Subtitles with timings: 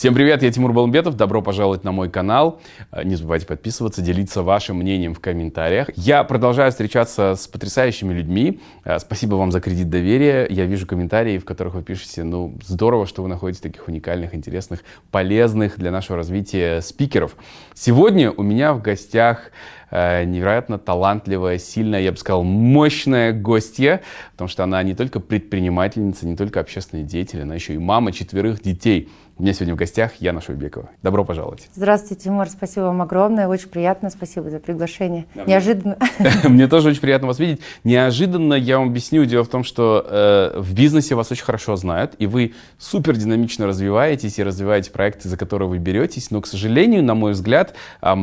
[0.00, 2.58] Всем привет, я Тимур Балмбетов, добро пожаловать на мой канал.
[2.90, 5.90] Э, не забывайте подписываться, делиться вашим мнением в комментариях.
[5.94, 8.62] Я продолжаю встречаться с потрясающими людьми.
[8.86, 10.46] Э, спасибо вам за кредит доверия.
[10.48, 14.84] Я вижу комментарии, в которых вы пишете, ну, здорово, что вы находите таких уникальных, интересных,
[15.10, 17.36] полезных для нашего развития спикеров.
[17.74, 19.50] Сегодня у меня в гостях
[19.90, 26.26] Э, невероятно талантливая, сильная, я бы сказал, мощная гостья, потому что она не только предпринимательница,
[26.26, 29.08] не только общественный деятель, она еще и мама четверых детей.
[29.40, 30.90] У меня сегодня в гостях Яна Шойбекова.
[31.02, 31.70] Добро пожаловать.
[31.74, 32.46] Здравствуйте, Тимур.
[32.50, 33.48] Спасибо вам огромное.
[33.48, 34.10] Очень приятно.
[34.10, 35.24] Спасибо за приглашение.
[35.34, 35.96] Да, Неожиданно.
[36.44, 37.62] Мне тоже очень приятно вас видеть.
[37.82, 39.24] Неожиданно я вам объясню.
[39.24, 43.66] Дело в том, что э, в бизнесе вас очень хорошо знают, и вы супер динамично
[43.66, 46.30] развиваетесь и развиваете проекты, за которые вы беретесь.
[46.30, 47.72] Но, к сожалению, на мой взгляд,
[48.02, 48.14] э,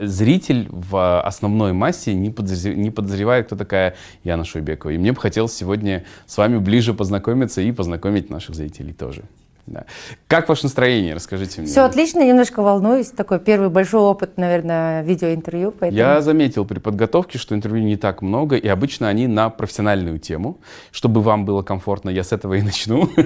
[0.00, 2.70] зритель в основной массе не, подозр...
[2.70, 4.92] не подозревает, кто такая Яна Шойбекова.
[4.92, 9.24] И мне бы хотелось сегодня с вами ближе познакомиться и познакомить наших зрителей тоже.
[9.66, 9.84] Да.
[10.26, 11.14] Как ваше настроение?
[11.14, 11.70] Расскажите мне.
[11.70, 13.10] Все отлично, немножко волнуюсь.
[13.10, 15.72] Такой первый большой опыт, наверное, видеоинтервью.
[15.72, 15.98] Поэтому...
[15.98, 20.58] Я заметил при подготовке, что интервью не так много, и обычно они на профессиональную тему.
[20.90, 23.08] Чтобы вам было комфортно, я с этого и начну.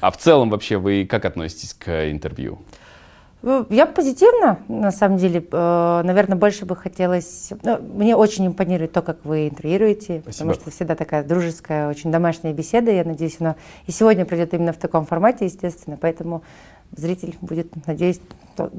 [0.00, 2.58] А в целом вообще вы как относитесь к интервью?
[3.42, 5.44] Ну, я позитивно, на самом деле.
[5.52, 7.50] Э, наверное, больше бы хотелось...
[7.62, 10.32] Ну, мне очень импонирует то, как вы интервьюируете, Спасибо.
[10.32, 12.90] потому что всегда такая дружеская, очень домашняя беседа.
[12.90, 13.56] Я надеюсь, она
[13.86, 15.96] и сегодня пройдет именно в таком формате, естественно.
[16.00, 16.42] Поэтому
[16.96, 18.20] зритель будет, надеюсь,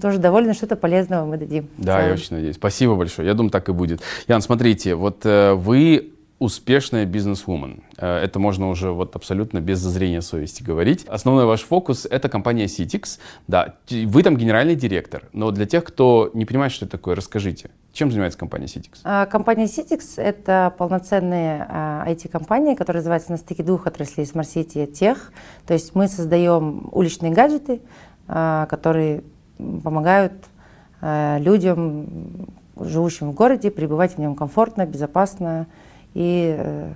[0.02, 1.70] тоже доволен, что-то полезного мы дадим.
[1.78, 2.56] Да, я очень надеюсь.
[2.56, 3.28] Спасибо большое.
[3.28, 4.02] Я думаю, так и будет.
[4.28, 7.84] Ян, смотрите, вот э, вы успешная бизнес-вумен.
[7.98, 11.06] Э, это можно уже вот абсолютно без зазрения совести говорить.
[11.06, 13.20] Основной ваш фокус— это компания Citix.
[13.48, 17.72] Да, вы там генеральный директор, но для тех, кто не понимает, что это такое, расскажите.
[17.92, 19.00] Чем занимается компания Citix?
[19.04, 24.92] А, компания Citix— это полноценная IT-компания, которая называется на стыке двух отраслей Smart City и
[24.92, 25.32] Тех.
[25.66, 27.82] То есть мы создаем уличные гаджеты,
[28.28, 29.24] а, которые
[29.58, 30.34] помогают
[31.02, 32.48] а, людям,
[32.80, 35.66] живущим в городе, пребывать в нем комфортно, безопасно,
[36.18, 36.94] и э,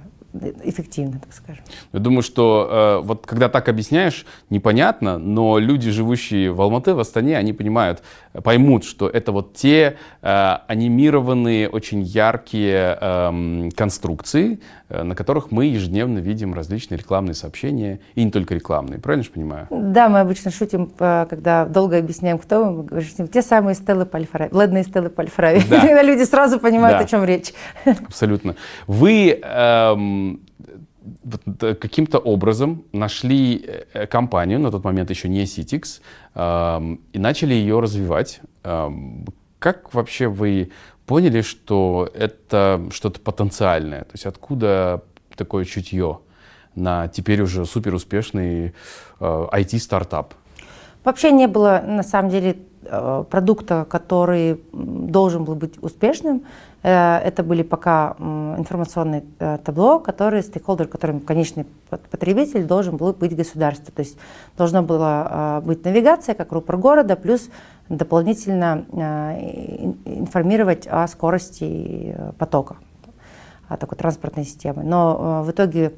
[0.64, 1.64] эффективно, так скажем.
[1.94, 7.00] Я думаю, что э, вот когда так объясняешь, непонятно, но люди, живущие в Алматы, в
[7.00, 8.02] Астане, они понимают,
[8.34, 14.60] поймут, что это вот те э, анимированные, очень яркие э, конструкции,
[14.90, 19.32] э, на которых мы ежедневно видим различные рекламные сообщения, и не только рекламные, правильно же
[19.32, 19.68] понимаю?
[19.70, 24.06] Да, мы обычно шутим, э, когда долго объясняем, кто мы, мы говорим, те самые стелы
[24.06, 25.82] Пальфрави, ладные стелы Пальфрави, да.
[25.82, 27.06] когда люди сразу понимают, да.
[27.06, 27.54] о чем речь.
[27.86, 28.56] Абсолютно.
[28.88, 30.42] Вы эм,
[31.80, 36.02] каким-то образом нашли э, компанию, на тот момент еще не Citix,
[37.14, 38.42] и начали ее развивать.
[39.60, 40.72] Как вообще вы
[41.06, 44.02] поняли, что это что-то потенциальное?
[44.02, 45.04] То есть откуда
[45.36, 46.20] такое чутье
[46.76, 48.74] на теперь уже супер успешный
[49.20, 50.36] IT-стартап?
[51.04, 56.44] Вообще не было, на самом деле, э, продукта, который должен был быть успешным.
[56.84, 63.36] Э, это были пока информационные э, табло, которые стейкхолдер, которым конечный потребитель должен был быть
[63.36, 63.92] государство.
[63.92, 64.18] То есть
[64.58, 67.50] должна была быть навигация как рупор города, плюс
[67.90, 68.86] дополнительно
[70.06, 72.76] информировать о скорости потока
[73.80, 74.84] такой транспортной системы.
[74.84, 75.94] Но в итоге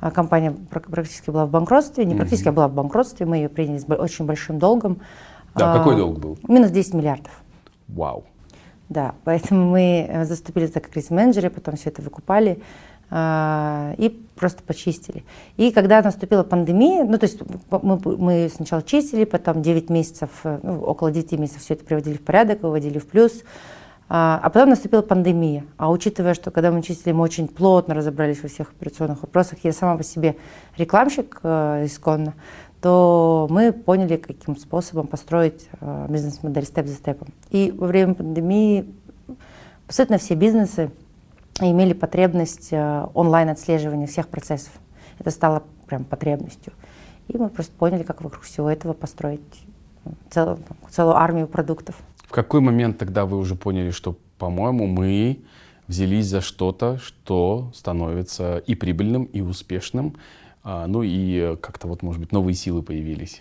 [0.00, 3.86] компания практически была в банкротстве, не практически, а была в банкротстве, мы ее приняли с
[3.88, 5.00] очень большим долгом.
[5.54, 6.38] Да, какой долг был?
[6.48, 7.32] Минус 10 миллиардов.
[7.88, 8.24] Вау.
[8.88, 12.60] Да, поэтому мы э, заступили так как риск-менеджеры, потом все это выкупали
[13.10, 15.24] э, и просто почистили.
[15.56, 17.40] И когда наступила пандемия, ну то есть
[17.70, 22.16] мы, мы сначала чистили, потом 9 месяцев, э, ну, около 9 месяцев все это приводили
[22.16, 23.42] в порядок, выводили в плюс,
[24.08, 25.64] а, а потом наступила пандемия.
[25.76, 29.72] А учитывая, что когда мы чистили, мы очень плотно разобрались во всех операционных вопросах, я
[29.72, 30.36] сама по себе
[30.76, 32.34] рекламщик э, исконно,
[32.80, 37.28] то мы поняли, каким способом построить э, бизнес-модель степ за степом.
[37.50, 38.94] И во время пандемии
[39.86, 40.90] абсолютно все бизнесы
[41.60, 44.72] имели потребность э, онлайн-отслеживания всех процессов.
[45.18, 46.72] Это стало прям потребностью.
[47.28, 49.40] И мы просто поняли, как вокруг всего этого построить
[50.04, 50.58] э, целую,
[50.90, 51.96] целую армию продуктов.
[52.34, 55.38] Какой момент тогда вы уже поняли, что, по-моему, мы
[55.86, 60.16] взялись за что-то, что становится и прибыльным, и успешным,
[60.64, 63.40] а, ну и как-то вот, может быть, новые силы появились.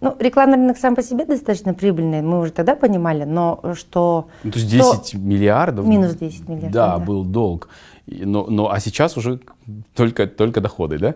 [0.00, 4.28] Ну, рекламный рынок сам по себе достаточно прибыльный, мы уже тогда понимали, но что...
[4.44, 5.18] Ну, то есть 10 что...
[5.18, 5.84] миллиардов?
[5.84, 6.96] Минус 10 миллиардов, да.
[6.96, 7.68] Да, был долг.
[8.10, 9.40] Но, но, а сейчас уже
[9.94, 11.14] только, только доходы, да?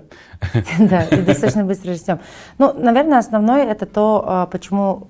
[0.79, 2.21] Да, и достаточно быстро растем.
[2.59, 5.07] Ну, наверное, основное это то, а, почему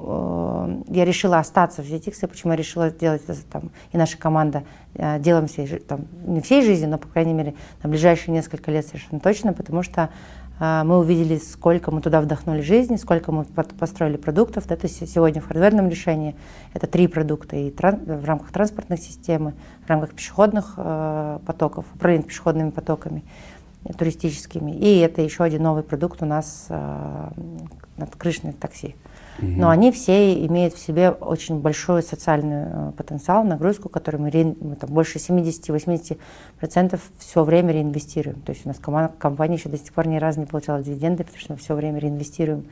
[0.88, 4.62] э, я решила остаться в GTX, почему я решила сделать это там, и наша команда
[4.94, 8.86] э, делом всей, там, не всей жизни, но, по крайней мере, на ближайшие несколько лет
[8.86, 10.10] совершенно точно, потому что
[10.62, 14.70] мы увидели, сколько мы туда вдохнули жизни, сколько мы построили продуктов.
[14.70, 16.36] Это сегодня в хардверном решении
[16.72, 19.54] это три продукта и в рамках транспортной системы,
[19.84, 23.24] в рамках пешеходных э, потоков, управления пешеходными потоками
[23.98, 24.70] туристическими.
[24.70, 27.28] И это еще один новый продукт у нас э,
[27.96, 28.94] надкрышное такси.
[29.38, 34.76] Но они все имеют в себе очень большой социальный э, потенциал, нагрузку, которую мы, мы
[34.76, 38.40] там, больше 70-80% все время реинвестируем.
[38.42, 41.24] То есть у нас команда, компания еще до сих пор ни разу не получала дивиденды,
[41.24, 42.66] потому что мы все время реинвестируем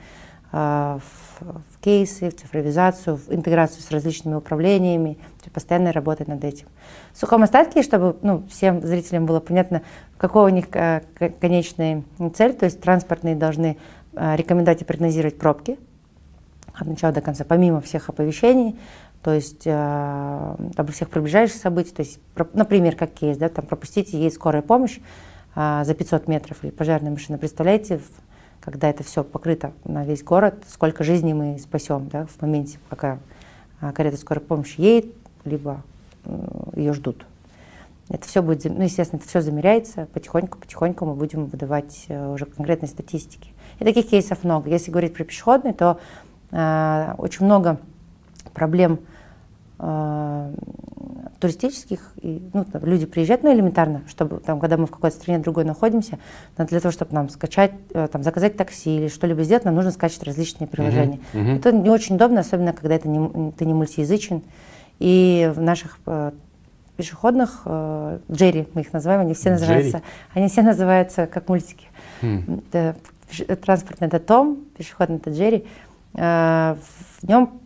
[0.52, 5.18] э, в, в кейсы, в цифровизацию, в интеграцию с различными управлениями,
[5.52, 6.66] постоянно работать над этим.
[7.12, 9.82] В сухом остатке, чтобы ну, всем зрителям было понятно,
[10.18, 11.00] какой у них э,
[11.40, 12.04] конечная
[12.34, 13.78] цель, то есть транспортные должны
[14.12, 15.78] рекомендовать и прогнозировать пробки,
[16.80, 18.78] от начала до конца, помимо всех оповещений,
[19.22, 22.18] то есть э, обо всех приближающих событий, то есть,
[22.54, 24.98] например, как кейс, да, там пропустите, ей скорая помощь
[25.54, 27.36] э, за 500 метров или пожарная машина.
[27.36, 28.00] Представляете,
[28.60, 33.18] когда это все покрыто на весь город, сколько жизней мы спасем да, в моменте, пока
[33.82, 35.12] э, карета скорой помощи едет,
[35.44, 35.82] либо
[36.24, 37.26] э, ее ждут.
[38.08, 42.88] Это все будет, ну, естественно, это все замеряется, потихоньку, потихоньку мы будем выдавать уже конкретные
[42.88, 43.50] статистики.
[43.78, 44.68] И таких кейсов много.
[44.68, 46.00] Если говорить про пешеходные, то
[46.52, 47.78] очень много
[48.52, 48.98] проблем
[49.78, 50.54] э,
[51.38, 55.38] туристических, и, ну, там, люди приезжают, ну, элементарно, чтобы, там, когда мы в какой-то стране
[55.38, 56.18] другой находимся,
[56.56, 60.24] для того, чтобы нам скачать, э, там, заказать такси или что-либо сделать, нам нужно скачивать
[60.24, 61.20] различные приложения.
[61.32, 61.56] Uh-huh, uh-huh.
[61.56, 64.42] Это не очень удобно, особенно когда это не, ты не мультиязычен.
[64.98, 66.32] И в наших э,
[66.96, 70.02] пешеходных, э, Джерри мы их называем, они все называются,
[70.34, 71.86] они все называются как мультики.
[72.20, 72.62] Hmm.
[72.70, 72.96] Это,
[73.56, 75.64] транспортный это Том, пешеходный это Джерри.
[76.14, 76.76] Э,
[77.22, 77.60] в нем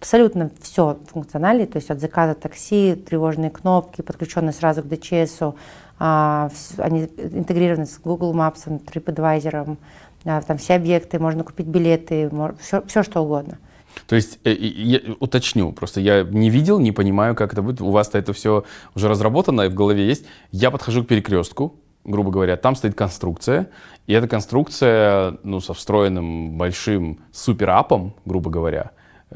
[0.00, 5.54] абсолютно все функционально, то есть от заказа такси, тревожные кнопки, подключенные сразу к DCS,
[5.98, 6.48] а,
[6.78, 9.76] они интегрированы с Google Maps, TripAdvisor,
[10.24, 12.30] а, там все объекты, можно купить билеты,
[12.60, 13.58] все, все что угодно.
[14.06, 17.82] То есть, э, я уточню, просто я не видел, не понимаю, как это будет.
[17.82, 18.64] У вас-то это все
[18.94, 20.24] уже разработано и в голове есть.
[20.52, 21.74] Я подхожу к перекрестку,
[22.04, 23.68] грубо говоря, там стоит конструкция,
[24.06, 28.92] и эта конструкция, ну, со встроенным большим суперапом, грубо говоря,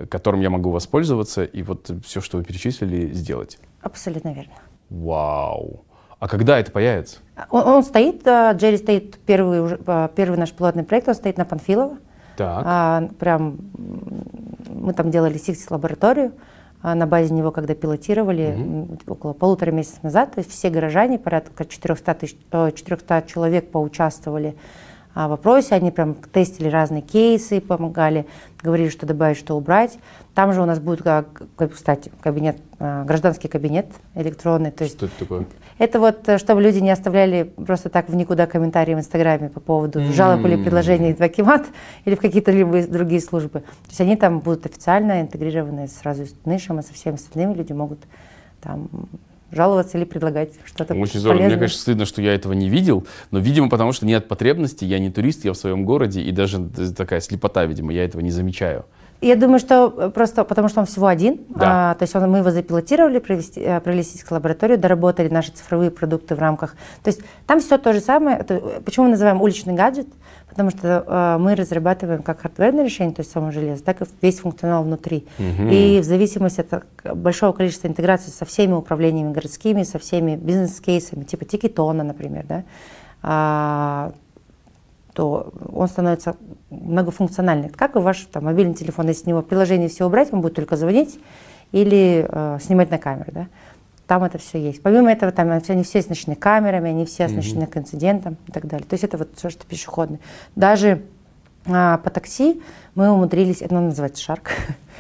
[0.09, 3.59] которым я могу воспользоваться, и вот все, что вы перечислили, сделать.
[3.81, 4.55] Абсолютно верно.
[4.91, 5.85] Вау.
[6.19, 7.19] А когда это появится?
[7.51, 11.99] Он, он стоит, Джерри стоит, первый, а, первый наш пилотный проект, он стоит на Панфилова.
[12.37, 12.63] Так.
[12.67, 13.59] А, прям
[14.69, 16.33] мы там делали Сиксис лабораторию.
[16.85, 18.99] А, на базе него, когда пилотировали угу.
[19.07, 24.55] около полутора месяцев назад, то есть все горожане, порядка 400, тысяч, 400 человек поучаствовали
[25.15, 28.27] вопросе, они прям тестили разные кейсы, помогали,
[28.63, 29.99] говорили, что добавить, что убрать.
[30.35, 31.03] Там же у нас будет,
[31.73, 34.73] кстати, кабинет, а, гражданский кабинет электронный.
[34.73, 35.47] То есть что это такое?
[35.79, 39.61] Это вот, э, чтобы люди не оставляли просто так в никуда комментарии в Инстаграме по
[39.61, 40.13] поводу mm-hmm.
[40.13, 41.67] жалоб или предложений в Акимат
[42.05, 43.61] или в какие-то либо другие службы.
[43.61, 47.73] То есть они там будут официально интегрированы сразу с Нышем, и со всеми остальными люди
[47.73, 48.01] могут
[48.61, 48.89] там
[49.51, 51.43] жаловаться или предлагать что-то Очень здорово.
[51.43, 54.99] Мне, конечно, стыдно, что я этого не видел, но, видимо, потому что нет потребности, я
[54.99, 58.87] не турист, я в своем городе, и даже такая слепота, видимо, я этого не замечаю.
[59.21, 61.41] Я думаю, что э, просто потому, что он всего один.
[61.49, 61.93] Да.
[61.93, 65.91] А, то есть он, мы его запилотировали, провести, э, провели сельскую лабораторию, доработали наши цифровые
[65.91, 66.77] продукты в рамках.
[67.03, 68.39] То есть там все то же самое.
[68.39, 70.09] Это, э, почему мы называем уличный гаджет?
[70.49, 74.41] Потому что э, мы разрабатываем как хардверное решение, то есть само железо, так и весь
[74.41, 75.27] функционал внутри.
[75.39, 75.69] Угу.
[75.71, 81.45] И в зависимости от большого количества интеграции со всеми управлениями городскими, со всеми бизнес-кейсами, типа
[81.45, 82.65] Тикетона, например, да,
[83.23, 84.13] а,
[85.15, 86.37] то он становится
[86.71, 87.71] многофункциональный.
[87.71, 90.77] Как и ваш там, мобильный телефон, если с него приложение все убрать, он будет только
[90.77, 91.19] звонить
[91.73, 93.31] или э, снимать на камеру.
[93.33, 93.47] Да?
[94.07, 94.83] Там это все есть.
[94.83, 97.67] Помимо этого, там они все оснащены камерами, они все оснащены mm-hmm.
[97.69, 98.87] к инцидентам и так далее.
[98.87, 100.19] То есть это вот все, что пешеходное.
[100.57, 101.03] Даже
[101.67, 102.61] а, по такси
[102.95, 104.51] мы умудрились, это называется шарк,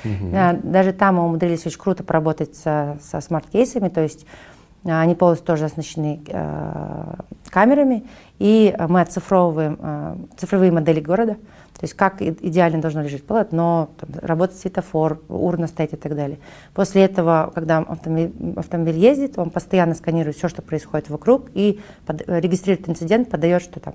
[0.04, 0.61] mm-hmm.
[0.71, 4.53] даже там мы умудрились очень круто поработать со, со смарт-кейсами, то есть а,
[4.84, 7.14] они полностью тоже оснащены э,
[7.50, 8.04] камерами,
[8.38, 14.10] и мы оцифровываем э, цифровые модели города, то есть как идеально должно лежать полотно, там,
[14.22, 16.38] работать светофор, урна стоять и так далее.
[16.72, 22.28] После этого, когда автомобиль, автомобиль ездит, он постоянно сканирует все, что происходит вокруг, и под,
[22.28, 23.94] регистрирует инцидент, подает, что там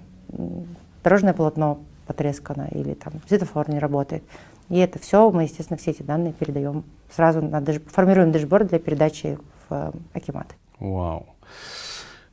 [1.03, 4.23] дорожное полотно потрескано или там светофор не работает.
[4.69, 6.83] И это все мы, естественно, все эти данные передаем
[7.15, 10.55] сразу, на, формируем дэшборд для передачи в э, Акиматы.
[10.79, 11.25] Вау.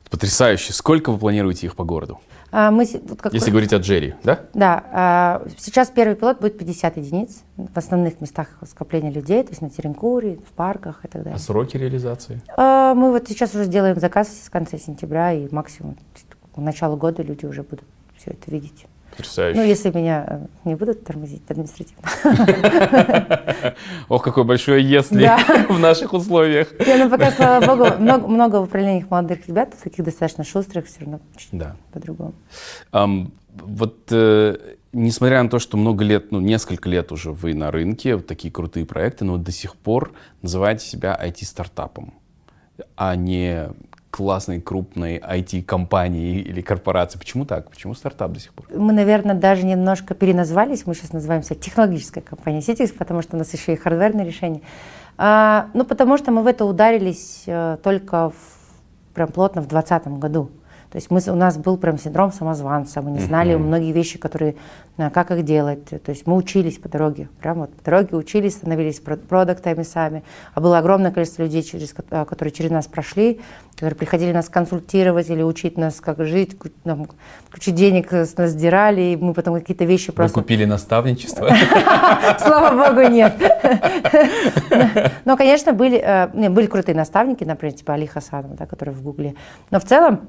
[0.09, 0.73] Потрясающе.
[0.73, 2.19] Сколько вы планируете их по городу?
[2.49, 4.39] А, мы, вот как Если говорить о Джерри, да?
[4.53, 4.83] Да.
[4.93, 9.69] А, сейчас первый пилот будет 50 единиц в основных местах скопления людей, то есть на
[9.69, 11.35] Теренкуре, в парках и так далее.
[11.35, 12.41] А сроки реализации?
[12.55, 15.97] А, мы вот сейчас уже сделаем заказ с конца сентября, и максимум
[16.55, 17.85] к началу года люди уже будут
[18.17, 18.85] все это видеть.
[19.11, 19.59] Потрясающе.
[19.59, 22.03] Ну, если меня э, не будут тормозить административно.
[24.09, 25.29] Ох, какое большое «если»
[25.69, 26.67] в наших условиях.
[26.79, 31.19] Ну, пока, слава богу, много, в управлениях молодых ребят, таких достаточно шустрых, все равно
[31.91, 32.33] по-другому.
[33.59, 34.55] Вот э,
[34.93, 38.51] несмотря на то, что много лет, ну, несколько лет уже вы на рынке, вот такие
[38.51, 42.13] крутые проекты, но до сих пор называете себя IT-стартапом,
[42.95, 43.69] а не
[44.17, 47.19] классной крупной IT-компании или корпорации.
[47.19, 47.69] Почему так?
[47.69, 48.65] Почему стартап до сих пор?
[48.75, 50.87] Мы, наверное, даже немножко переназвались.
[50.87, 54.63] Мы сейчас называемся технологическая компания Citrix, потому что у нас еще и хардверное решение.
[55.19, 60.19] А, ну, потому что мы в это ударились а, только в, прям плотно в 2020
[60.19, 60.49] году.
[60.97, 63.59] То есть мы, у нас был прям синдром самозванца, мы не знали mm-hmm.
[63.59, 64.55] многие вещи, которые,
[64.97, 65.85] э, как их делать.
[65.85, 70.23] То есть мы учились по дороге, прям вот по дороге учились, становились продуктами сами.
[70.55, 73.39] А было огромное количество людей, через, э, которые через нас прошли,
[73.75, 77.05] которые приходили нас консультировать или учить нас, как жить, нам,
[77.51, 80.35] кучу денег с нас сдирали, и мы потом какие-то вещи просто...
[80.35, 81.47] Вы купили наставничество?
[82.39, 83.35] Слава богу, нет.
[85.25, 89.35] Но, конечно, были, э, были крутые наставники, например, типа Али Хасанова, который в Гугле.
[89.69, 90.21] Но в целом,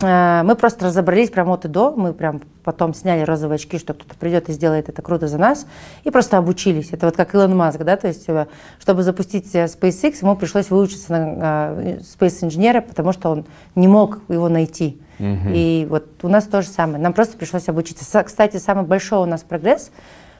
[0.00, 4.16] мы просто разобрались прямо от и до, мы прям потом сняли розовые очки, что кто-то
[4.16, 5.66] придет и сделает это круто за нас,
[6.02, 6.90] и просто обучились.
[6.92, 8.46] Это вот как Илон Маск, да, то есть э,
[8.80, 11.70] чтобы запустить э, SpaceX, ему пришлось выучиться на
[12.00, 13.44] Space инженера, потому что он
[13.76, 15.00] не мог его найти.
[15.20, 15.48] Угу.
[15.52, 18.22] И вот у нас то же самое, нам просто пришлось обучиться.
[18.24, 19.90] Кстати, самый большой у нас прогресс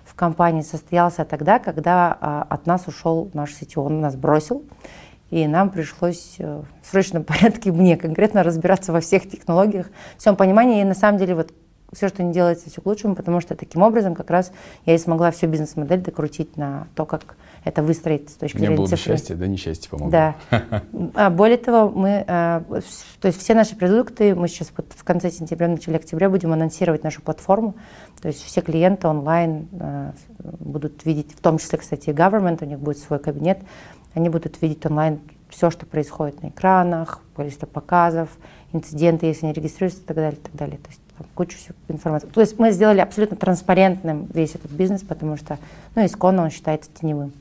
[0.04, 4.62] в компании состоялся тогда, когда а, от нас ушел наш CTO, он нас бросил.
[5.34, 10.80] И нам пришлось э, в срочном порядке, мне конкретно, разбираться во всех технологиях, всем понимании.
[10.80, 11.52] И на самом деле вот
[11.92, 14.52] все, что не делается, все к лучшему, потому что таким образом как раз
[14.86, 18.86] я и смогла всю бизнес-модель докрутить на то, как это выстроить с точки зрения было
[18.86, 20.10] бы счастье, да, несчастье помогло.
[20.10, 20.34] Да.
[21.14, 22.62] А более того, мы, а,
[23.20, 27.02] то есть все наши продукты, мы сейчас вот в конце сентября, начале октября будем анонсировать
[27.02, 27.74] нашу платформу,
[28.22, 30.12] то есть все клиенты онлайн а,
[30.60, 33.58] будут видеть, в том числе, кстати, government, у них будет свой кабинет,
[34.14, 38.28] они будут видеть онлайн все, что происходит на экранах, количество показов,
[38.73, 40.78] инциденты, если они регистрируются и так далее, и так далее.
[40.78, 41.56] То есть там кучу
[41.88, 42.26] информации.
[42.26, 45.59] То есть мы сделали абсолютно транспарентным весь этот бизнес, потому что,
[45.94, 47.33] ну, исконно он считается теневым.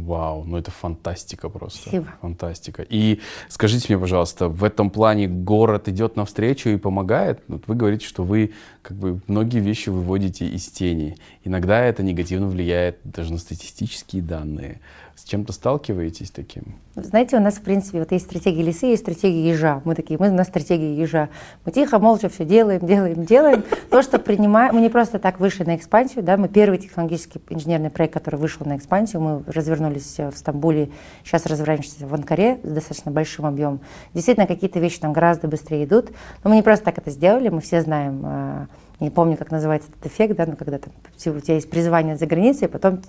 [0.00, 1.82] Вау, ну это фантастика просто.
[1.82, 2.08] Спасибо.
[2.20, 2.82] Фантастика.
[2.82, 7.40] И скажите мне, пожалуйста, в этом плане город идет навстречу и помогает?
[7.46, 11.16] Вот вы говорите, что вы как бы многие вещи выводите из тени.
[11.44, 14.80] Иногда это негативно влияет даже на статистические данные.
[15.16, 16.74] С чем-то сталкиваетесь таким?
[16.96, 19.80] Знаете, у нас, в принципе, вот есть стратегия лисы, есть стратегия ежа.
[19.84, 21.28] Мы такие, мы на стратегии ежа.
[21.64, 23.64] Мы тихо, молча все делаем, делаем, делаем.
[23.90, 27.90] То, что принимаем, мы не просто так вышли на экспансию, да, мы первый технологический инженерный
[27.90, 30.90] проект, который вышел на экспансию, мы развернулись в Стамбуле,
[31.24, 33.80] сейчас развиваемся в Анкаре с достаточно большим объемом.
[34.14, 36.10] Действительно, какие-то вещи там гораздо быстрее идут,
[36.42, 38.66] но мы не просто так это сделали, мы все знаем, э,
[39.00, 40.92] не помню, как называется этот эффект, да, но когда там,
[41.34, 43.00] у тебя есть призвание за границей, потом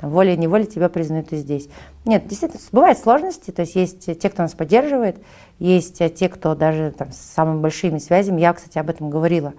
[0.00, 1.68] волей-неволей тебя признают и здесь.
[2.04, 5.16] Нет, действительно, бывают сложности, то есть есть те, кто нас поддерживает,
[5.58, 8.40] есть те, кто даже там, с самыми большими связями.
[8.40, 9.52] Я, кстати, об этом говорила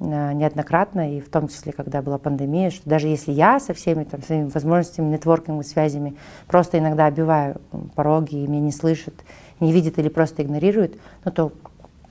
[0.00, 4.04] э, неоднократно, и в том числе, когда была пандемия, что даже если я со всеми
[4.04, 6.16] там, своими возможностями, нетворкинговыми связями
[6.46, 7.60] просто иногда обиваю
[7.94, 9.14] пороги, и меня не слышат,
[9.60, 11.52] не видят или просто игнорируют, ну то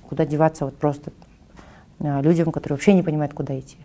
[0.08, 1.12] куда деваться вот просто
[2.00, 3.78] э, людям, которые вообще не понимают, куда идти.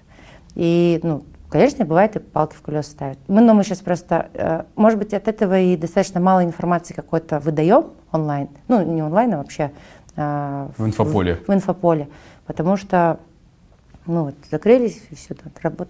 [0.54, 3.18] И ну, Конечно, бывает и палки в колеса ставят.
[3.26, 7.40] Мы, но мы сейчас просто, э, может быть, от этого и достаточно мало информации какой-то
[7.40, 8.48] выдаем онлайн.
[8.68, 9.72] Ну, не онлайн, а вообще.
[10.14, 11.36] Э, в инфополе.
[11.36, 12.08] В, в инфополе.
[12.46, 13.18] Потому что,
[14.06, 15.34] ну вот, закрылись, и все,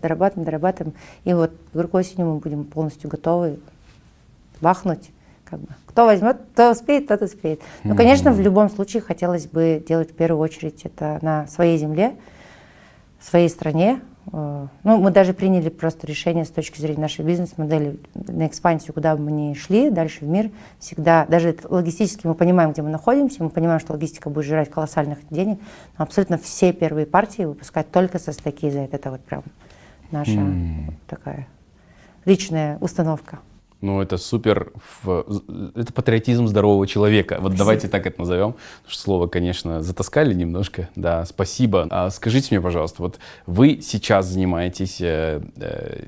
[0.00, 0.94] дорабатываем, дорабатываем.
[1.24, 3.58] И вот к осенью мы будем полностью готовы
[4.62, 5.10] бахнуть.
[5.44, 5.68] Как бы.
[5.86, 7.60] Кто возьмет, кто успеет, тот успеет.
[7.84, 12.14] Но, конечно, в любом случае хотелось бы делать в первую очередь это на своей земле,
[13.18, 14.00] в своей стране,
[14.32, 19.24] ну, мы даже приняли просто решение с точки зрения нашей бизнес-модели на экспансию, куда бы
[19.24, 23.50] мы ни шли, дальше в мир, всегда, даже логистически мы понимаем, где мы находимся, мы
[23.50, 25.58] понимаем, что логистика будет жрать колоссальных денег,
[25.98, 28.96] но абсолютно все первые партии выпускать только со стаки за это.
[28.96, 29.42] Это вот прям
[30.12, 30.92] наша mm.
[31.08, 31.48] такая
[32.24, 33.40] личная установка.
[33.80, 34.72] Ну, это супер,
[35.04, 37.38] это патриотизм здорового человека.
[37.40, 38.56] Вот давайте так это назовем.
[38.86, 40.88] что слово, конечно, затаскали немножко.
[40.96, 41.86] Да, спасибо.
[41.90, 46.04] А скажите мне, пожалуйста, вот вы сейчас занимаетесь э, э,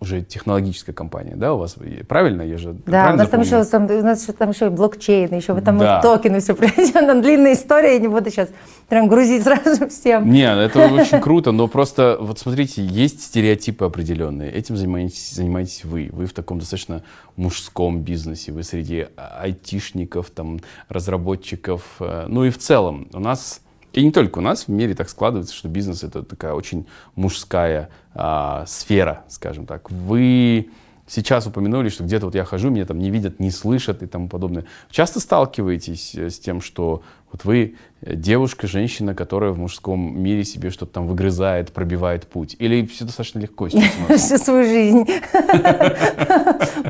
[0.00, 1.76] уже технологическая компания, да, у вас
[2.06, 2.42] правильно?
[2.42, 5.34] Я же да, у нас, там еще, там, у нас еще там еще и блокчейн,
[5.34, 6.02] еще там да.
[6.02, 8.50] токены, все проведено, длинная история, я не буду сейчас
[8.88, 10.30] прям грузить сразу всем.
[10.30, 16.10] Не, это очень круто, но просто вот смотрите, есть стереотипы определенные, этим занимаетесь, занимаетесь вы,
[16.12, 17.02] вы в таком достаточно
[17.36, 23.60] мужском бизнесе, вы среди айтишников, там, разработчиков, э, ну и в целом у нас
[23.92, 27.88] И не только у нас, в мире так складывается, что бизнес это такая очень мужская
[28.14, 29.90] а, сфера, скажем так.
[29.90, 30.70] Вы
[31.06, 34.28] сейчас упомянули, что где-то вот я хожу, меня там не видят, не слышат и тому
[34.28, 34.64] подобное.
[34.90, 37.02] Часто сталкиваетесь э, с тем, что
[37.36, 42.56] вот вы э, девушка, женщина, которая в мужском мире себе что-то там выгрызает, пробивает путь?
[42.58, 43.92] Или все достаточно легко сейчас?
[44.22, 45.06] Всю свою жизнь.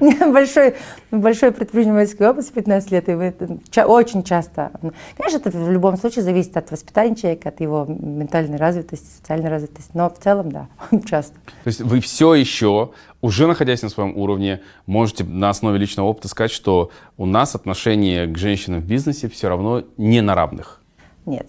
[0.00, 0.74] У меня большой,
[1.10, 4.70] большой предпринимательский опыт с 15 лет, и очень часто.
[5.16, 9.90] Конечно, это в любом случае зависит от воспитания человека, от его ментальной развитости, социальной развитости,
[9.94, 10.68] но в целом, да,
[11.06, 11.34] часто.
[11.64, 16.28] То есть вы все еще, уже находясь на своем уровне, можете на основе личного опыта
[16.28, 20.80] сказать, что у нас отношение к женщинам в бизнесе все равно не на равных?
[21.24, 21.48] Нет.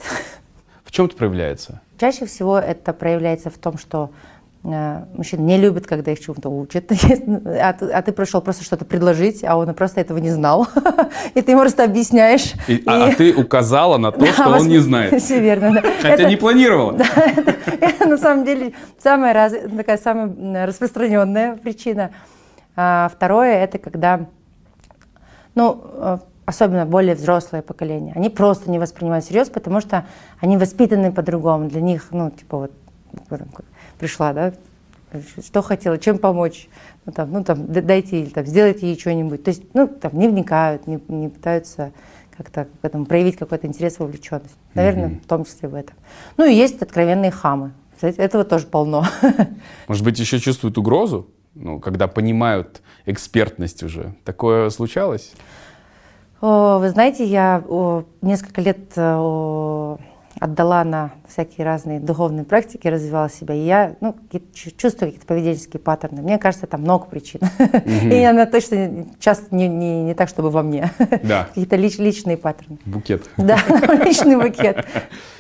[0.84, 1.82] В чем это проявляется?
[2.00, 4.12] Чаще всего это проявляется в том, что
[4.64, 6.92] мужчины не любят, когда их чему-то учат.
[7.60, 10.68] А ты, а ты пришел просто что-то предложить, а он просто этого не знал.
[11.34, 12.54] И ты ему просто объясняешь.
[12.68, 12.84] И, и...
[12.86, 15.22] А, а ты указала на то, да, что он не знает.
[15.24, 15.74] Все верно.
[15.74, 15.82] Да.
[15.82, 16.94] Хотя это, не планировала.
[16.94, 22.12] Да, это, это на самом деле самая, раз, такая самая распространенная причина.
[22.76, 24.28] А, второе, это когда
[25.58, 30.06] ну, э, особенно более взрослое поколение, они просто не воспринимают всерьез, потому что
[30.40, 31.68] они воспитаны по-другому.
[31.68, 32.72] Для них, ну, типа вот,
[34.00, 34.54] пришла, да,
[35.44, 36.68] что хотела, чем помочь,
[37.06, 39.44] ну, там, ну, там, дайте или там, сделайте ей что-нибудь.
[39.44, 41.92] То есть, ну, там, не вникают, не, не пытаются
[42.36, 44.56] как-то к этому проявить какой-то интерес, вовлеченность.
[44.74, 45.24] Наверное, mm-hmm.
[45.24, 45.96] в том числе в этом.
[46.38, 47.72] Ну, и есть откровенные хамы.
[48.02, 49.06] Этого тоже полно.
[49.88, 51.28] Может быть, еще чувствуют угрозу?
[51.56, 54.14] Ну, когда понимают экспертность уже.
[54.24, 55.34] Такое случалось?
[56.40, 57.64] Вы знаете, я
[58.22, 59.98] несколько лет э,
[60.40, 64.16] отдала на всякие разные духовные практики, развивала себя, и я ну,
[64.54, 66.22] чувствую какие-то поведенческие паттерны.
[66.22, 67.42] Мне кажется, там много причин.
[67.42, 68.20] Mm-hmm.
[68.20, 70.92] И она точно часто не, не, не так, чтобы во мне.
[71.24, 71.46] Да.
[71.50, 72.80] Какие-то лич, личные паттерны.
[72.86, 73.30] Букет.
[73.38, 73.60] Да,
[74.06, 74.86] личный букет.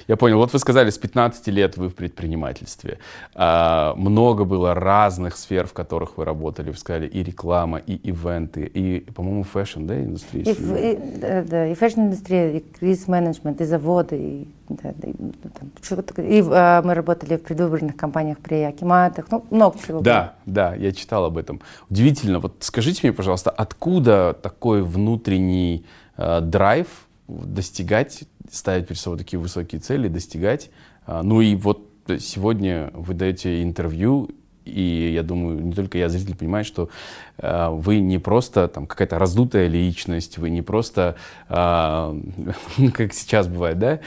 [0.07, 0.37] Я понял.
[0.37, 2.97] Вот вы сказали, с 15 лет вы в предпринимательстве.
[3.35, 6.69] А, много было разных сфер, в которых вы работали.
[6.69, 10.43] Вы сказали и реклама, и ивенты, и, по-моему, fashion, да, индустрия?
[10.43, 16.81] И, и, да, и fashion-индустрия, и кризис-менеджмент, и заводы, и, да, и, там, и а,
[16.83, 19.99] мы работали в предвыборных кампаниях при Акиматах, ну, много чего.
[19.99, 20.55] Да, было.
[20.55, 21.59] да, я читал об этом.
[21.89, 22.39] Удивительно.
[22.39, 26.87] Вот скажите мне, пожалуйста, откуда такой внутренний э, драйв
[27.27, 30.69] достигать ставить перед собой такие высокие цели, достигать.
[31.05, 34.29] А, ну и вот сегодня вы даете интервью,
[34.63, 36.89] и я думаю, не только я, зритель, понимаю, что
[37.37, 41.15] э, вы не просто там какая-то раздутая личность, вы не просто,
[41.47, 41.53] э,
[42.93, 43.99] как сейчас бывает, да,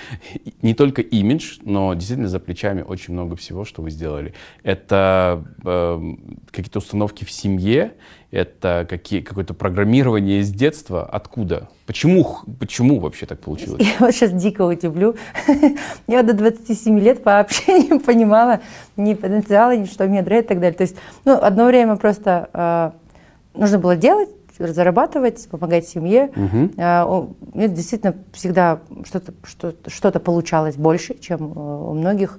[0.61, 4.35] не только имидж, но действительно за плечами очень много всего, что вы сделали.
[4.63, 6.15] Это э,
[6.51, 7.95] какие-то установки в семье,
[8.31, 11.05] это какие, какое-то программирование с детства?
[11.05, 11.69] Откуда?
[11.87, 13.83] Почему, почему вообще так получилось?
[13.83, 15.17] Я вот сейчас дико удивлю.
[16.07, 18.61] Я до 27 лет вообще не понимала
[18.97, 20.77] ни потенциала, ни что мне драйв и так далее.
[20.77, 26.31] То есть, ну, одно время просто э, нужно было делать, зарабатывать, помогать семье.
[26.37, 26.71] Угу.
[26.77, 32.39] Э, действительно всегда что-то что, что получалось больше, чем э, у многих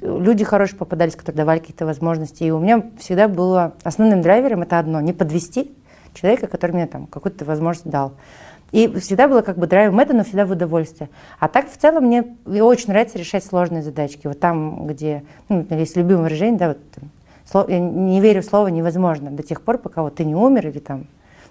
[0.00, 2.44] люди хорошие попадались, которые давали какие-то возможности.
[2.44, 5.74] И у меня всегда было основным драйвером это одно, не подвести
[6.14, 8.14] человека, который мне там какую-то возможность дал.
[8.72, 11.08] И всегда было как бы драйвом это, но всегда в удовольствие.
[11.38, 14.26] А так в целом мне очень нравится решать сложные задачки.
[14.26, 16.78] Вот там, где, ну, есть любимое выражение, да, вот,
[17.48, 20.68] слово, я не верю в слово невозможно до тех пор, пока вот ты не умер
[20.68, 21.06] или там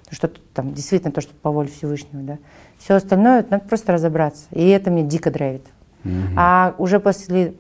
[0.10, 2.38] что-то там действительно то, что по воле Всевышнего, да.
[2.78, 4.44] Все остальное надо просто разобраться.
[4.52, 5.66] И это мне дико драйвит.
[6.04, 6.34] Mm-hmm.
[6.36, 7.54] А уже после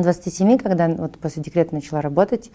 [0.00, 2.50] 27, когда вот после декрета начала работать,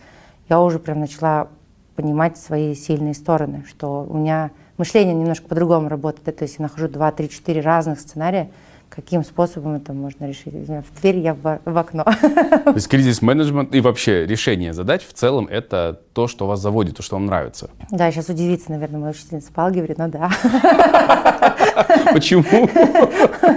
[0.50, 1.50] я уже прям начала
[1.96, 6.38] понимать свои сильные стороны, что у меня мышление немножко по-другому работает.
[6.38, 8.50] То есть я нахожу 2, 3, 4 разных сценария,
[8.90, 10.54] каким способом это можно решить.
[10.54, 12.04] В дверь я в, в окно.
[12.04, 17.04] То есть кризис-менеджмент и вообще решение задач в целом это то, что вас заводит, то,
[17.04, 17.70] что вам нравится.
[17.92, 20.30] Да, сейчас удивится, наверное, моя учительница по алгебре, но да.
[22.14, 22.70] Почему?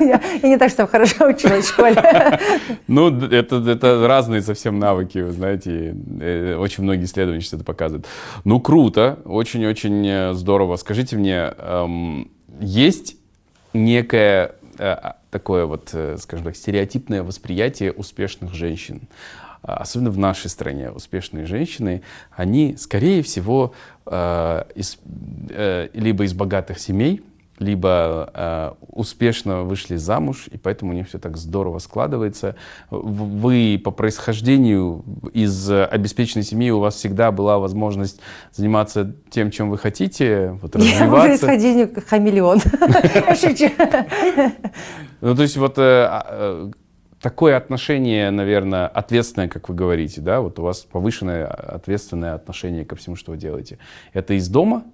[0.01, 2.39] Я, я не так, чтобы хорошо училась в школе.
[2.87, 5.95] Ну, это, это разные совсем навыки, вы знаете.
[6.21, 8.07] Э, очень многие исследования это показывают.
[8.45, 10.77] Ну, круто, очень-очень э, здорово.
[10.77, 13.17] Скажите мне, эм, есть
[13.73, 14.60] некое э,
[15.31, 19.03] такое вот, скажем так, стереотипное восприятие успешных женщин.
[19.63, 23.75] Особенно в нашей стране, успешные женщины, они, скорее всего,
[24.07, 24.99] из,
[25.93, 27.23] либо из богатых семей,
[27.61, 32.57] либо э, успешно вышли замуж, и поэтому у них все так здорово складывается.
[32.91, 38.21] Вы по происхождению из обеспеченной семьи, у вас всегда была возможность
[38.53, 41.05] заниматься тем, чем вы хотите, вот, развиваться.
[41.05, 42.61] Я по происхождению хамелеон.
[45.21, 46.71] Ну, то есть вот э, а, э,
[47.21, 50.41] такое отношение, наверное, ответственное, как вы говорите, да?
[50.41, 53.79] Вот у вас повышенное ответственное отношение ко всему, что вы делаете.
[54.15, 54.85] Это из дома?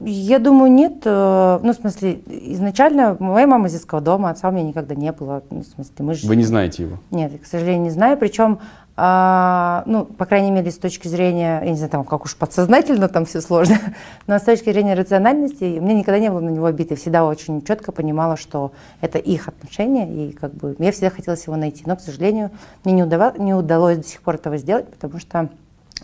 [0.00, 1.02] Я думаю, нет.
[1.04, 5.10] Э, ну, в смысле, изначально моя мама из детского дома, отца у меня никогда не
[5.10, 5.42] было.
[5.50, 6.26] Ну, в смысле, мы же...
[6.26, 6.98] Вы не знаете его?
[7.10, 8.18] Нет, я, к сожалению, не знаю.
[8.18, 8.58] Причем,
[8.94, 13.08] а, ну, по крайней мере, с точки зрения, я не знаю, там, как уж подсознательно
[13.08, 13.78] там все сложно,
[14.26, 16.94] но с точки зрения рациональности, у меня никогда не было на него обиды.
[16.94, 21.56] Всегда очень четко понимала, что это их отношения, и как бы я всегда хотела его
[21.56, 21.84] найти.
[21.86, 22.50] Но, к сожалению,
[22.84, 25.48] мне не, удавалось, не удалось до сих пор этого сделать, потому что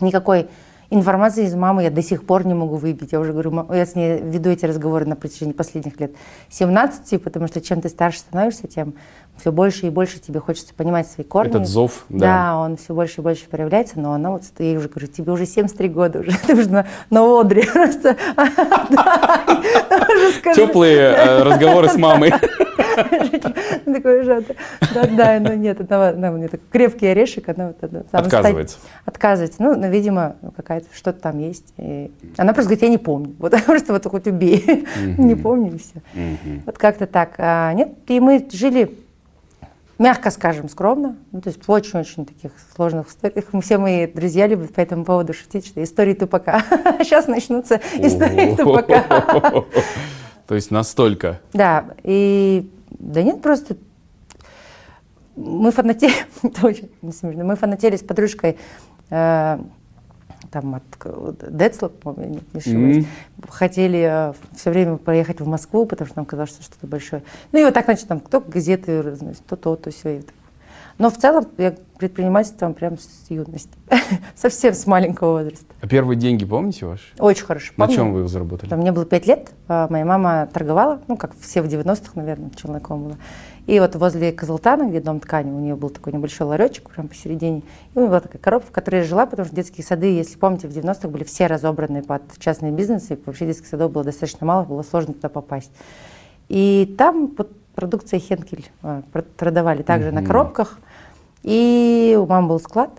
[0.01, 0.47] никакой
[0.93, 3.13] Информации из мамы я до сих пор не могу выбить.
[3.13, 6.11] Я уже говорю, я с ней веду эти разговоры на протяжении последних лет
[6.51, 8.93] 17, потому что чем ты старше становишься, тем
[9.39, 11.49] все больше и больше тебе хочется понимать свои корни.
[11.49, 12.19] Этот зов, да.
[12.19, 15.47] Да, он все больше и больше проявляется, но она вот, я уже говорю, тебе уже
[15.47, 17.63] 73 года, уже ты уже на, на одре.
[20.55, 22.33] Теплые э, разговоры с мамой.
[22.95, 24.45] Такой уже,
[24.93, 28.77] да, да, но нет, она у меня такой крепкий орешек, она вот Отказывается.
[29.05, 31.73] Отказывается, ну, видимо, какая-то что-то там есть.
[32.37, 34.85] Она просто говорит, я не помню, вот просто вот хоть убей,
[35.17, 36.01] не помню и все.
[36.65, 37.33] Вот как-то так.
[37.37, 38.97] А, нет, и мы жили
[40.03, 41.15] мягко скажем, скромно.
[41.31, 43.45] Ну, то есть в очень-очень таких сложных историях.
[43.61, 46.63] Все мои друзья любят по этому поводу шутить, что истории тупака.
[46.99, 49.03] Сейчас начнутся истории тупака.
[50.47, 51.39] То есть настолько?
[51.53, 51.85] Да.
[52.03, 52.69] И
[53.03, 53.77] да нет, просто
[55.35, 56.13] мы фанатели,
[56.43, 58.57] это очень смешно, мы фанатели с подружкой
[59.09, 59.59] э,
[60.51, 60.83] там от
[62.27, 63.49] не ошибаюсь, mm-hmm.
[63.49, 67.23] хотели э, все время поехать в Москву, потому что нам казалось, что что-то большое.
[67.51, 70.19] Ну и вот так, значит, там кто газеты разносит, то то, то все.
[70.19, 70.31] Это.
[71.03, 73.73] Но в целом я предпринимательством прям с юности,
[74.35, 75.65] совсем с маленького возраста.
[75.81, 77.03] А первые деньги помните ваши?
[77.19, 77.91] Очень хорошо помню.
[77.91, 78.69] На чем вы их заработали?
[78.69, 82.51] Там, мне было пять лет, а моя мама торговала, ну как все в 90-х, наверное,
[82.51, 83.17] челноком было.
[83.67, 87.63] И вот возле Козлтана, где дом ткани, у нее был такой небольшой ларечек прямо посередине.
[87.93, 90.37] И у нее была такая коробка, в которой я жила, потому что детские сады, если
[90.37, 93.15] помните, в 90-х были все разобраны под частные бизнесы.
[93.15, 95.71] И вообще детских садов было достаточно мало, было сложно туда попасть.
[96.47, 99.01] И там вот продукция Хенкель а,
[99.37, 100.13] продавали также mm-hmm.
[100.13, 100.79] на коробках.
[101.43, 102.89] И у мамы был склад,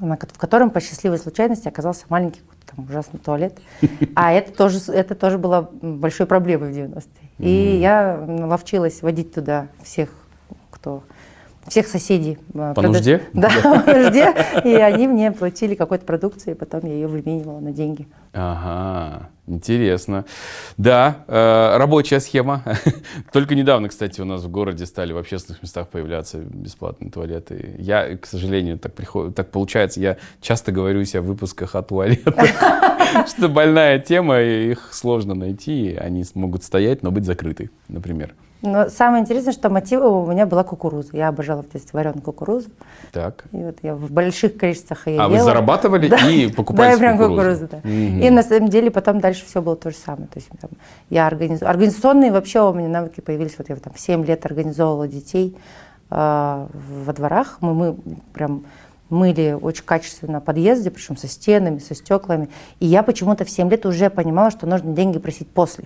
[0.00, 3.58] в котором по счастливой случайности оказался маленький там ужасный туалет.
[4.14, 7.30] А это тоже, это тоже было большой проблемой в 90-е.
[7.38, 10.10] И я ловчилась водить туда всех,
[10.70, 11.02] кто
[11.68, 12.38] всех соседей.
[12.52, 12.92] По продаж...
[12.92, 13.22] нужде?
[13.32, 14.34] Да, по нужде.
[14.64, 18.06] И они мне платили какой-то продукции, и потом я ее выменивала на деньги.
[18.32, 20.24] Ага, интересно.
[20.76, 22.62] Да, э, рабочая схема.
[23.32, 27.76] Только недавно, кстати, у нас в городе стали в общественных местах появляться бесплатные туалеты.
[27.78, 29.34] Я, к сожалению, так, приход...
[29.34, 32.34] так получается, я часто говорю о выпусках о туалетах,
[33.26, 38.34] что больная тема, их сложно найти, они могут стоять, но быть закрыты, например.
[38.62, 41.10] Но самое интересное, что мотивом у меня была кукуруза.
[41.12, 42.68] Я обожала в детстве вареную кукурузу.
[43.12, 43.44] Так.
[43.52, 45.28] И вот я в больших количествах ее А ела.
[45.28, 46.18] вы зарабатывали да.
[46.28, 47.78] и покупали Да, я прям кукурузу, да.
[47.78, 47.88] Угу.
[47.88, 50.26] И на самом деле потом дальше все было то же самое.
[50.26, 50.70] То есть там,
[51.10, 51.62] я организ...
[51.62, 53.54] организационные вообще у меня навыки появились.
[53.58, 55.56] Вот я там в 7 лет организовывала детей
[56.10, 57.58] э, во дворах.
[57.60, 57.96] Мы, мы
[58.32, 58.64] прям
[59.10, 62.48] мыли очень качественно подъезды, причем со стенами, со стеклами.
[62.80, 65.84] И я почему-то в 7 лет уже понимала, что нужно деньги просить после.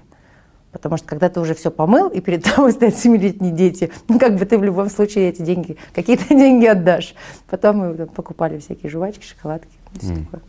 [0.72, 4.36] Потому что когда ты уже все помыл, и перед тобой стоят семилетние дети, ну, как
[4.36, 7.14] бы ты в любом случае эти деньги, какие-то деньги отдашь.
[7.48, 9.68] Потом мы там, покупали всякие жвачки, шоколадки.
[9.94, 10.40] Mm.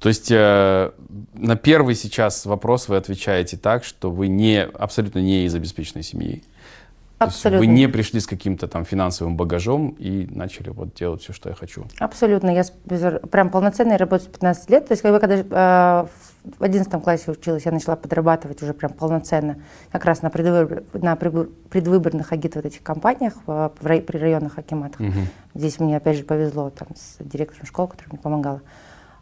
[0.00, 0.90] То есть э,
[1.34, 6.42] на первый сейчас вопрос вы отвечаете так, что вы не, абсолютно не из обеспеченной семьи.
[7.18, 7.60] Абсолютно.
[7.60, 11.54] вы не пришли с каким-то там финансовым багажом и начали вот делать все, что я
[11.54, 11.84] хочу.
[11.98, 12.50] Абсолютно.
[12.50, 12.64] Я
[13.30, 14.86] прям полноценно работаю с 15 лет.
[14.86, 16.06] То есть, когда э,
[16.58, 19.56] в 11 классе училась, я начала подрабатывать уже прям полноценно,
[19.90, 25.00] как раз на, предвыбор, на предвыборных агит вот этих компаниях в, в, при районных акиматах.
[25.00, 25.18] Угу.
[25.54, 28.62] Здесь мне опять же повезло там, с директором школы, которая мне помогала.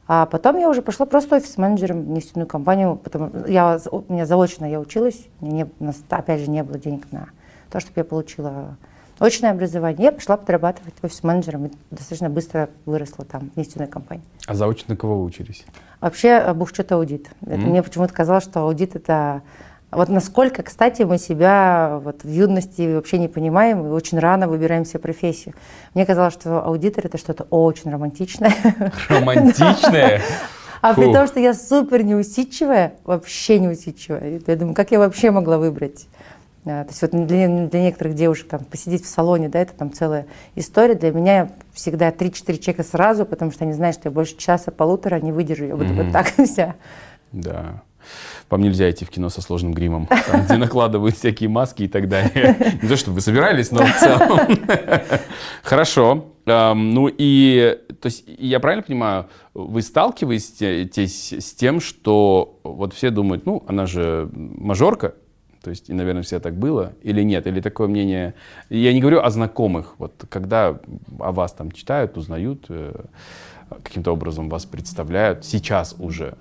[0.08, 2.96] А потом я уже пошла просто офис-менеджером в нефтяную компанию.
[2.96, 7.28] Потому, я, у меня заочно я училась, меня не, опять же не было денег на
[7.76, 8.78] то, чтобы я получила
[9.18, 10.04] очное образование.
[10.04, 14.24] Я пошла подрабатывать офис-менеджером и достаточно быстро выросла там в нефтяной компании.
[14.46, 15.66] А заочно кого вы учились?
[16.00, 17.28] Вообще э, бухчет аудит.
[17.42, 17.56] Mm-hmm.
[17.58, 19.42] мне почему-то казалось, что аудит это...
[19.90, 24.86] Вот насколько, кстати, мы себя вот в юности вообще не понимаем и очень рано выбираем
[24.86, 25.54] себе профессию.
[25.94, 28.54] Мне казалось, что аудитор это что-то очень романтичное.
[29.08, 30.22] Романтичное?
[30.80, 34.40] А при том, что я супер неусидчивая, вообще неусидчивая.
[34.46, 36.06] Я думаю, как я вообще могла выбрать
[36.66, 40.26] то есть вот для, для некоторых девушек там посидеть в салоне, да, это там целая
[40.56, 40.94] история.
[40.94, 45.20] Для меня всегда 3-4 человека сразу, потому что они знают, что я больше часа, полутора
[45.20, 45.64] не выдержу.
[45.64, 46.02] Я буду mm-hmm.
[46.02, 46.74] вот так вся.
[47.30, 47.82] Да.
[48.50, 52.08] вам нельзя идти в кино со сложным гримом, там, где накладывают всякие маски и так
[52.08, 52.56] далее.
[52.82, 54.58] Не то, чтобы вы собирались, но в целом.
[55.62, 56.32] Хорошо.
[56.46, 63.46] Ну и, то есть, я правильно понимаю, вы сталкиваетесь с тем, что вот все думают,
[63.46, 65.14] ну, она же мажорка,
[65.66, 68.34] то есть, и, наверное, все так было, или нет, или такое мнение,
[68.70, 70.78] я не говорю о знакомых, вот когда
[71.18, 72.94] о вас там читают, узнают, э,
[73.82, 76.36] каким-то образом вас представляют сейчас уже,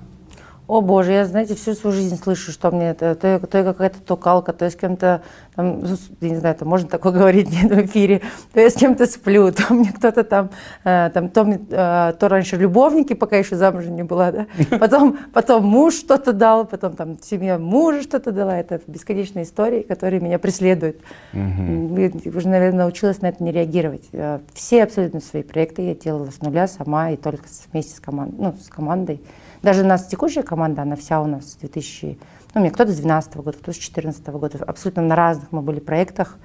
[0.68, 4.52] о боже, я, знаете, всю свою жизнь слышу, что мне это, то, то какая-то токалка,
[4.52, 5.22] то я с кем-то,
[5.56, 5.84] там,
[6.22, 8.22] я не знаю, там можно такое говорить нет, в эфире,
[8.54, 10.50] то я с кем-то сплю, то мне кто-то там,
[10.84, 14.48] э, там то, мне, э, то раньше любовники, пока еще замужем не была, да,
[14.80, 20.20] потом, потом муж что-то дал, потом там семья мужа что-то дала, это бесконечные истории, которые
[20.20, 20.98] меня преследуют.
[21.34, 22.36] Mm-hmm.
[22.36, 24.04] Уже, наверное, научилась на это не реагировать.
[24.14, 28.34] Э, все абсолютно свои проекты я делала с нуля сама и только вместе с, команд,
[28.38, 29.22] ну, с командой.
[29.66, 32.20] Даже у нас текущая команда, она вся у нас с 2000,
[32.54, 35.80] ну, мне кто-то с 12 года, кто-то с 14 года, абсолютно на разных мы были
[35.80, 36.38] проектах,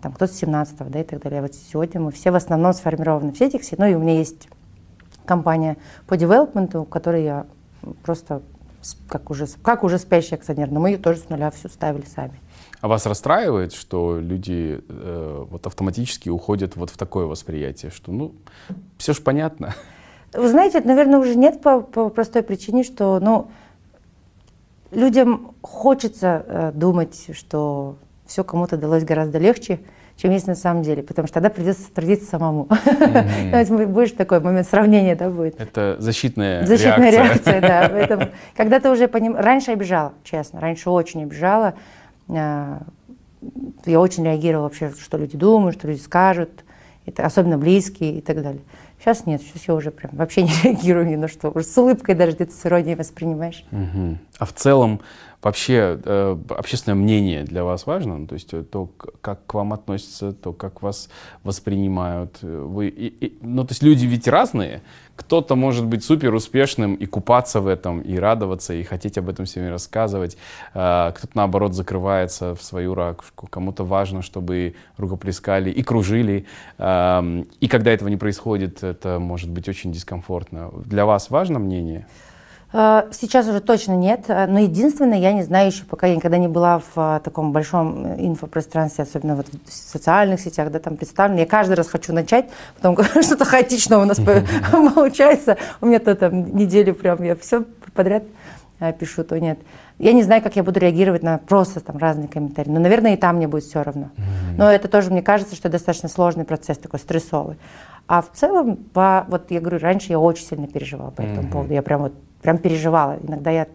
[0.00, 1.40] там кто-то с 17 да, и так далее.
[1.40, 4.48] А вот сегодня мы все в основном сформированы в сетях, ну, и у меня есть
[5.26, 7.46] компания по девелопменту, которой я
[8.04, 8.42] просто
[9.08, 12.38] как уже, как уже спящий акционер, но мы ее тоже с нуля всю ставили сами.
[12.80, 18.32] А вас расстраивает, что люди э, вот автоматически уходят вот в такое восприятие, что ну
[18.98, 19.74] все же понятно?
[20.34, 23.48] Вы знаете, это, наверное, уже нет по, по простой причине, что ну,
[24.90, 29.80] людям хочется э, думать, что все кому-то далось гораздо легче,
[30.16, 32.66] чем есть на самом деле, потому что тогда придется трудиться самому.
[32.66, 33.86] Mm-hmm.
[33.92, 35.60] Будешь такой момент сравнения, да, будет.
[35.60, 37.60] Это защитная, защитная реакция.
[37.60, 37.88] да.
[37.92, 39.36] Поэтому, когда ты уже поним...
[39.36, 41.74] Раньше обижала, честно, раньше очень обижала.
[42.28, 42.78] Э,
[43.86, 46.64] я очень реагировала вообще, что люди думают, что люди скажут,
[47.04, 48.62] это особенно близкие и так далее.
[49.02, 51.50] Сейчас нет, сейчас я уже прям вообще не реагирую ни на что.
[51.50, 53.64] Уже с улыбкой даже ты с иронией воспринимаешь.
[53.72, 54.18] Угу.
[54.38, 55.00] А в целом
[55.42, 58.18] вообще э, общественное мнение для вас важно?
[58.18, 61.08] Ну, то есть э, то, как к вам относятся, то, как вас
[61.42, 62.38] воспринимают.
[62.42, 64.82] Вы, и, и, ну, то есть люди ведь разные.
[65.16, 69.44] Кто-то может быть супер успешным и купаться в этом, и радоваться, и хотеть об этом
[69.44, 70.36] всеми рассказывать.
[70.74, 73.48] Э, кто-то, наоборот, закрывается в свою ракушку.
[73.48, 76.46] Кому-то важно, чтобы рукоплескали и кружили.
[76.78, 80.70] Э, и когда этого не происходит, это может быть очень дискомфортно.
[80.86, 82.06] Для вас важно мнение?
[82.72, 86.38] Э, сейчас уже точно нет, э, но единственное, я не знаю еще, пока я никогда
[86.38, 91.40] не была в э, таком большом инфопространстве, особенно вот в социальных сетях, да, там представлено.
[91.40, 92.48] Я каждый раз хочу начать,
[92.80, 94.18] потом что-то хаотично у нас
[94.94, 95.58] получается.
[95.80, 98.24] У меня то там неделю прям я все подряд
[98.98, 99.60] пишу, то нет.
[99.98, 102.70] Я не знаю, как я буду реагировать на просто там разные комментарии.
[102.70, 104.08] Но, наверное, и там мне будет все равно.
[104.56, 107.58] Но это тоже, мне кажется, что достаточно сложный процесс, такой стрессовый.
[108.08, 111.72] А в целом, по, вот я говорю, раньше я очень сильно переживала по этому поводу.
[111.72, 113.18] Я прям вот прям переживала.
[113.22, 113.66] Иногда я,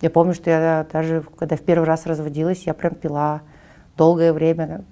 [0.00, 3.42] я помню, что я даже, когда в первый раз разводилась, я прям пила
[3.96, 4.84] долгое время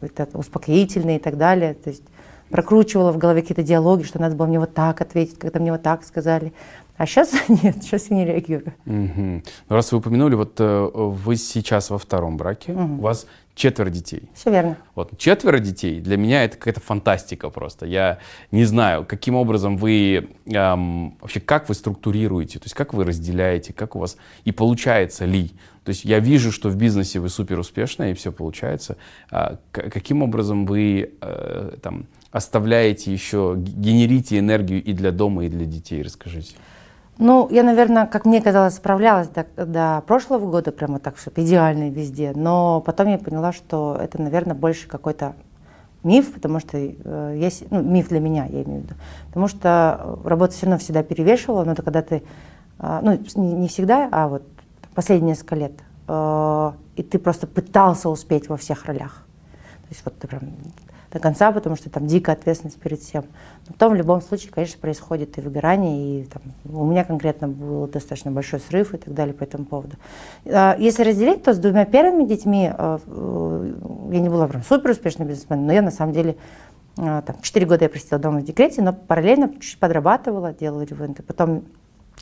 [0.00, 1.74] это, успокоительные и так далее.
[1.74, 2.02] То есть
[2.50, 5.82] прокручивала в голове какие-то диалоги, что надо было мне вот так ответить, когда мне вот
[5.82, 6.52] так сказали.
[6.96, 8.74] А сейчас нет, сейчас я не реагирую.
[8.86, 9.42] Угу.
[9.68, 12.94] Раз вы упомянули, вот э, вы сейчас во втором браке, угу.
[12.94, 14.28] у вас четверо детей.
[14.34, 14.76] Все верно.
[14.94, 17.86] Вот четверо детей для меня это какая-то фантастика просто.
[17.86, 18.18] Я
[18.50, 23.72] не знаю, каким образом вы эм, вообще как вы структурируете, то есть как вы разделяете,
[23.72, 25.52] как у вас и получается ли.
[25.84, 28.96] То есть я вижу, что в бизнесе вы супер успешны и все получается.
[29.30, 35.66] А, каким образом вы э, там оставляете еще, генерите энергию и для дома, и для
[35.66, 36.02] детей?
[36.02, 36.54] Расскажите.
[37.18, 41.90] Ну, я, наверное, как мне казалось, справлялась до, до прошлого года, прямо так, чтобы идеально
[41.90, 42.32] везде.
[42.34, 45.34] Но потом я поняла, что это, наверное, больше какой-то
[46.02, 48.94] миф, потому что э, есть, ну, миф для меня, я имею в виду.
[49.28, 52.22] Потому что работа все равно всегда перевешивала, но это когда ты,
[52.80, 54.42] э, ну, не, не всегда, а вот
[54.94, 55.72] последние несколько лет,
[56.08, 59.24] э, и ты просто пытался успеть во всех ролях.
[59.82, 60.42] То есть вот ты прям
[61.14, 63.24] до конца, потому что там дикая ответственность перед всем.
[63.66, 67.86] Но потом в любом случае, конечно, происходит и выгорание, и там, у меня конкретно был
[67.86, 69.96] достаточно большой срыв и так далее по этому поводу.
[70.44, 73.74] А, если разделить, то с двумя первыми детьми а, э,
[74.10, 76.36] я не была прям супер успешной бизнесменом, но я на самом деле
[76.98, 81.22] а, там, 4 года я просидела дома в декрете, но параллельно чуть-чуть подрабатывала, делала ивенты.
[81.22, 81.64] Потом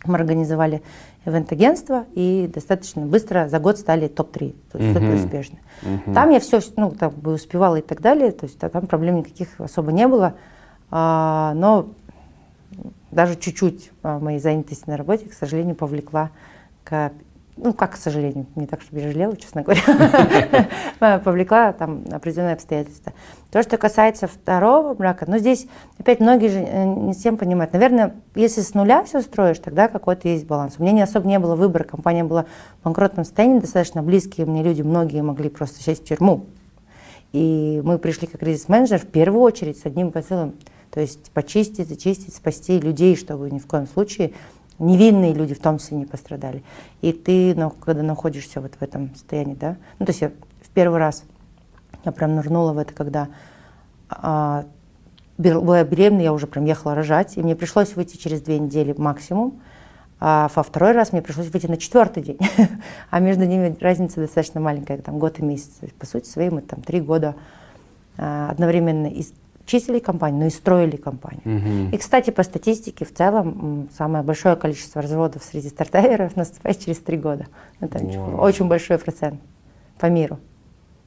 [0.05, 0.83] мы организовали
[1.25, 5.59] ивент-агентство и достаточно быстро за год стали топ-3, то есть супер успешны.
[5.83, 6.15] Uh-huh.
[6.15, 9.49] Там я все ну, так бы успевала и так далее, то есть там проблем никаких
[9.61, 10.35] особо не было.
[10.91, 11.89] А, но
[13.11, 16.31] даже чуть-чуть а, моей занятости на работе, к сожалению, повлекла
[16.85, 17.13] к
[17.63, 19.81] ну, как, к сожалению, не так, чтобы я жалела, честно говоря,
[21.25, 23.13] повлекла там определенные обстоятельства.
[23.51, 25.67] То, что касается второго брака, ну, здесь
[25.99, 27.73] опять многие же э, не всем понимают.
[27.73, 30.75] Наверное, если с нуля все строишь, тогда какой-то есть баланс.
[30.79, 32.47] У меня не особо не было выбора, компания была
[32.81, 36.47] в банкротном состоянии, достаточно близкие мне люди, многие могли просто сесть в тюрьму.
[37.33, 40.55] И мы пришли как кризис-менеджер в первую очередь с одним посылом,
[40.91, 44.33] то есть почистить, зачистить, спасти людей, чтобы ни в коем случае
[44.83, 46.63] невинные люди в том числе не пострадали.
[47.01, 50.69] И ты, ну, когда находишься вот в этом состоянии, да, ну, то есть я в
[50.75, 51.25] первый раз,
[52.05, 53.29] я прям нырнула в это, когда
[54.09, 54.65] а,
[55.39, 59.61] была беременна, я уже прям ехала рожать, и мне пришлось выйти через две недели максимум,
[60.21, 62.39] а во второй раз мне пришлось выйти на четвертый день,
[63.11, 65.71] а между ними разница достаточно маленькая, там год и месяц.
[65.99, 67.35] По сути своей мы там три года
[68.19, 69.33] а, одновременно из
[69.67, 71.43] чистили компанию, но и строили компанию.
[71.45, 71.95] Угу.
[71.95, 77.17] И, кстати, по статистике в целом самое большое количество разводов среди стартаперов наступает через три
[77.17, 77.47] года.
[77.81, 78.41] Это Вау.
[78.41, 79.41] очень большой процент
[79.99, 80.39] по миру.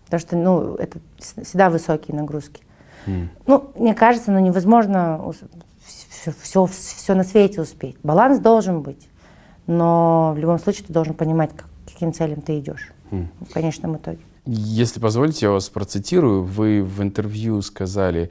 [0.05, 2.61] Потому что ну, это всегда высокие нагрузки.
[3.07, 3.27] Mm.
[3.47, 5.21] Ну, мне кажется, ну, невозможно
[5.85, 7.97] все, все, все на свете успеть.
[8.03, 9.09] Баланс должен быть.
[9.67, 13.27] Но в любом случае ты должен понимать, к каким целям ты идешь mm.
[13.49, 14.19] в конечном итоге.
[14.45, 16.43] Если позволите, я вас процитирую.
[16.43, 18.29] Вы в интервью сказали,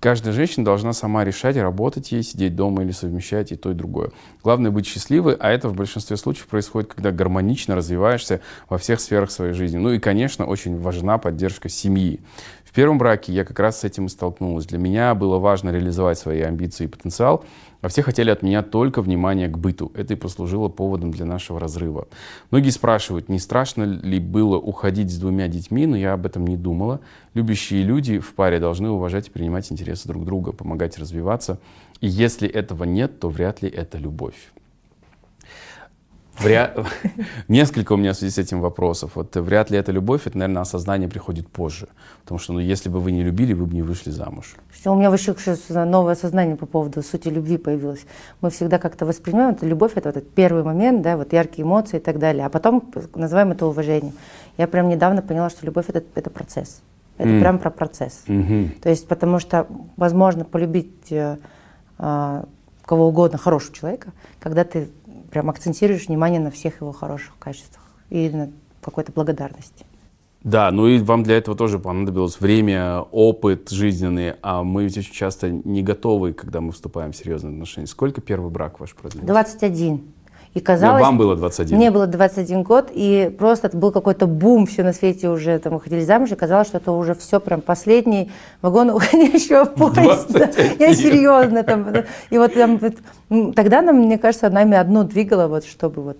[0.00, 4.10] каждая женщина должна сама решать, работать ей, сидеть дома или совмещать и то, и другое.
[4.42, 9.30] Главное быть счастливой, а это в большинстве случаев происходит, когда гармонично развиваешься во всех сферах
[9.30, 9.78] своей жизни.
[9.78, 12.20] Ну и, конечно, очень важна поддержка семьи.
[12.64, 14.66] В первом браке я как раз с этим и столкнулась.
[14.66, 17.44] Для меня было важно реализовать свои амбиции и потенциал,
[17.84, 19.92] а все хотели от меня только внимания к быту.
[19.94, 22.08] Это и послужило поводом для нашего разрыва.
[22.50, 26.56] Многие спрашивают, не страшно ли было уходить с двумя детьми, но я об этом не
[26.56, 27.00] думала.
[27.34, 31.60] Любящие люди в паре должны уважать и принимать интересы друг друга, помогать развиваться.
[32.00, 34.50] И если этого нет, то вряд ли это любовь.
[36.38, 36.78] Вряд...
[37.48, 39.12] Несколько у меня в связи с этим вопросов.
[39.14, 41.88] Вот вряд ли это любовь, это, наверное, осознание приходит позже.
[42.22, 44.56] Потому что, ну, если бы вы не любили, вы бы не вышли замуж.
[44.84, 45.34] У меня вообще
[45.70, 48.04] новое сознание по поводу сути любви появилось.
[48.40, 51.96] Мы всегда как-то воспринимаем это любовь, это вот этот первый момент, да, вот яркие эмоции
[51.96, 52.44] и так далее.
[52.44, 54.14] А потом называем это уважением.
[54.58, 56.82] Я прям недавно поняла, что любовь это, это процесс.
[57.16, 57.40] Это mm.
[57.40, 58.24] прям про процесс.
[58.26, 58.80] Mm-hmm.
[58.80, 59.66] То есть, потому что
[59.96, 61.38] возможно полюбить э,
[61.98, 62.44] э,
[62.84, 64.88] кого угодно, хорошего человека, когда ты
[65.34, 69.84] прям акцентируешь внимание на всех его хороших качествах и на какой-то благодарности.
[70.44, 75.12] Да, ну и вам для этого тоже понадобилось время, опыт жизненный, а мы ведь очень
[75.12, 77.88] часто не готовы, когда мы вступаем в серьезные отношения.
[77.88, 79.26] Сколько первый брак ваш продлился?
[79.26, 80.13] 21.
[80.54, 81.00] И казалось...
[81.00, 81.76] Но вам было 21.
[81.76, 85.74] Мне было 21 год, и просто это был какой-то бум, все на свете уже там
[85.74, 88.30] выходили замуж, и казалось, что это уже все прям последний
[88.62, 90.50] вагон уходящего поезда.
[90.78, 91.88] Я серьезно там.
[92.30, 92.80] И вот там,
[93.52, 96.18] тогда, нам, мне кажется, нами одно двигало, вот, чтобы вот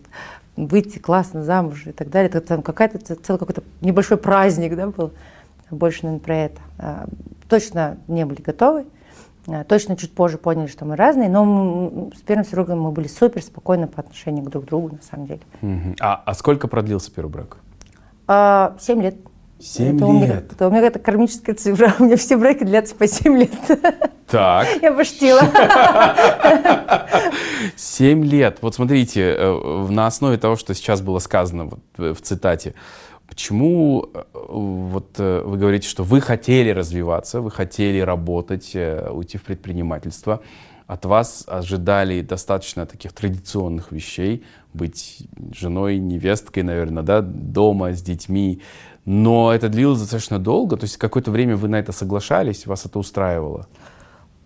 [0.57, 2.29] выйти классно замуж и так далее.
[2.29, 5.13] Это там какая-то целый какой-то небольшой праздник, да, был.
[5.71, 6.61] Больше, наверное, про это.
[6.79, 7.07] А,
[7.49, 8.85] точно не были готовы.
[9.47, 13.43] Э, точно чуть позже поняли, что мы разные, но с первым супругом мы были супер
[13.43, 15.41] спокойны по отношению к друг другу, на самом деле.
[15.63, 15.97] Угу.
[16.01, 17.59] А, а сколько продлился первый брак?
[18.27, 19.17] А, семь лет.
[19.61, 20.09] Семь это лет?
[20.09, 21.95] У меня, это у меня это кармическая цифра.
[21.99, 23.53] У меня все браки длятся по семь лет.
[24.27, 24.67] Так.
[24.83, 25.43] Я поштила.
[27.77, 28.59] Семь лет.
[28.63, 32.75] Вот смотрите, э, на основе того, что сейчас было сказано в цитате,
[33.35, 39.39] Почему э, вот э, вы говорите, что вы хотели развиваться, вы хотели работать, э, уйти
[39.39, 40.41] в предпринимательство,
[40.87, 48.63] от вас ожидали достаточно таких традиционных вещей, быть женой, невесткой, наверное, да, дома с детьми,
[49.05, 53.01] но это длилось достаточно долго, то есть какое-то время вы на это соглашались, вас это
[53.01, 53.67] устраивало?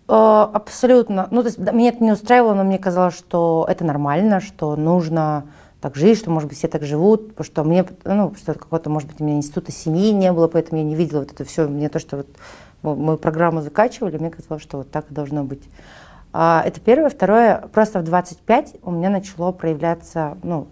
[0.07, 1.27] Абсолютно.
[1.29, 5.43] Ну, то есть меня это не устраивало, но мне казалось, что это нормально, что нужно
[5.81, 9.09] так жить, что, может быть, все так живут, потому что мне, ну, что какого-то, может
[9.09, 11.67] быть, у меня института семьи не было, поэтому я не видела вот это все.
[11.67, 12.27] Мне то, что вот
[12.81, 15.63] мою программу закачивали, мне казалось, что вот так и должно быть.
[16.33, 17.09] А, это первое.
[17.09, 20.67] Второе, просто в 25 у меня начало проявляться, ну,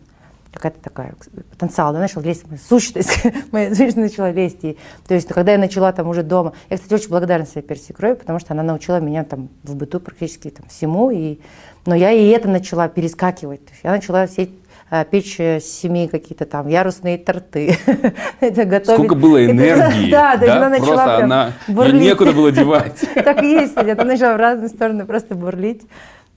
[0.51, 1.15] какая-то такая
[1.51, 4.63] потенциал, да, начал лезть, моя сущность, моя сущность начала лезть.
[4.63, 7.93] И, то есть, когда я начала там уже дома, я, кстати, очень благодарна своей Перси
[7.93, 11.39] Крой, потому что она научила меня там в быту практически там всему, и,
[11.85, 13.63] но я и это начала перескакивать.
[13.65, 14.66] То есть я начала Э,
[15.11, 17.77] печь э, семьи какие-то там ярусные торты.
[18.39, 18.99] это готовить.
[18.99, 20.09] Сколько было энергии.
[20.09, 22.01] да, да, она начала просто она, бурлить.
[22.01, 23.05] некуда было девать.
[23.15, 25.83] так и есть, она начала в разные стороны просто бурлить.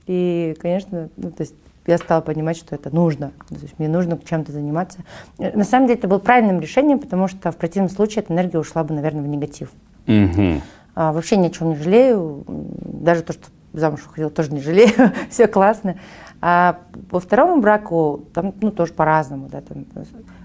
[0.06, 1.54] И, конечно, ну, то есть
[1.86, 3.32] я стала понимать, что это нужно.
[3.48, 5.00] То есть мне нужно чем-то заниматься.
[5.38, 8.58] Э, на самом деле это было правильным решением, потому что в противном случае эта энергия
[8.58, 9.70] ушла бы, наверное, в негатив.
[10.06, 10.60] Угу.
[10.96, 12.44] А, вообще ни о чем не жалею.
[12.46, 15.12] Даже то, что замуж выходила, тоже не жалею.
[15.30, 15.96] Все классно.
[16.42, 16.80] А
[17.10, 19.84] по второму браку там, ну, тоже по-разному, да, там,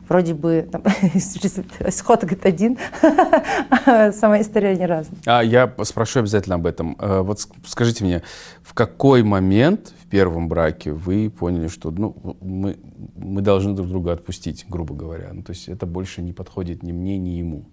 [0.10, 0.84] вроде бы там,
[1.14, 2.78] исход говорит один,
[4.14, 5.18] сама история не разная.
[5.26, 6.98] А я спрошу обязательно об этом.
[7.00, 8.24] Э, вот скажите мне,
[8.62, 12.78] в какой момент в первом браке вы поняли, что ну, мы,
[13.16, 15.30] мы должны друг друга отпустить, грубо говоря?
[15.32, 17.66] Ну, то есть это больше не подходит ни мне, ни ему.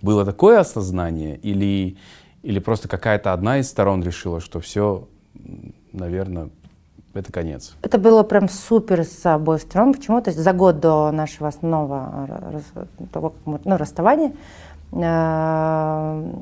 [0.00, 1.98] Было такое осознание или,
[2.42, 5.08] или просто какая-то одна из сторон решила, что все,
[5.92, 6.50] наверное,
[7.16, 7.76] это конец.
[7.82, 9.94] Это было прям супер с обоих сторон.
[9.94, 10.20] Почему?
[10.20, 12.62] То есть за год до нашего основного
[13.12, 14.32] того, мы, ну, расставания
[14.92, 16.32] э,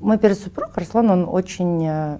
[0.00, 2.18] мой первый супруг, Арслан, он очень э,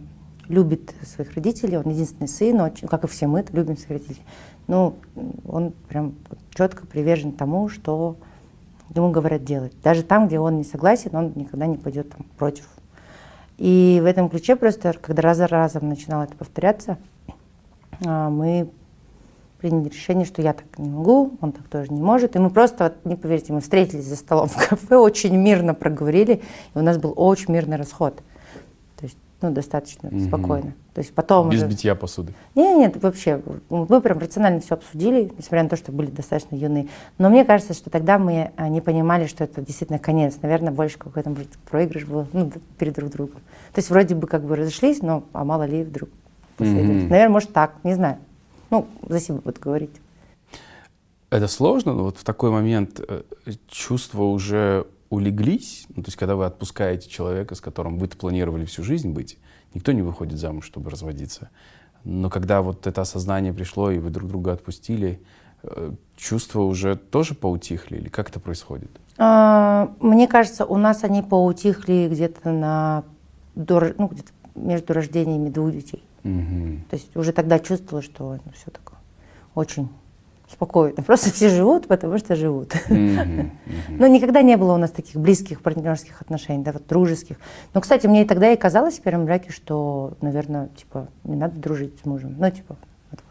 [0.49, 4.23] любит своих родителей, он единственный сын, очень, как и все мы, любим своих родителей.
[4.67, 4.97] Ну,
[5.47, 6.15] он прям
[6.51, 8.17] четко привержен тому, что
[8.95, 9.73] ему говорят делать.
[9.83, 12.69] Даже там, где он не согласен, он никогда не пойдет там, против
[13.59, 16.99] и в этом ключе просто, когда раз за разом начинало это повторяться,
[18.05, 18.69] а, мы
[19.59, 22.37] приняли решение, что я так не могу, он так тоже не может.
[22.37, 26.43] И мы просто, вот, не поверите, мы встретились за столом в кафе, очень мирно проговорили,
[26.75, 28.21] и у нас был очень мирный расход.
[29.43, 30.21] Ну, достаточно угу.
[30.21, 30.75] спокойно.
[30.95, 31.69] То есть потом Без уже...
[31.69, 32.33] битья посуды?
[32.55, 33.43] Нет, нет, вообще.
[33.69, 36.89] Мы прям рационально все обсудили, несмотря на то, что были достаточно юные.
[37.19, 40.39] Но мне кажется, что тогда мы а, не понимали, что это действительно конец.
[40.41, 41.35] Наверное, больше какой-то
[41.71, 43.41] проигрыш был ну, перед друг другом.
[43.75, 46.09] То есть вроде бы как бы разошлись, но а мало ли вдруг
[46.57, 47.05] последует.
[47.05, 47.09] Mm-hmm.
[47.11, 48.17] Наверное, может так, не знаю.
[48.71, 49.91] Ну, за себя буду говорить.
[51.29, 53.23] Это сложно, но вот в такой момент э,
[53.69, 58.83] чувства уже улеглись, ну, то есть когда вы отпускаете человека, с которым вы планировали всю
[58.83, 59.39] жизнь быть,
[59.75, 61.51] никто не выходит замуж, чтобы разводиться.
[62.05, 65.21] Но когда вот это осознание пришло, и вы друг друга отпустили,
[65.63, 68.91] э, чувства уже тоже поутихли, или как это происходит?
[69.19, 73.05] А, мне кажется, у нас они поутихли где-то на
[73.55, 76.03] ну, где-то между рождениями двух детей.
[76.25, 76.81] Угу.
[76.91, 78.97] То есть уже тогда чувствовала, что ну, все такое
[79.57, 79.89] очень
[80.57, 81.03] спокойно.
[81.03, 82.75] Просто все живут, потому что живут.
[82.89, 83.51] Mm-hmm.
[83.91, 87.37] Но никогда не было у нас таких близких партнерских отношений, да, вот дружеских.
[87.75, 91.61] Но, кстати, мне и тогда и казалось в первом браке, что, наверное, типа, не надо
[91.61, 92.35] дружить с мужем.
[92.39, 92.77] Ну, типа,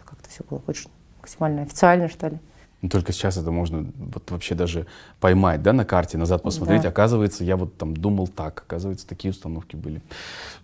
[0.05, 2.37] как-то все было очень максимально официально, что ли.
[2.85, 4.85] Но только сейчас это можно вот вообще даже
[5.19, 6.83] поймать, да, на карте, назад посмотреть.
[6.83, 6.89] Да.
[6.89, 10.03] Оказывается, я вот там думал так, оказывается, такие установки были.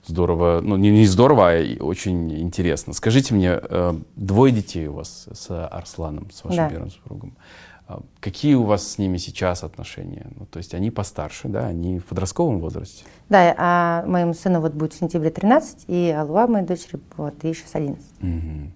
[0.06, 2.94] Здорово, ну не, не здорово, а очень интересно.
[2.94, 6.70] Скажите мне, э, двое детей у вас с Арсланом, с вашим да.
[6.70, 7.34] первым супругом.
[7.90, 10.28] Э, какие у вас с ними сейчас отношения?
[10.38, 13.04] Ну, то есть они постарше, да, они в подростковом возрасте?
[13.30, 17.56] Да, а моему сыну вот будет в сентябре 13, и Алуа, моей дочери, вот, ей
[17.56, 18.06] сейчас 11.
[18.22, 18.72] Угу.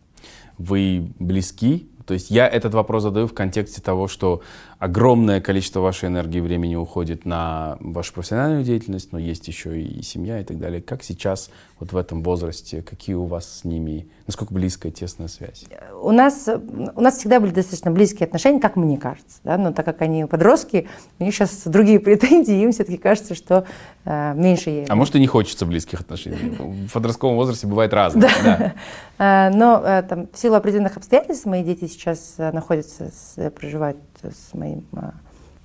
[0.57, 4.41] Вы близки то есть я этот вопрос задаю в контексте того, что
[4.85, 10.03] огромное количество вашей энергии и времени уходит на вашу профессиональную деятельность, но есть еще и
[10.03, 10.79] семья и так далее.
[10.79, 15.65] Как сейчас вот в этом возрасте, какие у вас с ними, насколько близкая, тесная связь?
[16.01, 19.39] У нас, у нас всегда были достаточно близкие отношения, как мне кажется.
[19.43, 19.57] Да?
[19.57, 20.87] Но так как они подростки,
[21.19, 23.65] у них сейчас другие претензии, им все-таки кажется, что
[24.05, 24.85] э, меньше ей.
[24.87, 26.55] А может и не хочется близких отношений?
[26.87, 28.29] В подростковом возрасте бывает разное.
[28.43, 28.73] Да.
[29.17, 33.09] Э, но э, там, в силу определенных обстоятельств мои дети сейчас э, находятся,
[33.55, 33.97] проживают
[34.31, 34.85] с моим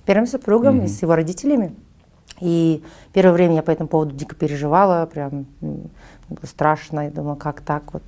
[0.05, 0.85] первым супругом mm-hmm.
[0.85, 1.75] и с его родителями.
[2.39, 2.83] И
[3.13, 7.01] первое время я по этому поводу дико переживала, прям было страшно.
[7.01, 8.03] Я думала, как так вот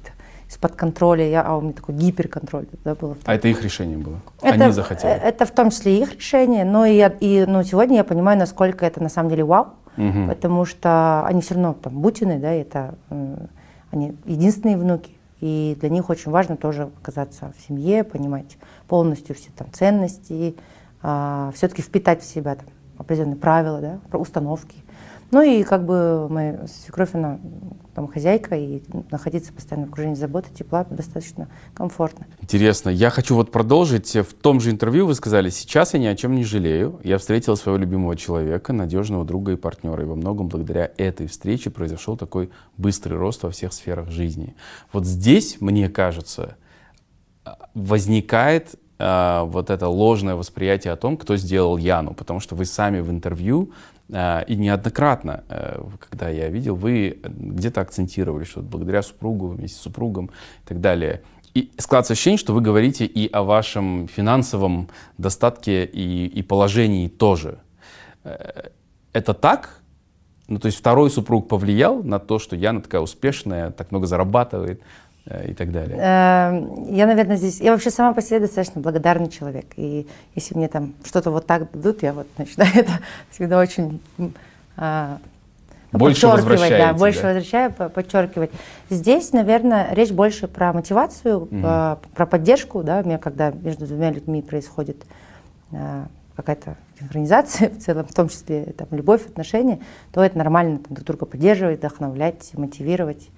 [0.50, 1.28] из-под контроля.
[1.28, 3.16] Я, а у меня такой гиперконтроль да, был.
[3.26, 4.20] А это их решение было?
[4.42, 5.14] Это, Они захотели?
[5.14, 9.02] Это в том числе их решение, но и, и ну, сегодня я понимаю, насколько это
[9.02, 10.28] на самом деле вау, угу.
[10.28, 12.96] потому что они все равно там бутины, да, это
[13.92, 15.12] они единственные внуки.
[15.42, 18.58] И для них очень важно тоже оказаться в семье, понимать
[18.88, 20.56] полностью все там ценности,
[21.02, 22.68] а, все-таки впитать в себя там,
[22.98, 24.76] определенные правила, да, установки.
[25.34, 27.40] Ну и как бы моя свекровь, она
[27.96, 32.28] там хозяйка, и находиться постоянно в окружении заботы, тепла достаточно комфортно.
[32.40, 32.90] Интересно.
[32.90, 34.16] Я хочу вот продолжить.
[34.16, 37.00] В том же интервью вы сказали, сейчас я ни о чем не жалею.
[37.04, 40.04] Я встретила своего любимого человека, надежного друга и партнера.
[40.04, 44.56] И во многом благодаря этой встрече произошел такой быстрый рост во всех сферах жизни.
[44.92, 46.58] Вот здесь, мне кажется,
[47.74, 53.00] возникает а, вот это ложное восприятие о том, кто сделал Яну, потому что вы сами
[53.00, 53.72] в интервью
[54.12, 59.82] а, и неоднократно, э, когда я видел, вы где-то акцентировали, что благодаря супругу, вместе с
[59.82, 61.22] супругом и так далее.
[61.54, 67.60] И складывается ощущение, что вы говорите и о вашем финансовом достатке и, и положении тоже.
[68.24, 68.70] Э,
[69.12, 69.82] это так?
[70.48, 74.82] Ну, то есть второй супруг повлиял на то, что Яна такая успешная, так много зарабатывает,
[75.26, 75.98] и так далее?
[75.98, 77.62] Эм, я, наверное, здесь...
[77.62, 79.68] Я вообще сама по себе достаточно благодарный человек.
[79.78, 80.06] И
[80.36, 82.92] если мне там что-то вот так дадут, я вот начинаю это
[83.32, 84.02] всегда очень...
[84.76, 85.20] А,
[85.94, 87.28] больше подчеркивать, да, возвращаете, больше да?
[87.28, 88.52] возвращаю, по- подчеркивать.
[88.90, 94.10] Здесь, наверное, речь больше про мотивацию, э, про поддержку, да, у меня, когда между двумя
[94.10, 95.06] людьми происходит
[95.72, 96.06] э,
[96.36, 99.80] какая-то синхронизация в целом, в том числе там, любовь, отношения,
[100.12, 103.30] то это нормально там, друг друга поддерживать, вдохновлять, мотивировать.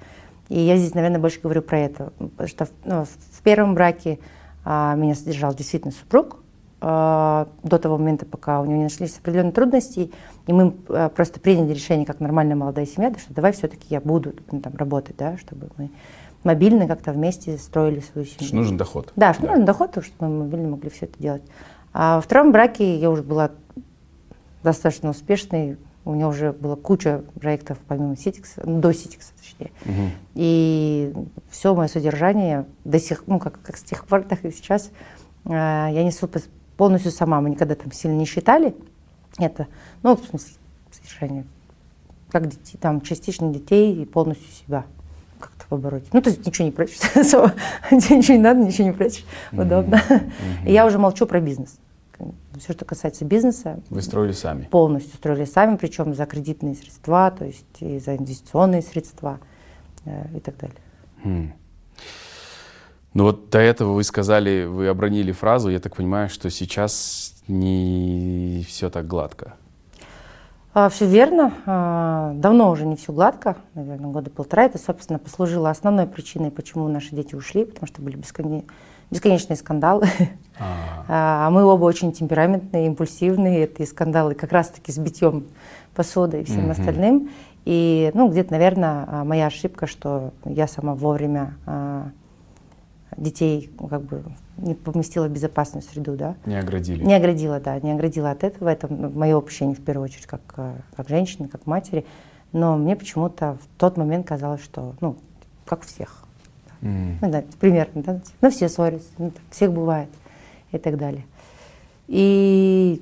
[0.50, 4.20] И я здесь, наверное, больше говорю про это, потому что в, ну, в первом браке
[4.64, 6.38] а, меня содержал действительно супруг,
[6.82, 10.12] а, до того момента, пока у него не нашлись определенные трудности,
[10.46, 14.00] и мы а, просто приняли решение, как нормальная молодая семья, да, что давай все-таки я
[14.02, 15.89] буду ну, там, работать, да, чтобы мы
[16.43, 18.48] мобильно как-то вместе строили свою семью.
[18.48, 19.12] Что нужен доход.
[19.16, 21.43] Да, что нужен доход, потому что мы мобильно могли все это делать.
[21.91, 23.52] А во втором браке я уже была
[24.64, 25.78] достаточно успешной.
[26.04, 29.72] У меня уже была куча проектов помимо Ситикса, до Ситикса, точнее.
[29.86, 30.12] Мгм.
[30.36, 31.14] И
[31.49, 34.91] все мое содержание до сих, ну как, как с тех пор, так и сейчас,
[35.45, 36.30] э, я несу
[36.78, 37.41] полностью сама.
[37.41, 38.76] Мы никогда там сильно не считали
[39.38, 39.68] это.
[40.03, 40.53] Ну, в смысле,
[40.91, 41.45] содержание.
[42.32, 44.86] Как детей, там частично детей и полностью себя
[45.39, 46.12] как-то побороть.
[46.12, 46.97] Ну, то есть ничего не прячешь.
[47.89, 49.26] Тебе ничего не надо, ничего не прячешь.
[49.51, 50.01] Удобно.
[50.66, 51.78] Я уже молчу про бизнес.
[52.57, 54.63] Все, что касается бизнеса, Вы строили сами.
[54.72, 59.39] полностью строили сами, причем за кредитные средства, то есть и за инвестиционные средства
[60.05, 60.78] э, и так далее.
[61.24, 61.53] Хм.
[63.13, 68.66] Ну вот до этого вы сказали, вы обронили фразу, я так понимаю, что сейчас не
[68.68, 69.53] все так гладко.
[70.89, 71.53] все верно.
[71.66, 74.66] А, давно уже не все гладко, наверное, года полтора.
[74.66, 78.66] Это, собственно, послужило основной причиной, почему наши дети ушли, потому что были бесконе-
[79.12, 80.08] бесконечные скандалы.
[80.60, 83.66] А, А мы оба очень темпераментные, импульсивные.
[83.66, 85.45] Это и скандалы как раз-таки с битьем
[85.93, 87.30] посуды и всем остальным.
[87.66, 92.10] И, ну, где-то, наверное, моя ошибка, что я сама вовремя а,
[93.18, 94.24] детей ну, как бы
[94.58, 96.36] не поместила в безопасную среду, да.
[96.45, 97.03] Не оградили.
[97.03, 98.70] Не оградила, да, не оградила от этого.
[98.70, 100.41] Это мое упущение в первую очередь, как,
[100.95, 102.06] как женщины, как матери.
[102.51, 105.18] Но мне почему-то в тот момент казалось, что, ну,
[105.66, 106.24] как всех.
[106.82, 107.17] М.
[107.21, 108.19] Ну, да, примерно, да.
[108.41, 110.09] Ну, все ссорятся, ну, так, всех бывает
[110.71, 111.26] и так далее.
[112.07, 113.01] И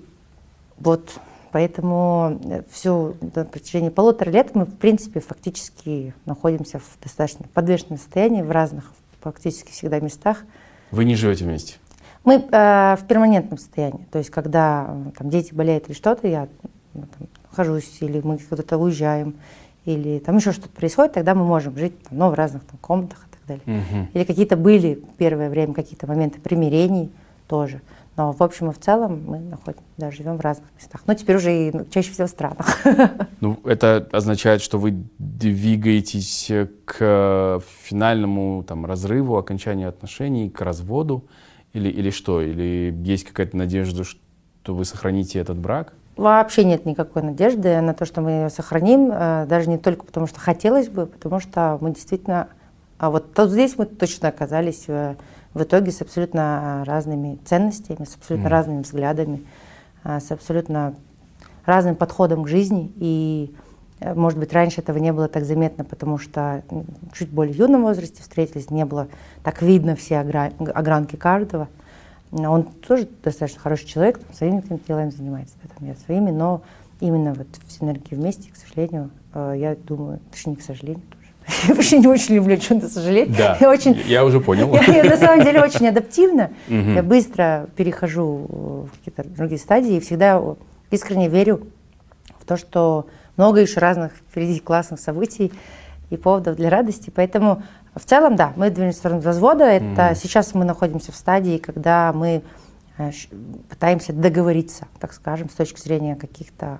[0.79, 1.19] вот
[1.51, 2.39] поэтому
[2.71, 8.51] все на протяжении полутора лет мы, в принципе, фактически находимся в достаточно подвешенном состоянии в
[8.51, 10.43] разных, практически всегда местах.
[10.91, 11.75] Вы не живете вместе.
[12.23, 14.05] Мы э, в перманентном состоянии.
[14.11, 16.47] То есть, когда э, там, дети болеют или что-то, я
[16.93, 19.35] ну, там, нахожусь, или мы куда-то уезжаем,
[19.85, 23.25] или там еще что-то происходит, тогда мы можем жить там, ну, в разных там, комнатах
[23.45, 23.83] так далее.
[23.91, 24.09] Мгм.
[24.13, 27.11] Или какие-то были первое время какие-то моменты примирений
[27.47, 27.81] тоже.
[28.15, 31.01] Но в общем и в целом мы находим, да, живем в разных местах.
[31.07, 32.79] Но теперь уже и ну, чаще всего в странах.
[33.39, 36.49] Ну, это означает, что вы двигаетесь
[36.85, 41.25] к финальному там, разрыву, окончанию отношений, к разводу,
[41.73, 42.41] или, или что?
[42.41, 45.93] Или есть какая-то надежда, что вы сохраните этот брак?
[46.15, 50.27] Вообще нет никакой надежды на то, что мы ее сохраним, э, даже не только потому,
[50.27, 52.49] что хотелось бы, потому что мы действительно,
[52.97, 55.15] а вот тут здесь мы точно оказались э,
[55.53, 58.51] в итоге с абсолютно разными ценностями, с абсолютно Мгм.
[58.51, 59.43] разными взглядами,
[60.03, 60.95] э, с абсолютно
[61.65, 62.91] разным подходом к жизни.
[62.97, 63.53] И,
[63.99, 67.83] э, может быть, раньше этого не было так заметно, потому что в чуть более юном
[67.83, 69.07] возрасте встретились, не было
[69.43, 71.67] так видно все огра- огранки каждого.
[72.31, 76.61] Он тоже достаточно хороший человек, там, своими какими-то делами занимается, там, я своими, но
[76.99, 81.03] именно вот в синергии вместе, к сожалению, я думаю, точнее, к сожалению.
[81.67, 83.35] Я вообще не очень люблю о чем-то сожалеть.
[83.35, 84.73] Да, Я очень, я уже понял.
[84.73, 86.51] я, я на самом деле очень адаптивна.
[86.67, 90.41] Я быстро перехожу в какие-то другие стадии и всегда
[90.91, 91.67] искренне верю
[92.39, 95.51] в то, что много еще разных впереди классных событий
[96.09, 97.11] и поводов для радости.
[97.13, 97.63] Поэтому
[97.95, 99.65] в целом, да, мы движемся в сторону развода.
[99.65, 100.15] Это Мгм.
[100.15, 102.41] сейчас мы находимся в стадии, когда мы
[102.97, 103.09] э,
[103.69, 106.79] пытаемся договориться, так скажем, с точки зрения каких-то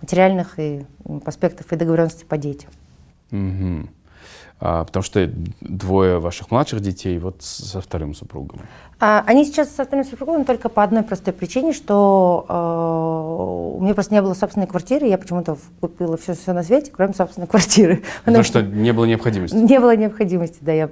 [0.00, 0.84] материальных и
[1.26, 2.70] аспектов и договоренности по детям.
[3.30, 3.90] Мгм.
[4.60, 5.30] А, потому что
[5.60, 8.60] двое ваших младших детей вот со вторым супругом.
[9.02, 14.12] А, Они сейчас вторым супругом только по одной простой причине, что э, у меня просто
[14.12, 18.02] не было собственной квартиры, я почему-то купила все, все на свете, кроме собственной квартиры.
[18.26, 19.54] Потому что не было необходимости.
[19.54, 20.90] Не было необходимости, да, я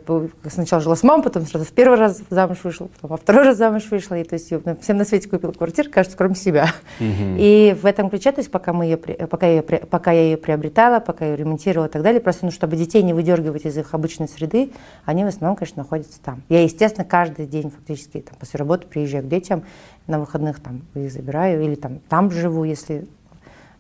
[0.49, 3.59] сначала жила с мамой, потом сразу в первый раз замуж вышла, потом во второй раз
[3.59, 6.73] замуж вышла, и то есть я всем на свете купила квартиру, кажется, кроме себя.
[7.01, 7.37] Мгм.
[7.39, 10.37] И в этом ключе, то есть пока, мы ее, пока, я, ее пока я ее
[10.39, 13.77] приобретала, пока я ее ремонтировала и так далее, просто ну, чтобы детей не выдергивать из
[13.77, 14.71] их обычной среды,
[15.05, 16.43] они в основном, конечно, находятся там.
[16.49, 19.65] Я, естественно, каждый день фактически там, после работы приезжаю к детям,
[20.07, 23.07] на выходных там их забираю, или там, там живу, если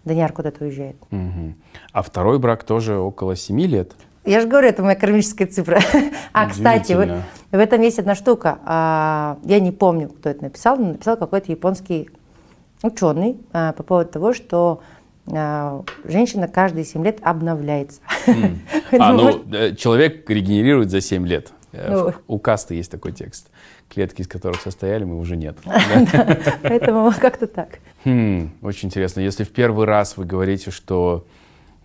[0.04, 0.96] Даниар куда-то уезжает.
[1.10, 1.54] Мгм.
[1.92, 3.92] А второй брак тоже около семи лет.
[4.24, 5.80] Я же говорю, это моя кармическая цифра.
[6.32, 8.58] А, кстати, в, в этом есть одна штука.
[8.64, 12.10] А, Я не помню, кто это написал, но написал какой-то японский
[12.82, 14.82] ученый а, по поводу того, что
[15.32, 18.00] а, женщина каждые 7 лет обновляется.
[18.90, 21.52] А, ну, э, человек регенерирует за 7 лет.
[21.72, 22.14] Э, ну.
[22.26, 23.50] У касты есть такой текст.
[23.88, 25.58] Клетки, из которых состояли, мы уже нет.
[26.62, 27.78] Поэтому как-то так.
[28.04, 29.20] Хм, очень интересно.
[29.20, 31.26] Если в первый раз вы говорите, что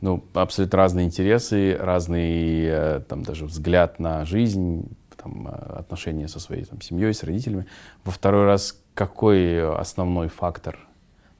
[0.01, 6.65] ну, абсолютно разные интересы, разный э, там, даже взгляд на жизнь, там, отношения со своей
[6.65, 7.67] там, семьей, с родителями,
[8.03, 10.77] во второй раз какой основной фактор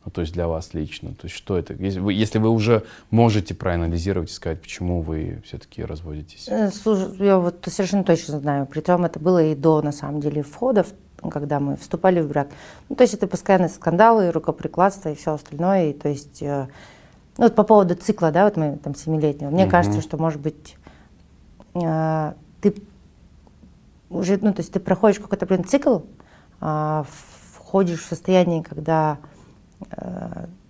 [0.05, 1.09] ну, то есть для вас лично?
[1.09, 1.73] То есть что это?
[1.73, 6.47] Если вы, если вы уже можете проанализировать и сказать, почему вы все-таки разводитесь?
[6.49, 8.65] Э, слушай, я вот совершенно точно знаю.
[8.65, 10.87] Притом это было и до, на самом деле, входов,
[11.31, 12.49] когда мы вступали в брак.
[12.89, 15.91] Ну, то есть это постоянные скандалы, рукоприкладство и все остальное.
[15.91, 16.67] И, то есть, э,
[17.37, 19.51] ну, вот по поводу цикла, да, вот мы там семилетнего.
[19.51, 19.71] Мне угу.
[19.71, 20.75] кажется, что, может быть,
[21.75, 22.75] э, ты
[24.09, 25.99] уже, ну, то есть ты проходишь какой-то, блин, цикл,
[26.59, 27.03] э,
[27.53, 29.17] входишь в состояние, когда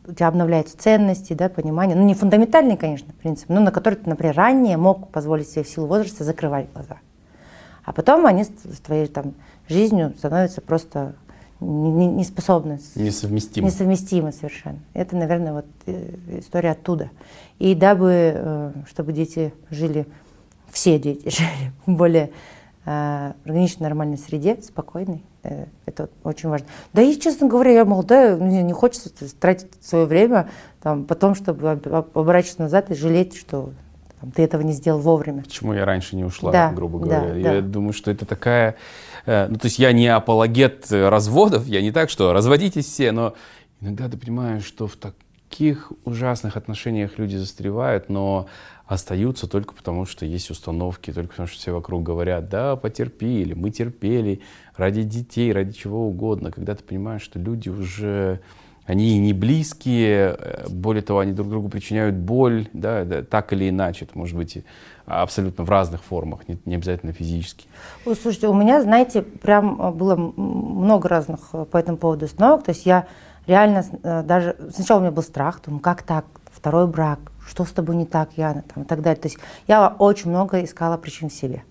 [0.05, 1.95] у тебя обновляются ценности, да, понимание.
[1.95, 5.69] Ну, не фундаментальный, конечно, принцип, но на который ты, например, ранее мог позволить себе в
[5.69, 6.97] силу возраста закрывать глаза.
[7.83, 9.33] А потом они с твоей там,
[9.67, 11.15] жизнью становятся просто
[11.59, 12.79] неспособны.
[12.95, 13.67] Несовместимы.
[13.67, 14.79] Несовместимы совершенно.
[14.93, 17.09] Это, наверное, вот э, история оттуда.
[17.59, 20.05] И дабы, э, чтобы дети жили,
[20.71, 22.31] все дети жили более
[22.85, 26.67] органичной, нормальной среде, спокойной, Э, это очень важно.
[26.93, 30.49] Да и, честно говоря, я молодая, мне не хочется тратить свое время
[30.81, 33.71] там, потом, чтобы оборачиваться назад и жалеть, что
[34.21, 35.43] там, ты этого не сделал вовремя.
[35.43, 37.33] Почему я раньше не ушла, да, грубо говоря.
[37.33, 37.61] Да, я да.
[37.61, 38.75] думаю, что это такая...
[39.25, 43.33] Э, ну, то есть я не апологет разводов, я не так, что разводитесь все, но
[43.81, 48.47] иногда ты понимаешь, что в таких ужасных отношениях люди застревают, но
[48.85, 53.71] остаются только потому, что есть установки, только потому, что все вокруг говорят, да, потерпели, мы
[53.71, 54.41] терпели
[54.75, 56.51] ради детей, ради чего угодно.
[56.51, 58.41] Когда ты понимаешь, что люди уже,
[58.85, 63.69] они не близкие, э, более того, они друг другу причиняют боль, да, да так или
[63.69, 64.63] иначе, это может быть
[65.05, 67.65] абсолютно в разных формах, не, не обязательно физически.
[68.05, 72.65] Ой, слушайте, у меня, знаете, прям э, было много разных э, по этому поводу установок,
[72.65, 73.07] то есть я
[73.47, 73.83] реально
[74.23, 78.05] даже, сначала у меня был страх, думаю, как так, второй брак, что с тобой не
[78.05, 79.21] так, Яна, там, и так далее.
[79.21, 79.37] То есть
[79.67, 81.63] я очень много искала причин в себе.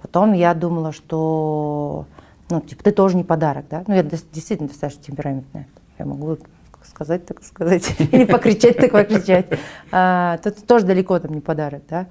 [0.00, 2.06] Потом я думала, что,
[2.50, 3.84] ну, типа, ты тоже не подарок, да?
[3.86, 5.66] Ну, я действительно достаточно темпераментная.
[5.98, 6.38] Я могу
[6.84, 9.46] сказать, так сказать, или покричать, так покричать.
[9.90, 12.06] А, то тоже далеко там не подарок, да?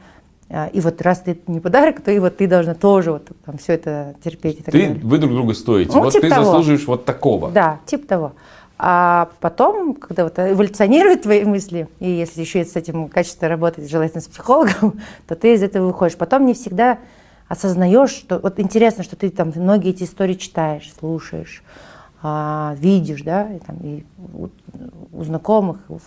[0.49, 3.57] А, и вот раз ты не подарок, то и вот ты должна тоже вот там
[3.57, 4.59] все это терпеть.
[4.59, 5.91] И так ты, вы друг друга стоите.
[5.93, 6.45] Ну, вот типа ты того.
[6.45, 7.49] заслуживаешь вот такого.
[7.51, 8.33] Да, типа того.
[8.77, 14.21] А потом, когда вот эволюционируют твои мысли, и если еще с этим качественно работать, желательно
[14.21, 16.17] с психологом, то ты из этого выходишь.
[16.17, 16.99] Потом не всегда
[17.47, 21.63] осознаешь, что вот интересно, что ты там многие эти истории читаешь, слушаешь,
[22.21, 24.03] а, видишь, да, и, там, и
[24.33, 24.49] у,
[25.13, 26.01] у знакомых, в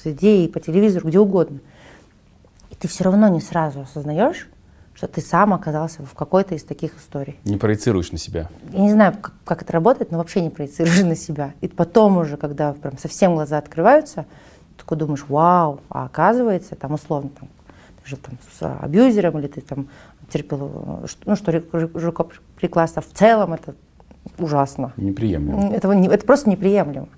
[0.00, 1.58] среде, и по телевизору, где угодно.
[2.70, 4.48] И ты все равно не сразу осознаешь,
[4.94, 7.38] что ты сам оказался в какой-то из таких историй.
[7.44, 8.48] Не проецируешь на себя.
[8.72, 11.52] Я не знаю, как, как это работает, но вообще не проецируешь на себя.
[11.60, 14.24] И потом уже, когда прям совсем глаза открываются,
[14.76, 17.48] такой думаешь, вау, а оказывается, там условно, там,
[18.02, 19.88] ты же там с абьюзером или ты там
[20.28, 21.62] терпел, ну что,
[21.94, 23.74] рукоприкладство в целом это
[24.38, 24.92] ужасно.
[24.96, 25.72] Неприемлемо.
[25.72, 27.08] Этого не, это просто неприемлемо.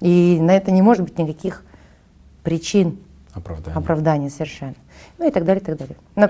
[0.00, 1.64] И на это не может быть никаких
[2.42, 2.98] причин
[3.32, 4.74] оправдания, оправдания совершенно.
[5.18, 5.96] Ну и так далее, и так далее.
[6.14, 6.28] Но,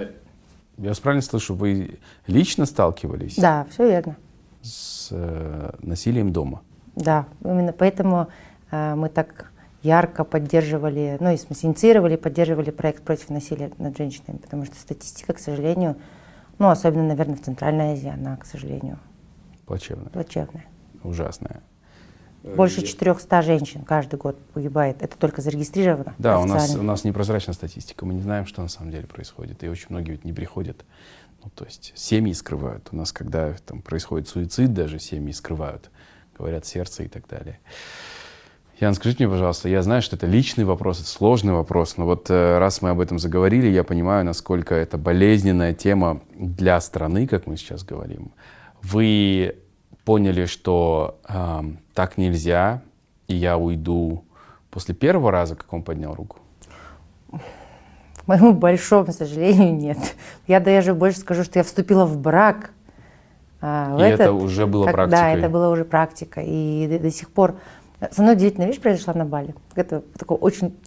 [0.78, 3.36] я вас правильно слышу, вы лично сталкивались?
[3.36, 4.16] Да, все верно.
[4.62, 6.62] С э, насилием дома?
[6.96, 8.28] Да, именно поэтому
[8.70, 9.52] э, мы так
[9.82, 15.32] ярко поддерживали, ну и смысле, инициировали, поддерживали проект против насилия над женщинами, потому что статистика,
[15.32, 15.96] к сожалению,
[16.58, 18.98] ну особенно, наверное, в Центральной Азии, она, к сожалению,
[19.66, 20.08] плачевная.
[20.08, 20.64] Плачевная.
[21.04, 21.62] Ужасная.
[22.54, 25.02] Больше 400 женщин каждый год погибает.
[25.02, 26.14] Это только зарегистрировано.
[26.18, 28.06] Да, у нас, у нас непрозрачная статистика.
[28.06, 29.64] Мы не знаем, что на самом деле происходит.
[29.64, 30.84] И очень многие ведь не приходят.
[31.42, 32.88] Ну, то есть семьи скрывают.
[32.92, 35.90] У нас, когда там происходит суицид, даже семьи скрывают.
[36.36, 37.58] Говорят сердце и так далее.
[38.78, 42.28] Ян, скажите мне, пожалуйста, я знаю, что это личный вопрос, это сложный вопрос, но вот
[42.28, 47.46] э, раз мы об этом заговорили, я понимаю, насколько это болезненная тема для страны, как
[47.46, 48.32] мы сейчас говорим.
[48.82, 49.56] Вы
[50.06, 52.80] поняли, что э, так нельзя,
[53.26, 54.24] и я уйду
[54.70, 56.38] после первого раза, как он поднял руку?
[57.30, 59.98] К моему большому сожалению, нет.
[60.46, 62.70] Я даже больше скажу, что я вступила в брак.
[63.60, 65.20] А, в и этот, это уже было как, практикой?
[65.20, 66.40] Да, это было уже практика.
[66.40, 67.56] И до, до сих пор...
[68.12, 69.56] Со мной удивительная вещь произошла на Бали.
[69.74, 70.78] Это такое очень...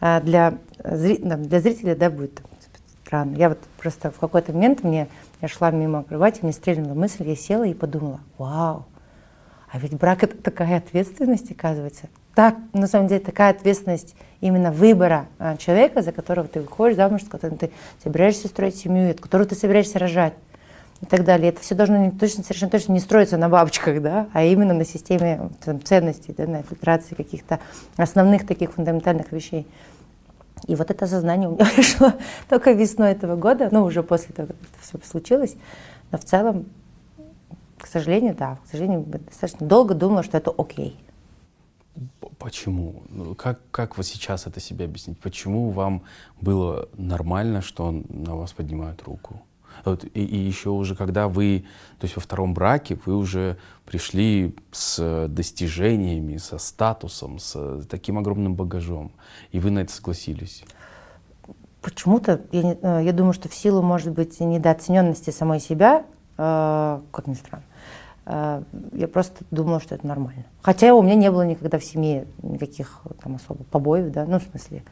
[0.00, 2.42] А, для, для зрителя, да, будет
[3.04, 3.36] странно.
[3.36, 5.06] Я вот просто в какой-то момент мне
[5.40, 8.86] я шла мимо кровати, мне стрельнула мысль, я села и подумала, вау,
[9.72, 12.08] а ведь брак это такая ответственность, оказывается.
[12.34, 17.22] так, на самом деле, такая ответственность именно выбора а, человека, за которого ты выходишь замуж,
[17.22, 17.70] с которым ты
[18.02, 20.34] собираешься строить семью, от которого ты собираешься рожать
[21.00, 21.50] и так далее.
[21.50, 24.84] Это все должно не, точно, совершенно точно не строиться на бабочках, да, а именно на
[24.84, 27.60] системе там, ценностей, да, на фильтрации каких-то
[27.96, 29.66] основных таких фундаментальных вещей.
[30.66, 32.12] И вот это сознание у меня пришло
[32.48, 35.56] только весной этого года, ну, уже после того, как это все случилось.
[36.10, 36.66] Но в целом,
[37.78, 40.96] к сожалению, да, к сожалению, достаточно долго думала, что это окей.
[42.38, 43.02] Почему?
[43.08, 45.18] Ну, как, как вы сейчас это себе объяснить?
[45.18, 46.02] Почему вам
[46.40, 49.42] было нормально, что на вас поднимают руку?
[49.84, 51.64] Вот, и, и еще уже, когда вы,
[51.98, 53.56] то есть во втором браке, вы уже
[53.86, 59.12] пришли с достижениями, со статусом, с таким огромным багажом,
[59.52, 60.64] и вы на это согласились.
[61.82, 66.04] Почему-то, я, э, я думаю, что в силу, может быть, недооцененности самой себя,
[66.36, 67.64] э, как ни странно,
[68.26, 68.62] э,
[68.92, 70.44] я просто думала, что это нормально.
[70.60, 74.42] Хотя у меня не было никогда в семье никаких там особо побоев, да, ну, в
[74.42, 74.82] смысле,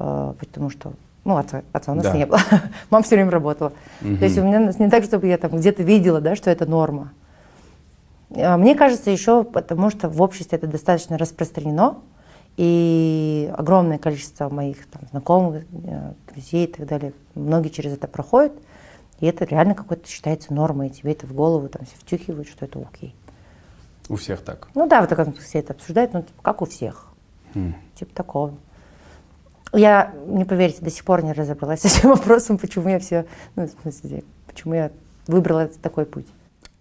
[0.00, 2.16] э, потому что ну, отца, отца у нас да.
[2.16, 2.40] не было.
[2.90, 3.72] Мама все время работала.
[4.00, 4.16] Угу.
[4.16, 7.12] То есть у меня не так, чтобы я там где-то видела, да, что это норма.
[8.34, 11.98] А мне кажется, еще потому что в обществе это достаточно распространено,
[12.56, 18.52] и огромное количество моих там, знакомых, э, друзей и так далее, многие через это проходят,
[19.20, 22.66] и это реально какой-то считается нормой, и тебе это в голову там все втюхивают, что
[22.66, 23.14] это окей.
[24.08, 24.68] У всех так?
[24.74, 27.06] Ну да, вот так все это обсуждают, ну типа, как у всех.
[27.54, 27.74] Хм.
[27.94, 28.54] Типа такого.
[29.72, 33.66] Я, не поверите, до сих пор не разобралась с этим вопросом, почему я все, ну,
[33.66, 34.90] в смысле, почему я
[35.26, 36.26] выбрала такой путь.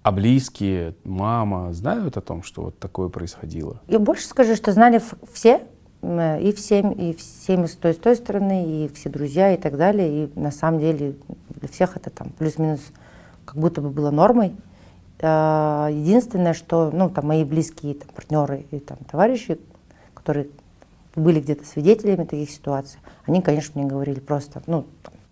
[0.04, 3.80] А близкие, мама знают о том, что вот такое происходило?
[3.88, 5.00] Я больше скажу, что знали
[5.32, 5.62] все,
[6.02, 10.26] и всем, и всеми с той, с той стороны, и все друзья и так далее.
[10.26, 11.16] И на самом деле
[11.50, 12.82] для всех это там плюс-минус
[13.46, 14.56] как будто бы было нормой.
[15.22, 19.60] А, единственное, что ну, там, мои близкие там, партнеры и там, товарищи,
[20.16, 20.48] которые
[21.16, 24.86] были где-то свидетелями таких ситуаций, они, конечно, мне говорили просто, ну...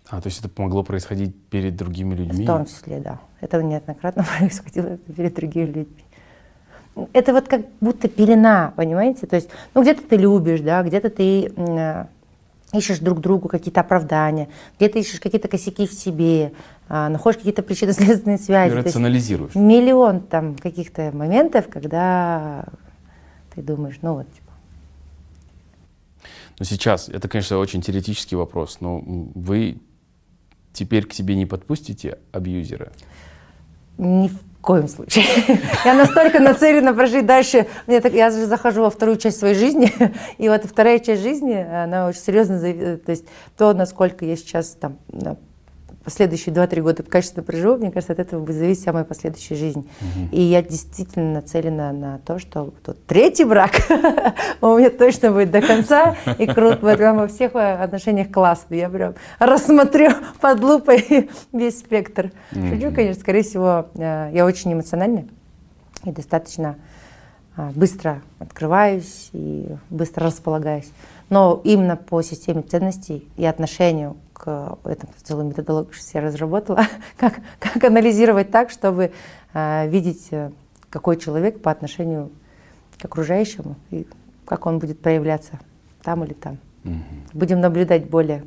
[0.08, 2.44] А, то есть это помогло происходить перед другими людьми?
[2.44, 3.20] В том числе, да.
[3.40, 6.04] Это неоднократно происходило перед другими людьми.
[7.12, 9.26] Это вот как будто пелена, понимаете?
[9.26, 12.04] То есть, ну, где-то ты любишь, да, где-то ты э,
[12.72, 16.52] ищешь друг другу какие-то оправдания, где-то ищешь какие-то косяки в себе,
[16.88, 18.72] э, находишь какие-то причинно-следственные связи.
[18.72, 19.54] И рационализируешь.
[19.54, 22.64] Миллион там каких-то моментов, когда
[23.54, 24.26] ты думаешь, ну вот,
[26.60, 29.78] но сейчас, это, конечно, очень теоретический вопрос, но вы
[30.74, 32.92] теперь к себе не подпустите абьюзера?
[33.96, 35.24] Ни в коем случае.
[35.86, 37.66] Я настолько нацелена прожить дальше.
[37.86, 39.90] Я же захожу во вторую часть своей жизни,
[40.38, 42.60] и вот вторая часть жизни, она очень серьезно,
[42.98, 43.24] то есть
[43.56, 44.98] то, насколько я сейчас там
[46.04, 49.80] последующие 2-3 года качественно проживу, мне кажется, от этого будет зависеть вся моя последующая жизнь.
[50.00, 50.28] Угу.
[50.32, 53.72] И я действительно нацелена на то, что тот третий брак
[54.60, 58.74] у меня точно будет до конца и круто, прям во всех отношениях классно.
[58.74, 62.32] Я прям рассмотрю под лупой весь спектр.
[62.50, 65.26] Шучу, конечно, скорее всего, э, я очень эмоциональная
[66.04, 66.76] и достаточно
[67.56, 70.90] э, быстро открываюсь и быстро располагаюсь.
[71.30, 77.84] Но именно по системе ценностей и отношению к этому целую методологию я разработала, как, как
[77.84, 79.12] анализировать так, чтобы
[79.54, 80.50] э, видеть, э,
[80.90, 82.30] какой человек по отношению
[83.00, 84.06] к окружающему и
[84.44, 85.58] как он будет проявляться
[86.02, 86.58] там или там.
[86.84, 86.94] Угу.
[87.34, 88.44] Будем наблюдать более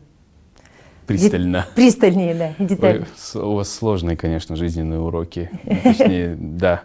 [1.07, 1.65] Пристально.
[1.69, 3.05] Де- пристальнее, да, детально.
[3.35, 5.49] Ой, у вас сложные, конечно, жизненные уроки.
[5.83, 6.83] Точнее, да,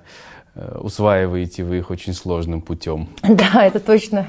[0.55, 3.09] э, усваиваете вы их очень сложным путем.
[3.23, 4.29] Да, это точно.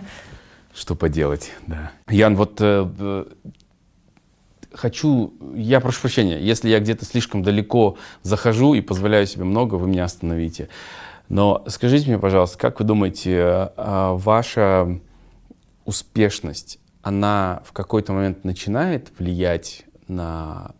[0.73, 1.91] Что поделать, да.
[2.07, 3.25] Ян, вот э,
[4.73, 9.87] хочу, я прошу прощения, если я где-то слишком далеко захожу и позволяю себе много, вы
[9.87, 10.69] меня остановите.
[11.27, 13.39] Но скажите мне, пожалуйста, как вы думаете,
[13.77, 14.99] а, ваша
[15.85, 20.71] успешность, она в какой-то момент начинает влиять на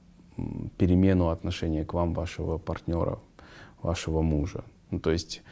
[0.77, 3.19] перемену отношения к вам, вашего партнера,
[3.81, 4.63] вашего мужа?
[4.89, 5.43] Ну, то есть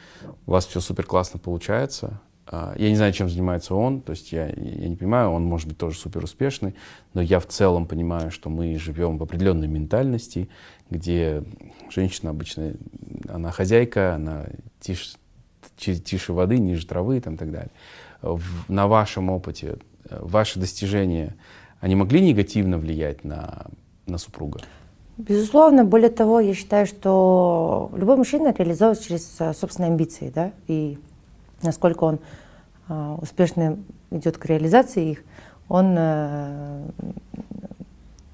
[0.46, 2.20] у вас все супер классно получается,
[2.50, 5.78] я не знаю, чем занимается он, то есть я, я не понимаю, он может быть
[5.78, 6.74] тоже супер успешный,
[7.12, 10.48] но я в целом понимаю, что мы живем в определенной ментальности,
[10.90, 11.44] где
[11.90, 12.72] женщина обычно,
[13.28, 14.46] она хозяйка, она
[14.80, 15.16] тише,
[15.76, 17.70] тише воды, ниже травы и там, так далее.
[18.22, 19.76] В, на вашем опыте,
[20.10, 21.36] ваши достижения,
[21.80, 23.66] они могли негативно влиять на,
[24.06, 24.60] на супруга?
[25.18, 30.96] Безусловно, более того, я считаю, что любой мужчина реализовывается через э, собственные амбиции, да, и
[31.62, 32.18] насколько он
[32.88, 33.78] э, успешно
[34.10, 35.24] идет к реализации их,
[35.68, 36.82] он э,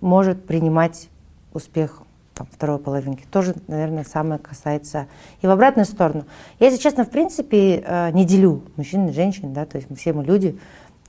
[0.01, 1.09] может принимать
[1.53, 2.03] успех
[2.35, 3.25] там, второй половинки.
[3.31, 5.07] Тоже, наверное, самое касается
[5.41, 6.25] и в обратную сторону.
[6.59, 9.97] Я, если честно, в принципе, э, не делю мужчин и женщин, да, то есть мы
[9.97, 10.59] все мы люди.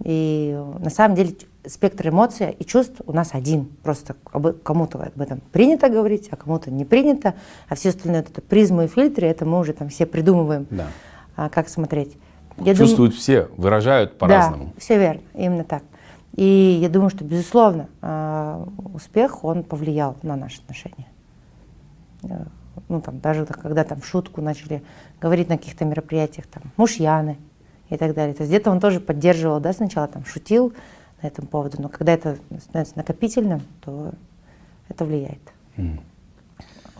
[0.04, 1.36] И на самом деле
[1.66, 3.66] спектр эмоций и чувств у нас один.
[3.82, 4.16] Просто
[4.64, 7.34] кому-то об этом принято говорить, а кому-то не принято.
[7.70, 10.88] А все остальные вот это призмы и фильтры, это мы уже там все придумываем, да.
[11.36, 12.18] А, как смотреть.
[12.58, 14.66] Я Чувствуют думаю, все, выражают по-разному.
[14.66, 15.84] Да, все верно, именно так.
[16.36, 21.08] И я думаю, что, безусловно, а, успех, он повлиял на наши отношения.
[22.24, 22.46] Э,
[22.90, 24.84] ну, там, даже когда там в шутку начали
[25.22, 27.38] говорить на каких-то мероприятиях, там, мужьяны
[27.90, 28.34] и так далее.
[28.34, 30.74] То есть где-то он тоже поддерживал, да, сначала там шутил
[31.22, 34.12] на этом поводу, но когда это становится накопительным, то
[34.90, 35.40] это влияет.
[35.78, 36.00] Mm.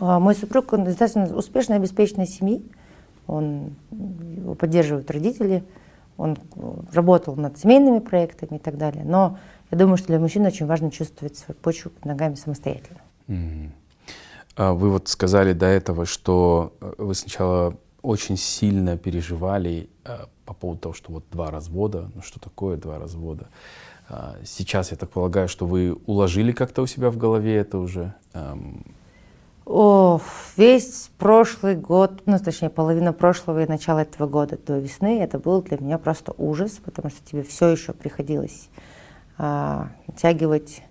[0.00, 2.62] Мой супруг, он достаточно успешной, обеспеченной семьи,
[3.26, 3.74] он
[4.36, 5.64] его поддерживают родители,
[6.16, 6.38] он
[6.92, 9.04] работал над семейными проектами и так далее.
[9.04, 9.38] Но
[9.70, 13.00] я думаю, что для мужчин очень важно чувствовать свою почву под ногами самостоятельно.
[13.28, 13.70] Mm.
[14.56, 20.80] Вы вот сказали до этого, что э, вы сначала очень сильно переживали э, по поводу
[20.80, 23.48] того, что вот два развода, ну что такое два развода.
[24.08, 28.14] А, сейчас, я так полагаю, что вы уложили как-то у себя в голове это уже?
[28.32, 28.84] Эм.
[29.66, 30.20] О,
[30.56, 35.60] весь прошлый год, ну, точнее, половина прошлого и начала этого года до весны, это был
[35.60, 38.68] для меня просто ужас, потому что тебе все еще приходилось
[39.38, 40.82] а, натягивать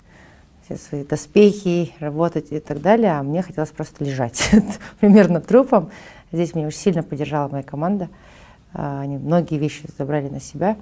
[0.65, 4.51] все свои доспехи, работать и так далее, а мне хотелось просто лежать
[4.99, 5.89] примерно трупом.
[6.33, 8.09] Здесь меня очень сильно поддержала моя команда.
[8.73, 10.75] А, они многие вещи забрали на себя.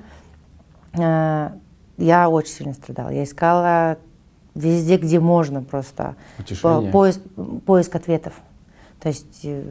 [0.99, 1.55] А,
[1.97, 3.09] я очень сильно страдала.
[3.09, 3.99] Я искала
[4.55, 6.15] везде, где можно просто
[6.91, 7.19] поиск,
[7.65, 8.33] поиск ответов.
[8.99, 9.63] То есть э,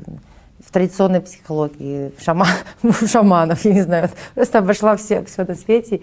[0.60, 2.46] в традиционной психологии, в, шама,
[2.82, 6.00] в шаманов, я не знаю, просто обошла все, все на свете.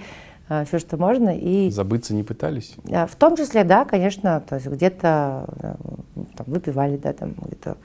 [0.51, 1.37] А, все, что можно.
[1.37, 2.75] И, Забыться не пытались?
[2.91, 5.75] А, в том числе, да, конечно, то есть где-то э,
[6.35, 7.77] там, выпивали, да, там где-то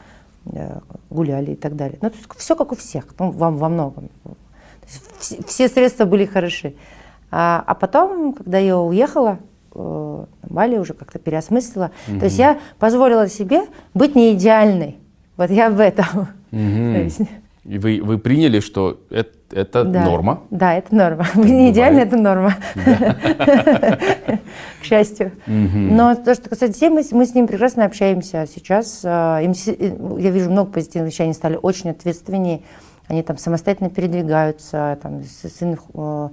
[0.46, 0.78] э,
[1.10, 1.98] гуляли и так далее.
[2.00, 4.08] Ну, то есть все как у всех, ну, вам во многом.
[5.18, 6.74] Все, все средства были хороши.
[7.30, 9.40] А, а потом, когда я уехала,
[9.74, 11.90] э, Бали уже как-то переосмыслила.
[12.08, 12.18] Угу.
[12.18, 13.62] То есть я позволила себе
[13.94, 14.98] быть не идеальной.
[15.36, 16.28] Вот я об этом.
[16.52, 17.26] Угу.
[17.64, 20.42] И вы, вы приняли, что это, это да, норма?
[20.50, 21.26] Да, это норма.
[21.34, 22.56] Так не идеально, это норма.
[22.74, 25.32] К счастью.
[25.46, 29.00] Но то, что касается детей, мы, с ним прекрасно общаемся сейчас.
[29.04, 29.54] А, им,
[30.18, 32.60] я вижу много позитивных вещей, они стали очень ответственнее.
[33.06, 36.28] Они там самостоятельно передвигаются, там, сын э,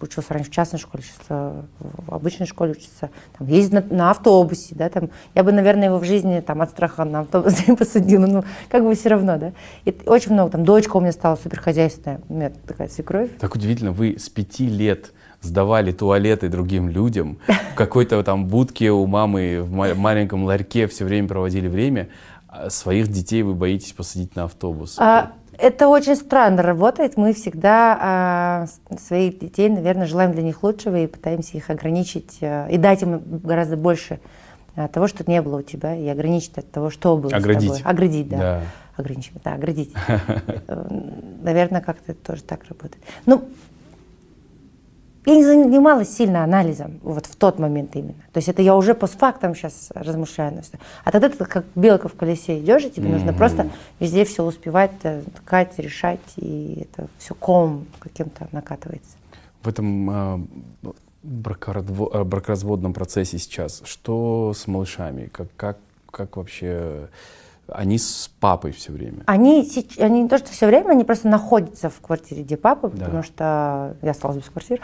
[0.00, 4.74] учился раньше в частной школе, сейчас в обычной школе учится, там, ездит на, на автобусе,
[4.74, 8.26] да, там, я бы, наверное, его в жизни там, от страха на автобус не посадила,
[8.26, 9.52] но как бы все равно, да.
[9.84, 13.30] И очень много, там, дочка у меня стала суперхозяйственная, у меня такая свекровь.
[13.38, 17.38] Так удивительно, вы с пяти лет сдавали туалеты другим людям,
[17.72, 22.08] в какой-то там будке у мамы, в маленьком ларьке все время проводили время,
[22.48, 24.96] а своих детей вы боитесь посадить на автобус.
[24.98, 27.16] А, это очень странно работает.
[27.16, 28.66] Мы всегда а,
[28.98, 33.22] своих детей, наверное, желаем для них лучшего и пытаемся их ограничить а, и дать им
[33.42, 34.20] гораздо больше
[34.76, 37.74] а, того, что не было у тебя, и ограничить от того, что было оградить.
[37.74, 37.90] с тобой.
[37.90, 38.28] Оградить.
[38.28, 38.38] да.
[38.38, 38.62] да.
[38.96, 39.92] Ограничить, да, оградить.
[40.68, 40.86] Э,
[41.42, 43.02] наверное, как-то это тоже так работает.
[43.24, 43.48] Ну,
[45.26, 48.14] я не занималась сильно анализом вот в тот момент именно.
[48.32, 50.54] То есть это я уже постфактом сейчас размышляю.
[50.54, 50.78] На все.
[51.04, 53.12] А тогда ты как белка в колесе идешь, и тебе mm-hmm.
[53.12, 59.16] нужно просто везде все успевать, э, ткать, решать, и это все ком каким-то накатывается.
[59.62, 60.38] В этом э,
[61.22, 65.26] бракоразводном процессе сейчас, что с малышами?
[65.26, 65.78] Как, как,
[66.10, 67.08] как вообще
[67.74, 69.22] они с папой все время?
[69.26, 69.68] Они,
[69.98, 73.04] они не то, что все время, они просто находятся в квартире, где папа, да.
[73.04, 74.80] потому что я осталась без квартиры.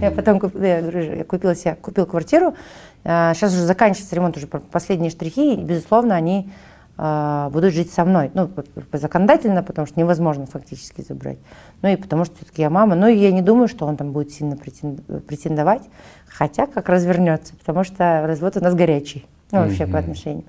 [0.00, 2.54] Я потом я купила себе, купил квартиру.
[3.02, 6.50] Сейчас а, уже заканчивается ремонт, уже последние штрихи, и, безусловно, они
[6.98, 8.30] а, будут жить со мной.
[8.34, 8.50] Ну,
[8.92, 11.38] законодательно, потому что невозможно фактически забрать.
[11.82, 12.94] Ну и потому что все-таки я мама.
[12.94, 15.82] Ну и я не думаю, что он там будет сильно претендовать,
[16.26, 19.26] хотя как развернется, потому что развод у нас горячий.
[19.52, 20.44] Ну, вообще по отношению.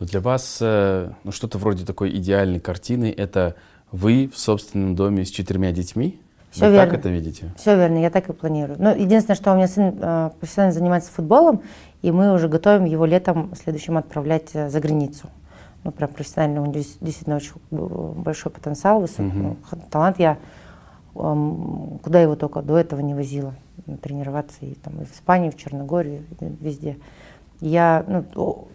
[0.00, 3.56] Но для вас э, ну, что-то вроде такой идеальной картины— это
[3.90, 6.20] вы в собственном доме с четырьмя детьми?
[6.50, 6.90] Все вы верно.
[6.90, 7.52] так это видите?
[7.56, 8.80] Все верно, я так и планирую.
[8.80, 11.62] Но единственное, что у меня сын э, профессионально занимается футболом,
[12.02, 15.28] и мы уже готовим его летом следующим отправлять э, за границу.
[15.84, 19.56] Ну, прям профессионально, у него действительно очень большой потенциал, высокий угу.
[19.70, 20.18] ну, талант.
[20.18, 20.38] Я
[21.14, 23.54] э, куда его только до этого не возила
[24.02, 26.98] тренироваться, и, там, и в Испании, в Черногории, везде.
[27.60, 28.68] Я ну,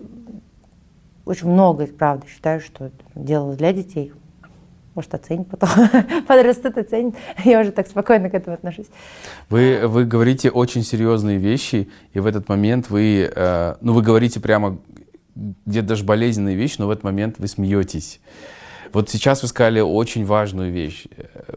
[1.26, 4.12] очень много, правда, считаю, что делала для детей.
[4.96, 5.70] Может, оценит потом.
[6.28, 7.16] Подрастут, оценит.
[7.44, 8.88] Я уже так спокойно к этому отношусь.
[9.50, 14.40] Вы, вы говорите очень серьезные вещи, и в этот момент вы, э, ну, вы говорите
[14.40, 14.78] прямо
[15.36, 18.20] где-то даже болезненная вещь, но в этот момент вы смеетесь.
[18.92, 21.06] Вот сейчас вы сказали очень важную вещь.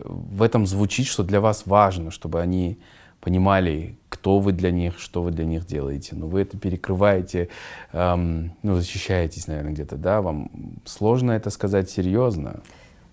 [0.04, 2.78] В этом звучит, что для вас важно, чтобы они
[3.20, 6.16] понимали, кто вы для них, что вы для них делаете.
[6.16, 7.48] Но вы это перекрываете,
[7.92, 10.20] эм, ну, защищаетесь, наверное, где-то, да?
[10.20, 10.50] Вам
[10.84, 12.58] сложно это сказать серьезно?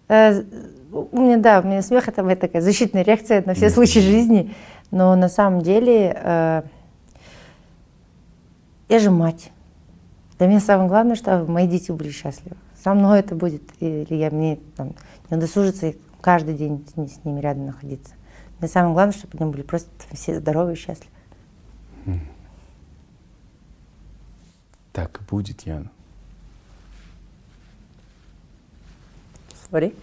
[0.07, 0.41] Э,
[0.91, 4.55] у меня, да, у меня смех это моя такая защитная реакция на все случаи жизни.
[4.89, 6.63] Но на самом деле э,
[8.89, 9.51] я же мать.
[10.39, 12.57] Для меня самое главное, чтобы мои дети были счастливы.
[12.83, 14.93] Со мной это будет, или я мне там,
[15.29, 18.15] не досужится каждый день с ними рядом находиться.
[18.63, 21.11] Мне самое главное, чтобы они были просто все здоровы и счастливы.
[24.93, 25.91] Так и будет, Яна.
[29.67, 29.93] Смотри.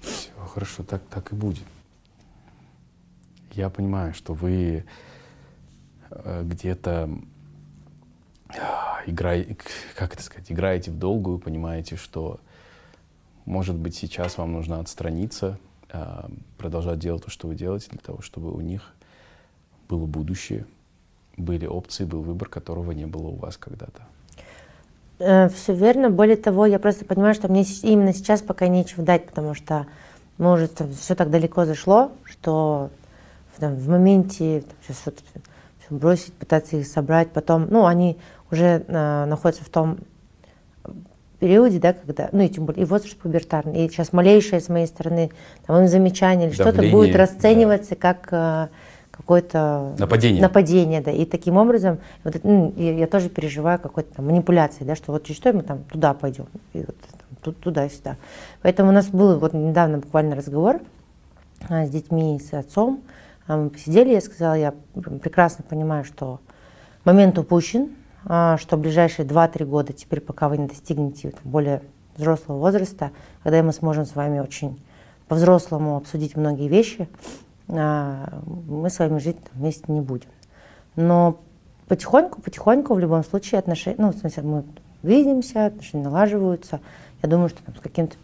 [0.00, 1.64] Все хорошо, так, так и будет.
[3.50, 4.84] Я понимаю, что вы
[6.10, 7.10] э, где-то
[9.06, 9.56] играете,
[9.96, 12.38] как это сказать, играете в долгую, понимаете, что,
[13.44, 15.67] может быть, сейчас вам нужно отстраниться, а,
[16.58, 18.92] продолжать делать то, что вы делаете, для того, чтобы у них
[19.88, 20.66] было будущее,
[21.36, 24.02] были опции, был выбор, которого не было у вас когда-то.
[25.18, 26.10] Э, все верно.
[26.10, 29.86] Более того, я просто понимаю, что мне именно сейчас пока нечего дать, потому что
[30.36, 32.90] может все так далеко зашло, что
[33.58, 35.22] там, в моменте там, сейчас что-то
[35.90, 38.18] бросить, пытаться их собрать, потом, ну, они
[38.50, 39.98] уже э, находятся в том
[41.38, 44.86] периоде, да, когда, ну и тем более, и возраст пубертарный, и сейчас малейшее с моей
[44.86, 45.30] стороны,
[45.66, 47.96] там, замечание или что-то будет расцениваться да.
[47.96, 48.68] как э,
[49.10, 50.42] какое-то нападение.
[50.42, 54.96] нападение, да, и таким образом, вот, ну, я, я тоже переживаю какой-то там манипуляции, да,
[54.96, 58.16] что вот через что мы там туда пойдем, и вот, там, тут, туда-сюда.
[58.62, 60.80] Поэтому у нас был вот недавно буквально разговор
[61.68, 63.02] а, с детьми и с отцом,
[63.46, 64.74] а, мы посидели, я сказала, я
[65.22, 66.40] прекрасно понимаю, что
[67.04, 67.90] момент упущен,
[68.24, 71.82] что в ближайшие 2-3 года, теперь пока вы не достигнете более
[72.16, 73.12] взрослого возраста,
[73.42, 74.78] когда мы сможем с вами очень
[75.28, 77.08] по-взрослому обсудить многие вещи,
[77.68, 80.28] а, мы с вами жить вместе не будем.
[80.96, 81.38] Но
[81.86, 84.64] потихоньку, потихоньку в любом случае отношения, ну, в смысле, мы
[85.02, 86.80] видимся, отношения налаживаются.
[87.22, 88.16] Я думаю, что там, с каким-то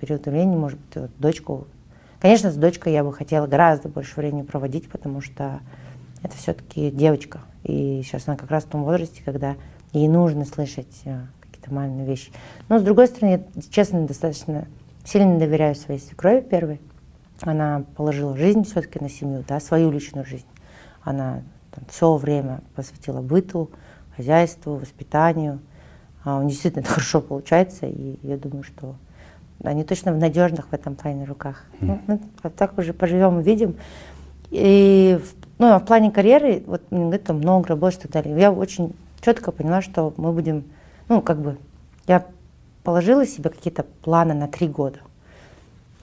[0.00, 1.66] периодом времени, может быть, вот, дочку...
[2.20, 5.60] Конечно, с дочкой я бы хотела гораздо больше времени проводить, потому что
[6.22, 9.56] это все-таки девочка, и сейчас она как раз в том возрасте, когда
[9.92, 12.32] ей нужно слышать э, какие-то маленькие вещи.
[12.68, 14.66] Но с другой стороны, я, честно, достаточно
[15.04, 16.80] сильно доверяю своей свекрови первой.
[17.40, 20.46] Она положила жизнь все-таки на семью, да, свою личную жизнь.
[21.02, 21.42] Она
[21.72, 23.70] там, все время посвятила быту,
[24.16, 25.58] хозяйству, воспитанию.
[26.24, 28.94] А у нее действительно это хорошо получается, и я думаю, что
[29.64, 31.64] они точно в надежных в этом плане руках.
[31.80, 32.00] Mm.
[32.06, 33.76] Ну, так уже поживем и видим.
[35.62, 38.36] Ну, а в плане карьеры, вот мне говорят, там много работы и так далее.
[38.36, 40.64] Я очень четко поняла, что мы будем,
[41.08, 41.56] ну, как бы,
[42.08, 42.26] я
[42.82, 44.98] положила себе какие-то планы на три года.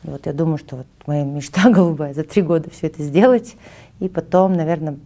[0.05, 3.57] И вот я думаю, что вот моя мечта голубая за три года все это сделать,
[3.99, 4.97] и потом, наверное,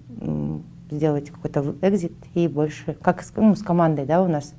[0.91, 4.53] сделать какой-то экзит и больше, как ну, с командой, да, у нас.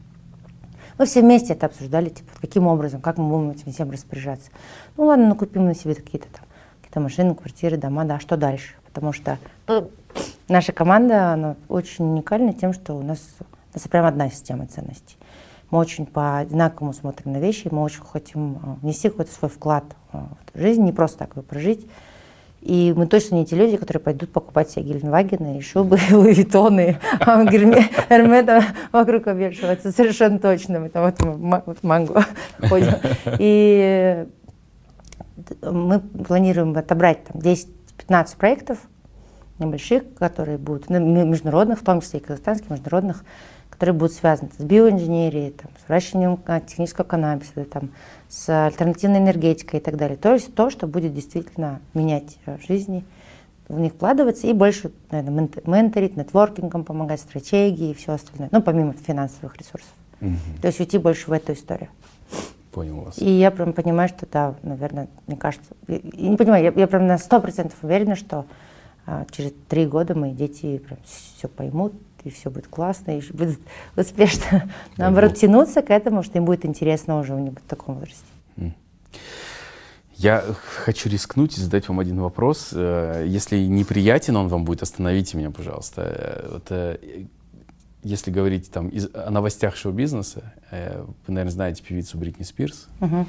[0.98, 4.50] Мы все вместе это обсуждали, типа, каким образом, как мы будем этим всем распоряжаться.
[4.96, 6.44] Ну ладно, накупим на себе какие-то там,
[6.80, 8.74] какие-то машины, квартиры, дома, да, а что дальше?
[8.94, 9.90] Потому что ну,
[10.48, 15.16] наша команда она очень уникальна тем, что у нас, у нас прям одна система ценностей.
[15.70, 20.28] Мы очень по-одинаковому смотрим на вещи, мы очень хотим а, внести какой-то свой вклад а,
[20.54, 21.86] в жизнь, не просто так ее прожить.
[22.60, 26.46] И мы точно не те люди, которые пойдут покупать себе Гельнвагены и шубы, Луи
[27.20, 27.42] а
[28.08, 29.92] Эрмета вокруг обвешиваться.
[29.92, 30.80] Совершенно точно.
[30.80, 31.12] Мы там
[31.66, 32.24] вот манго
[32.68, 32.94] ходим.
[33.38, 34.26] И
[35.62, 37.73] мы планируем отобрать там 10
[38.06, 38.78] 15 проектов
[39.58, 43.24] небольших, которые будут, ну, международных, в том числе и казахстанских, международных,
[43.70, 47.90] которые будут связаны с биоинженерией, там, с выращиванием технического каннабиса, там,
[48.28, 50.16] с альтернативной энергетикой и так далее.
[50.16, 53.04] То есть то, что будет действительно менять э, жизни,
[53.68, 58.92] в них вкладываться и больше, наверное, менторить, нетворкингом помогать, стратегии и все остальное, ну, помимо
[58.92, 59.92] финансовых ресурсов.
[60.20, 60.60] Угу.
[60.62, 61.88] То есть уйти больше в эту историю.
[62.74, 63.18] Понял вас.
[63.18, 66.86] И я прям понимаю, что да, наверное, мне кажется, я, я не понимаю, я, я
[66.88, 68.46] прям на сто процентов уверена, что
[69.06, 71.94] а, через три года мои дети прям все поймут,
[72.24, 73.60] и все будет классно, и будут
[73.96, 78.24] успешно, наоборот, тянуться к этому, что им будет интересно уже в таком возрасте.
[80.16, 80.44] Я
[80.84, 82.70] хочу рискнуть и задать вам один вопрос.
[82.72, 86.02] Э, если неприятен он вам будет, остановите меня, пожалуйста.
[86.02, 86.98] Э, вот, э,
[88.04, 93.26] если говорить там из, о новостях шоу-бизнеса, э, вы, наверное, знаете певицу Бритни Спирс, угу.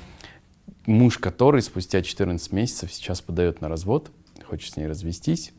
[0.86, 4.12] муж которой спустя 14 месяцев сейчас подает на развод,
[4.48, 5.54] хочет с ней развестись.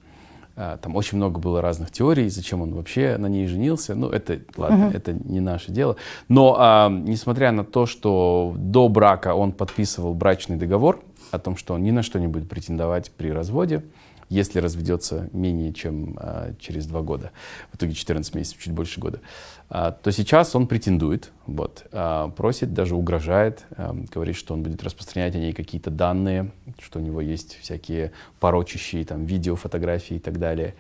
[0.54, 3.94] А, там очень много было разных теорий, зачем он вообще на ней женился.
[3.94, 4.96] Ну, это, ладно, угу.
[4.96, 5.96] это не наше дело.
[6.28, 11.74] Но, а, несмотря на то, что до брака он подписывал брачный договор о том, что
[11.74, 13.82] он ни на что не будет претендовать при разводе,
[14.28, 17.30] если разведется менее чем а, через два года,
[17.72, 19.20] в итоге 14 месяцев, чуть больше года,
[19.68, 24.82] а, то сейчас он претендует, вот, а, просит, даже угрожает, а, говорит, что он будет
[24.82, 30.20] распространять о ней какие-то данные, что у него есть всякие порочащие там, видео, фотографии и
[30.20, 30.74] так далее.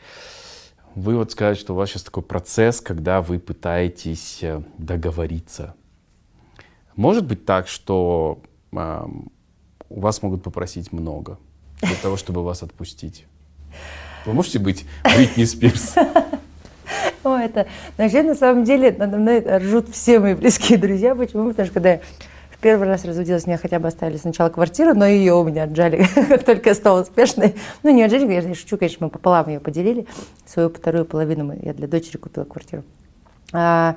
[0.94, 5.74] Вы вот сказали, что у вас сейчас такой процесс, когда вы пытаетесь э, договориться.
[6.96, 8.40] Может быть так, что
[8.72, 9.06] э,
[9.90, 11.38] у вас могут попросить много
[11.82, 13.26] для того, чтобы вас отпустить?
[14.24, 15.94] Вы можете быть Бритни Спирс?
[17.24, 17.66] О, это,
[17.96, 21.14] вообще, на самом деле, надо мной ржут все мои близкие друзья.
[21.14, 21.48] Почему?
[21.48, 22.00] Потому что когда я
[22.50, 26.06] в первый раз разводилась, мне хотя бы оставили сначала квартиру, но ее у меня отжали,
[26.28, 27.54] как только я стала успешной.
[27.82, 30.06] Ну, не отжали, я шучу, конечно, мы пополам ее поделили.
[30.46, 32.82] Свою вторую половину я для дочери купила квартиру.
[33.52, 33.96] А,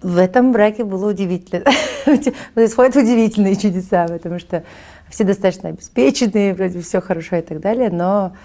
[0.00, 1.64] в этом браке было удивительно.
[2.54, 4.62] Происходят удивительные чудеса, потому что
[5.10, 8.36] все достаточно обеспеченные, вроде все хорошо и так далее, но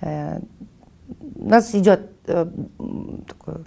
[0.00, 0.40] э,
[1.36, 2.46] у нас идет э,
[3.26, 3.60] такое,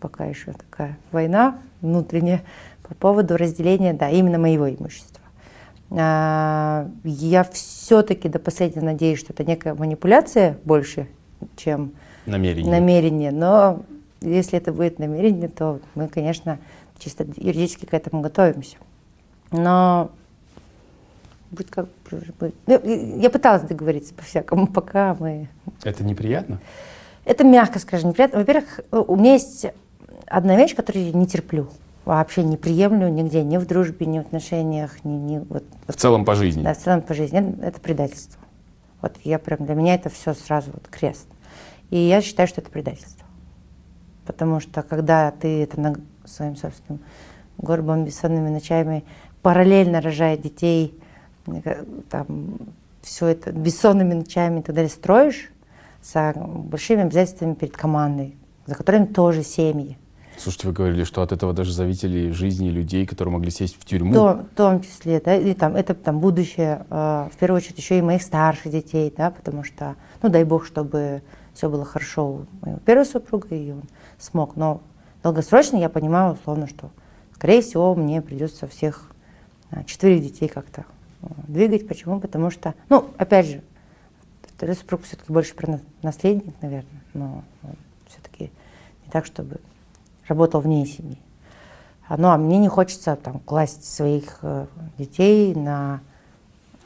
[0.00, 2.42] пока еще такая война внутренняя
[2.82, 5.22] по поводу разделения, да, именно моего имущества.
[5.90, 11.08] А, я все-таки до последнего надеюсь, что это некая манипуляция больше,
[11.56, 11.92] чем
[12.26, 12.70] намерение.
[12.70, 13.30] намерение.
[13.30, 13.84] Но
[14.20, 16.58] если это будет намерение, то мы, конечно,
[16.98, 18.76] чисто юридически к этому готовимся.
[19.50, 20.10] Но
[21.54, 21.86] будет как.
[22.66, 25.48] Ну, я пыталась договориться по-всякому, пока мы...
[25.82, 26.60] Это неприятно?
[27.24, 28.40] Это мягко скажем, неприятно.
[28.40, 29.66] Во-первых, у меня есть
[30.26, 31.68] одна вещь, которую я не терплю.
[32.04, 35.64] Вообще не приемлю нигде, ни в дружбе, ни в отношениях, ни, ни вот.
[35.86, 36.62] В целом по жизни.
[36.62, 37.38] Да, в целом по жизни.
[37.38, 38.40] Это, это предательство.
[39.00, 41.26] Вот я прям для меня это все сразу вот крест.
[41.90, 43.26] И я считаю, что это предательство.
[44.26, 45.94] Потому что когда ты это на
[46.26, 47.02] своим собственным
[47.58, 49.04] горбом, бессонными ночами
[49.42, 50.98] параллельно рожая детей,
[52.10, 52.58] там,
[53.02, 55.50] все это бессонными ночами и так далее строишь
[56.02, 58.36] с большими обязательствами перед командой,
[58.66, 59.96] за которыми тоже семьи.
[60.36, 64.12] Слушайте, вы говорили, что от этого даже зависели жизни людей, которые могли сесть в тюрьму.
[64.12, 68.02] В том, числе, да, и там, это там будущее, э, в первую очередь, еще и
[68.02, 71.22] моих старших детей, да, потому что, ну, дай бог, чтобы
[71.54, 73.84] все было хорошо у моего первого супруга, и он
[74.18, 74.56] смог.
[74.56, 74.82] Но
[75.22, 76.90] долгосрочно я понимаю, условно, что,
[77.34, 79.10] скорее всего, мне придется всех
[79.70, 80.84] а, четырех детей как-то
[81.48, 81.86] двигать.
[81.86, 82.20] Почему?
[82.20, 83.62] Потому что, ну, опять же,
[84.42, 87.42] второй супруг все-таки больше про наследник, наверное, но
[88.08, 88.50] все-таки
[89.04, 89.60] не так, чтобы
[90.28, 91.18] работал вне семьи.
[92.06, 94.66] А, ну, а мне не хочется там класть своих э,
[94.98, 96.00] детей на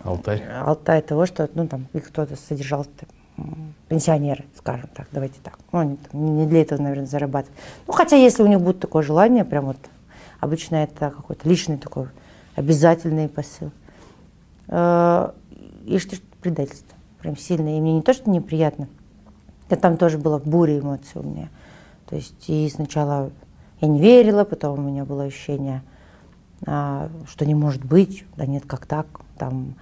[0.02, 5.58] алтарь, алтарь того, что ну, там, их кто-то содержал там, пенсионеры, скажем так, давайте так.
[5.72, 7.58] Ну, они там, не для этого, наверное, зарабатывают.
[7.86, 9.78] Ну, хотя если у них будет такое желание, прям вот
[10.40, 12.08] обычно это какой-то личный такой
[12.54, 13.72] обязательный посыл.
[14.68, 15.30] Э,
[15.86, 17.78] и что предательство прям сильное.
[17.78, 18.88] И мне не то, что неприятно,
[19.68, 21.48] да там тоже была буря эмоций у меня.
[22.08, 23.30] То есть и сначала
[23.80, 25.82] я не верила, потом у меня было ощущение,
[26.66, 29.06] а, что не может быть, да нет, как так,
[29.38, 29.74] там,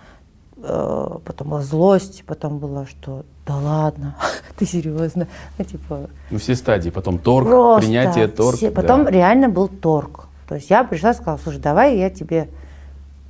[0.56, 4.16] э, потом была злость, потом было, что да ладно,
[4.56, 5.28] ты серьезно,
[5.58, 6.10] ну типа.
[6.30, 8.56] Ну все стадии, потом торг, просто принятие торг.
[8.56, 9.10] Все, потом да.
[9.10, 10.28] реально был торг.
[10.48, 12.48] То есть я пришла и сказала, слушай, давай я тебе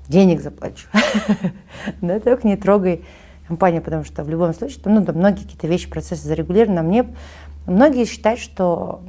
[0.09, 0.89] денег заплачу.
[2.01, 3.05] Да, только не трогай
[3.47, 7.07] компанию, потому что в любом случае, там, ну, там многие какие-то вещи, процессы зарегулированы, мне
[7.67, 9.03] многие считают, что,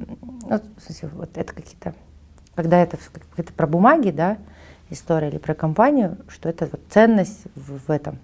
[0.47, 1.93] ну, в смысле, вот это какие-то,
[2.55, 2.97] когда это,
[3.35, 4.37] это про бумаги, да,
[4.89, 8.19] история или про компанию, что это вот ценность в, в этом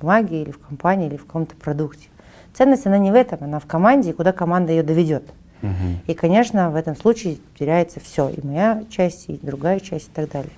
[0.00, 2.08] бумаге или в компании или в каком-то продукте.
[2.54, 5.24] Ценность, она не в этом, она в команде, и куда команда ее доведет.
[5.62, 5.72] Угу.
[6.06, 10.30] И, конечно, в этом случае теряется все, и моя часть, и другая часть, и так
[10.30, 10.52] далее.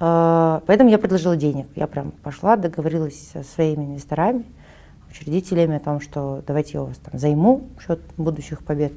[0.00, 1.66] А, поэтому я предложила денег.
[1.76, 4.44] Я прям пошла, договорилась со своими инвесторами,
[5.10, 8.92] учредителями о том, что давайте я у вас там займу счет будущих побед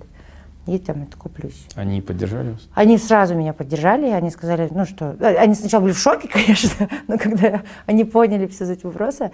[0.65, 1.67] и там это куплюсь.
[1.75, 2.69] Они поддержали вас?
[2.73, 6.87] Они сразу меня поддержали, они сказали, ну что, э, они сначала были в шоке, конечно,
[7.07, 9.31] но когда они поняли все эти вопросы,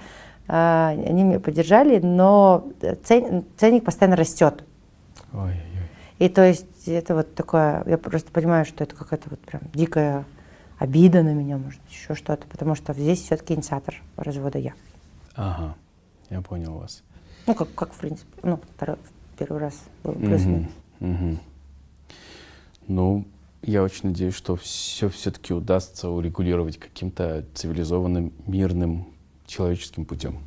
[0.47, 2.67] а, они меня поддержали, но
[3.03, 4.63] ценник постоянно растет.
[5.31, 5.55] Ой, ой.
[6.17, 10.25] И то есть это вот такое, я просто понимаю, что это какая-то вот прям дикая
[10.79, 14.73] обида на меня, может, еще что-то, потому что здесь все-таки инициатор развода я.
[15.35, 15.75] Ага,
[16.29, 17.03] я понял вас.
[17.45, 18.97] Ну, как, как в принципе, ну, второй,
[19.37, 20.65] первый раз был плюс угу,
[21.01, 21.37] угу.
[22.87, 23.25] Ну,
[23.61, 29.07] я очень надеюсь, что все все-таки удастся урегулировать каким-то цивилизованным, мирным,
[29.45, 30.39] человеческим путем.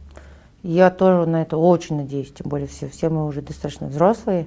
[0.63, 4.47] Я тоже на это очень надеюсь, тем более все, все мы уже достаточно взрослые,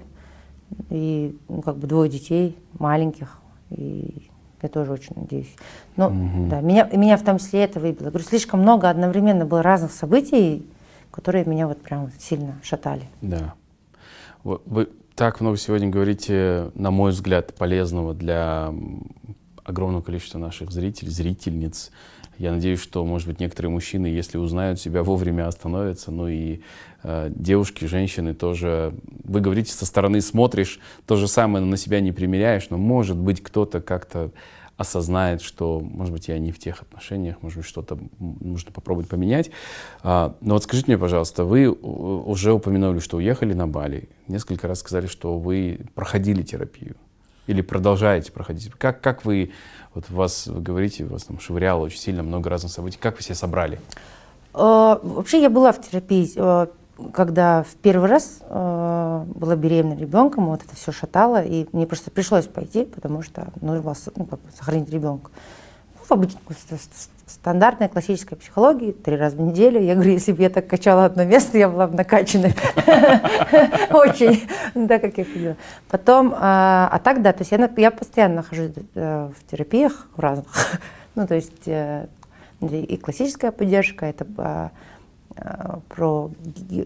[0.90, 3.40] и ну, как бы двое детей маленьких,
[3.70, 4.30] и
[4.62, 5.54] я тоже очень надеюсь.
[5.96, 6.48] Но угу.
[6.50, 8.10] да, меня, меня в том числе это выбило.
[8.10, 10.66] Говорю, слишком много одновременно было разных событий,
[11.12, 13.04] которые меня вот прям сильно шатали.
[13.22, 13.54] Да.
[14.44, 18.74] Вы так много сегодня говорите, на мой взгляд, полезного для
[19.64, 21.92] огромного количества наших зрителей, зрительниц.
[22.38, 26.12] Я надеюсь, что, может быть, некоторые мужчины, если узнают себя, вовремя остановятся.
[26.12, 26.62] Ну и
[27.04, 28.94] э, девушки, женщины тоже.
[29.24, 33.42] Вы говорите, со стороны смотришь, то же самое на себя не примеряешь, но, может быть,
[33.42, 34.32] кто-то как-то
[34.78, 39.50] осознает, что, может быть, я не в тех отношениях, может быть, что-то нужно попробовать поменять.
[40.04, 44.80] А, но вот скажите мне, пожалуйста, вы уже упомянули, что уехали на Бали, несколько раз
[44.80, 46.98] сказали, что вы проходили терапию
[47.48, 48.72] или продолжаете проходить.
[48.78, 49.52] Как, как вы,
[49.94, 53.36] вот вас, вы говорите, вас там швыряло очень сильно, много разных событий, как вы себя
[53.36, 53.80] собрали?
[54.54, 56.70] А, вообще я была в терапии а,
[57.14, 62.12] когда в первый раз э, была беременна ребенком, вот это все шатало, и мне просто
[62.12, 65.30] пришлось пойти, потому что нужно было ну, как бы сохранить ребенка.
[65.94, 66.40] Ну, в обычной
[67.26, 69.82] стандартной классической психологии, три раза в неделю.
[69.82, 72.50] Я говорю, если бы я так качала одно место, я была бы накачана
[73.92, 75.56] очень, да, как я ходила.
[75.90, 80.80] Потом, а, а так, да, то есть я постоянно нахожусь э, в терапиях в разных,
[81.16, 82.08] ну, то есть э,
[82.62, 84.72] и классическая поддержка, это а,
[85.38, 86.32] Э, про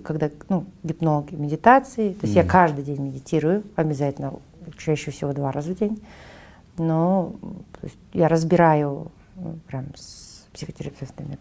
[0.03, 2.13] когда ну, гипнологи, медитации.
[2.13, 4.33] То есть я каждый день медитирую, обязательно,
[4.77, 6.01] чаще всего два раза в день.
[6.77, 7.33] Но
[8.13, 9.11] я разбираю
[9.67, 11.37] прям с психотерапевтами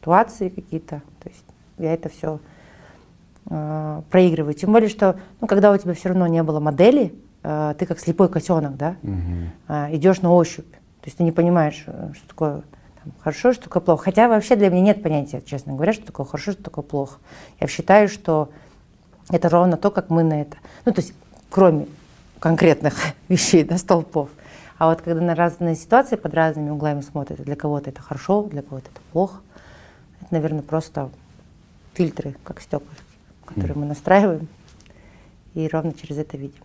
[0.00, 1.02] ситуации какие-то.
[1.22, 1.44] То есть
[1.78, 2.40] я это все
[3.46, 4.54] э, проигрываю.
[4.54, 7.98] Тем более, что ну, когда у тебя все равно не было модели, э, ты как
[7.98, 9.48] слепой котенок, да, mm-hmm.
[9.68, 10.70] э, идешь на ощупь.
[10.70, 12.62] То есть ты не понимаешь, э, что такое
[13.02, 14.04] там, хорошо, что такое плохо.
[14.04, 17.18] Хотя вообще для меня нет понятия, честно говоря, что такое хорошо, что такое плохо.
[17.60, 18.50] Я считаю, что
[19.30, 20.56] это ровно то, как мы на это.
[20.84, 21.14] Ну, то есть,
[21.50, 21.86] кроме
[22.38, 22.94] конкретных
[23.28, 24.30] вещей, да, столпов.
[24.80, 28.62] А вот когда на разные ситуации под разными углами смотрят, для кого-то это хорошо, для
[28.62, 29.42] кого-то это плохо,
[30.22, 31.10] это, наверное, просто
[31.92, 32.88] фильтры, как стекла,
[33.44, 34.48] которые мы настраиваем,
[35.52, 36.62] и ровно через это видим.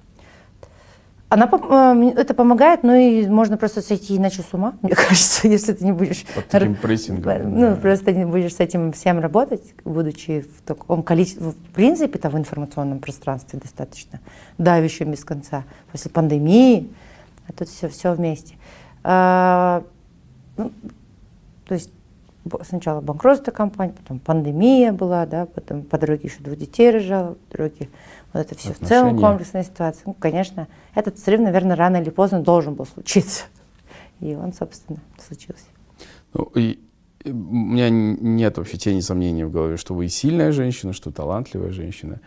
[1.27, 5.73] Она, э, это помогает, ну и можно просто сойти иначе с ума, мне кажется, если
[5.73, 6.23] ты не будешь...
[6.33, 7.59] Под таким прессингом.
[7.59, 7.75] Ну, да.
[7.75, 12.37] просто не будешь с этим всем работать, будучи в таком количестве, в принципе, там в
[12.37, 14.21] информационном пространстве достаточно
[14.57, 15.65] давящем без конца.
[15.91, 16.89] После пандемии,
[17.47, 18.55] а тут все, все вместе.
[19.03, 19.83] А,
[20.57, 20.71] ну,
[21.65, 21.91] то есть
[22.63, 27.57] сначала банкротство компании, потом пандемия была, да, потом по дороге еще двух детей рожала, по
[27.57, 27.89] дороге
[28.33, 28.85] вот это все Отношения.
[28.85, 30.03] в целом комплексная ситуация.
[30.05, 33.45] Ну, конечно, этот срыв, наверное, рано или поздно должен был случиться.
[34.19, 35.65] И он, собственно, случился.
[36.33, 36.79] Ну, и,
[37.23, 41.71] и у меня нет вообще тени сомнений в голове, что вы сильная женщина, что талантливая
[41.71, 42.19] женщина,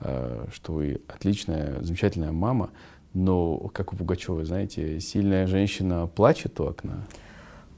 [0.00, 2.70] э, что вы отличная, замечательная мама.
[3.14, 7.04] Но, как у Пугачевой, знаете, сильная женщина плачет у окна.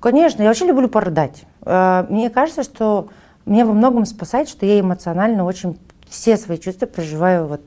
[0.00, 1.44] Конечно, я вообще люблю порыдать.
[1.62, 3.08] Э, мне кажется, что
[3.44, 7.60] меня во многом спасает, что я эмоционально очень все свои чувства проживаю вот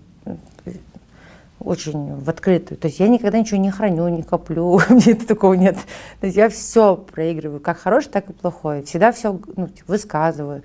[1.60, 2.78] очень в открытую.
[2.78, 5.78] То есть я никогда ничего не храню, не коплю, мне такого нет.
[6.20, 8.84] То есть я все проигрываю, как хорошее, так и плохое.
[8.84, 10.64] Всегда все ну, типа, высказываю.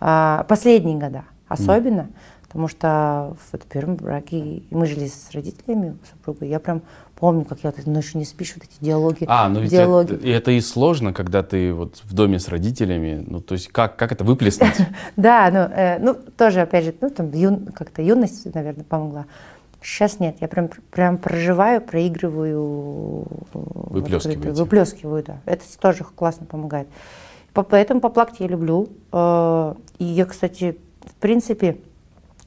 [0.00, 2.12] А, последние года особенно, mm.
[2.48, 6.82] Потому что в первом браке мы жили с родителями, супругой, я прям
[7.14, 9.24] помню, как я вот ночью не спишь, вот эти диалоги.
[9.26, 10.14] А, ну ведь диалоги.
[10.14, 13.96] Это, это и сложно, когда ты вот в доме с родителями, ну то есть как,
[13.96, 14.76] как это выплеснуть?
[15.16, 17.30] Да, ну, э, ну тоже, опять же, ну там
[17.74, 19.26] как-то юность, наверное, помогла.
[19.82, 23.26] Сейчас нет, я прям, прям проживаю, проигрываю.
[23.52, 24.54] Выплескиваю.
[24.54, 25.40] Выплескиваю, да.
[25.44, 26.88] Это тоже классно помогает.
[27.52, 28.88] Поэтому поплакать я люблю.
[29.12, 31.78] Э, и я, кстати, в принципе,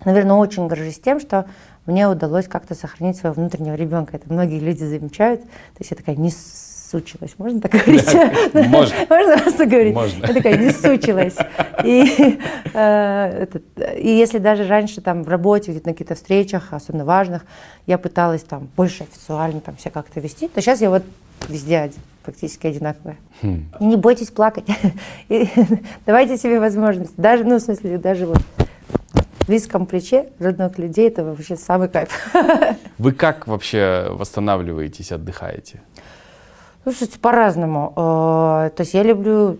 [0.05, 1.45] наверное, очень горжусь тем, что
[1.85, 4.17] мне удалось как-то сохранить своего внутреннего ребенка.
[4.17, 5.41] Это многие люди замечают.
[5.41, 8.13] То есть я такая не сучилась, можно так говорить?
[8.53, 8.95] Можно.
[9.09, 9.95] Можно просто говорить?
[9.95, 10.25] Можно.
[10.25, 11.35] Я такая не сучилась.
[11.83, 12.39] И,
[12.73, 13.45] э,
[13.97, 17.45] и если даже раньше там в работе, где-то на каких-то встречах, особенно важных,
[17.87, 21.03] я пыталась там больше официально там себя как-то вести, то сейчас я вот
[21.47, 21.91] везде
[22.23, 23.17] практически одинаковая.
[23.41, 23.65] Хм.
[23.79, 24.65] И не бойтесь плакать.
[25.29, 25.47] И
[26.05, 27.13] давайте себе возможность.
[27.17, 28.41] Даже, ну, в смысле, даже вот
[29.47, 32.09] близком плече родных людей это вообще самый кайф.
[32.97, 35.81] Вы как вообще восстанавливаетесь, отдыхаете?
[36.83, 37.93] Слушайте, по-разному.
[37.95, 39.57] Э, то есть я люблю,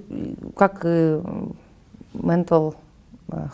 [0.55, 1.19] как и
[2.13, 2.75] mental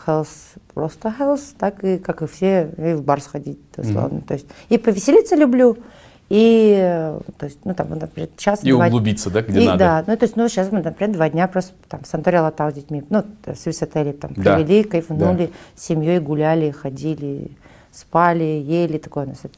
[0.06, 4.20] health, просто health, так и, как и все, и в бар сходить, условно.
[4.20, 4.28] Mm-hmm.
[4.28, 5.78] То есть и повеселиться люблю,
[6.30, 8.64] И, то есть, ну, там, например, сейчас...
[8.64, 8.88] И два...
[8.88, 9.78] углубиться, да, где и, надо.
[9.78, 12.72] Да, ну, то есть, ну, сейчас мы, например, два дня просто там в Санторе Латау
[12.72, 14.56] с детьми, ну, с Висотели там да.
[14.56, 15.52] провели, кайфанули, да.
[15.76, 17.52] с семьей гуляли, ходили,
[17.92, 19.56] спали, ели, такое у нас это,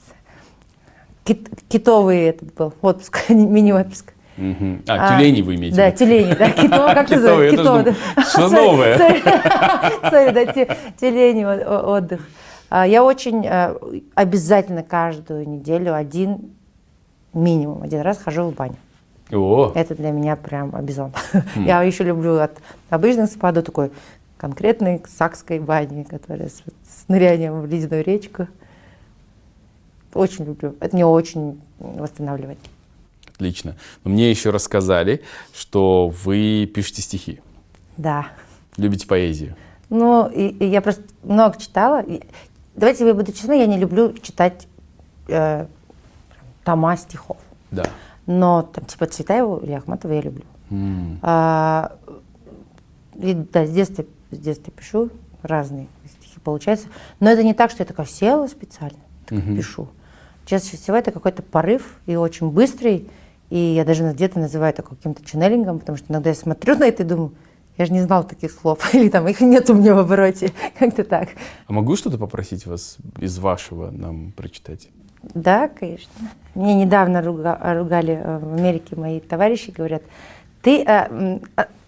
[1.24, 4.14] кит, китовый этот был отпуск, мини-отпуск.
[4.38, 4.80] Угу.
[4.88, 5.76] А, а, тюлени вы имеете?
[5.76, 7.58] Да, тюлени, да, китово, как называется?
[7.58, 8.24] Китово, да.
[8.24, 8.98] Что новое?
[8.98, 10.46] Сори, да,
[11.00, 12.22] тюлени отдых.
[12.70, 13.76] А, я очень э,
[14.14, 16.52] обязательно каждую неделю один
[17.34, 18.76] минимум один раз хожу в баню.
[19.32, 19.72] О.
[19.76, 21.44] Это для меня прям обязательно.
[21.56, 21.66] Mm.
[21.66, 22.58] Я еще люблю от
[22.90, 23.92] обычных спа до такой
[24.38, 28.48] конкретной сакской бани, которая с, с нырянием в ледяную речку.
[30.14, 30.76] Очень люблю.
[30.80, 32.58] Это мне очень восстанавливает.
[33.36, 33.76] Отлично.
[34.04, 35.22] Но мне еще рассказали,
[35.54, 37.40] что вы пишете стихи.
[37.98, 38.28] Да.
[38.78, 39.56] Любите поэзию.
[39.90, 42.04] Ну, и, и я просто много читала.
[42.76, 44.68] Давайте я буду честна, я не люблю читать
[45.28, 45.68] э,
[46.70, 47.38] тома стихов.
[47.72, 47.86] Да.
[48.26, 50.44] Но там типа Цветаеву или Ахматова я люблю.
[50.70, 51.18] Mm.
[51.24, 51.96] А,
[53.16, 55.10] и, да, с детства, с детства пишу
[55.42, 56.88] разные стихи, получается.
[57.20, 59.56] Но это не так, что я такая села специально, так mm-hmm.
[59.56, 59.88] пишу.
[60.46, 63.10] Чаще всего это какой-то порыв и очень быстрый.
[63.50, 67.02] И я даже где-то называю это каким-то ченнелингом, потому что иногда я смотрю на это
[67.02, 67.34] и думаю,
[67.80, 71.04] я же не знал таких слов, или там их нет у меня в обороте, как-то
[71.04, 71.30] так.
[71.66, 74.90] А могу что-то попросить вас из вашего нам прочитать?
[75.24, 76.12] Да, конечно.
[76.56, 80.02] Мне недавно руга, ругали э, в Америке мои товарищи, говорят,
[80.62, 81.40] ты, э,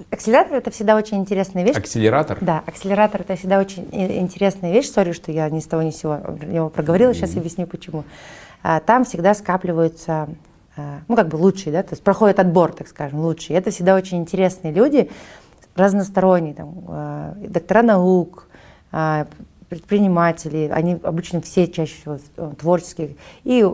[0.09, 1.75] акселератор это всегда очень интересная вещь.
[1.75, 2.37] Акселератор?
[2.41, 4.89] Да, акселератор это всегда очень интересная вещь.
[4.89, 7.39] Sorry, что я ни с того ни с сего его проговорила, сейчас mm-hmm.
[7.39, 8.03] объясню почему.
[8.63, 10.29] А, там всегда скапливаются,
[10.77, 13.57] а, ну как бы лучшие, да, то есть проходит отбор, так скажем, лучшие.
[13.57, 15.09] Это всегда очень интересные люди,
[15.75, 18.47] разносторонние, там, а, доктора наук,
[19.71, 23.15] предприниматели, они обычно все чаще всего э, творческие.
[23.45, 23.65] И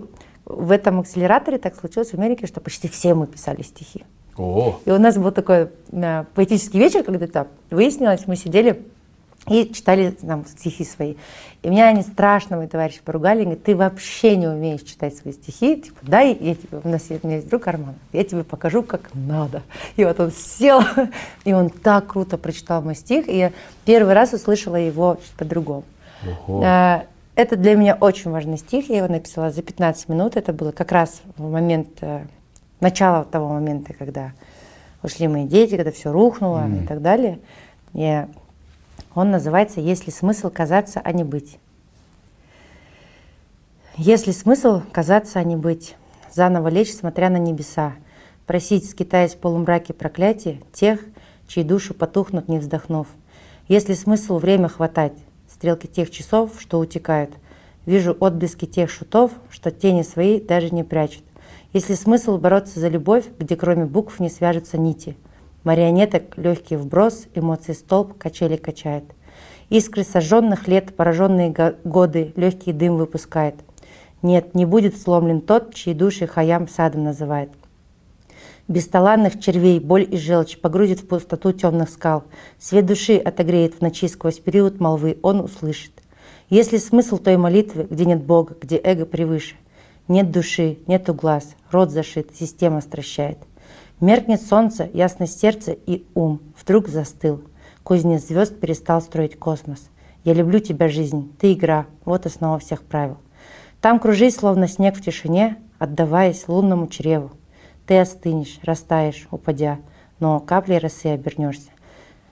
[0.46, 4.06] в этом акселераторе так случилось в Америке, что почти все мы писали стихи.
[4.38, 4.80] О.
[4.86, 8.86] И у нас был такой э, поэтический вечер, когда то выяснилось, мы сидели
[9.50, 11.16] и читали нам стихи свои.
[11.64, 15.78] И меня они страшно, мои товарищи, поругали, говорят, ты вообще не умеешь читать свои стихи,
[15.78, 19.10] типа, дай, я тебе, у нас у меня есть друг Арман, я тебе покажу, как
[19.14, 19.64] надо.
[19.96, 20.82] И вот он сел,
[21.44, 23.52] и он так круто прочитал мой стих, и я
[23.86, 25.84] первый раз услышала его по-другому.
[26.48, 27.06] А,
[27.36, 30.92] это для меня очень важный стих, я его написала за 15 минут, это было как
[30.92, 32.22] раз в момент, э,
[32.80, 34.32] начала того момента, когда
[35.04, 36.84] ушли мои дети, когда все рухнуло mm.
[36.84, 37.40] и так далее.
[37.94, 38.26] И
[39.14, 41.58] он называется «Есть ли смысл казаться, а не быть?»
[43.96, 45.96] Есть ли смысл казаться, а не быть?
[46.32, 47.94] Заново лечь, смотря на небеса,
[48.46, 51.00] просить, скитаясь в полумраке проклятия, тех,
[51.48, 53.08] чьи души потухнут, не вздохнув.
[53.68, 55.14] Есть ли смысл время хватать,
[55.50, 57.32] стрелки тех часов, что утекают?
[57.88, 61.24] Вижу отблески тех шутов, что тени свои даже не прячут.
[61.74, 65.18] Есть ли смысл бороться за любовь, где кроме букв не свяжутся нити–
[65.68, 69.04] Марионеток легкий вброс, эмоции столб, качели качает.
[69.68, 71.54] Искры сожженных лет, пораженные
[71.84, 73.56] годы, легкий дым выпускает.
[74.22, 77.50] Нет, не будет сломлен тот, чьи души Хаям садом называет.
[78.70, 82.24] Бесталанных червей боль и желчь погрузит в пустоту темных скал.
[82.58, 85.92] Свет души отогреет в ночи сквозь период молвы, он услышит.
[86.50, 89.56] Есть ли смысл той молитвы, где нет Бога, где эго превыше?
[90.08, 93.40] Нет души, нету глаз, рот зашит, система стращает.
[94.00, 97.42] Меркнет солнце, ясность сердца и ум вдруг застыл.
[97.82, 99.90] Кузнец звезд перестал строить космос.
[100.24, 103.18] Я люблю тебя, жизнь, ты игра, вот основа всех правил.
[103.82, 107.32] Там кружись, словно снег в тишине, отдаваясь лунному чреву.
[107.88, 109.80] Ты остынешь, растаешь, упадя,
[110.20, 111.72] но каплей росы обернешься.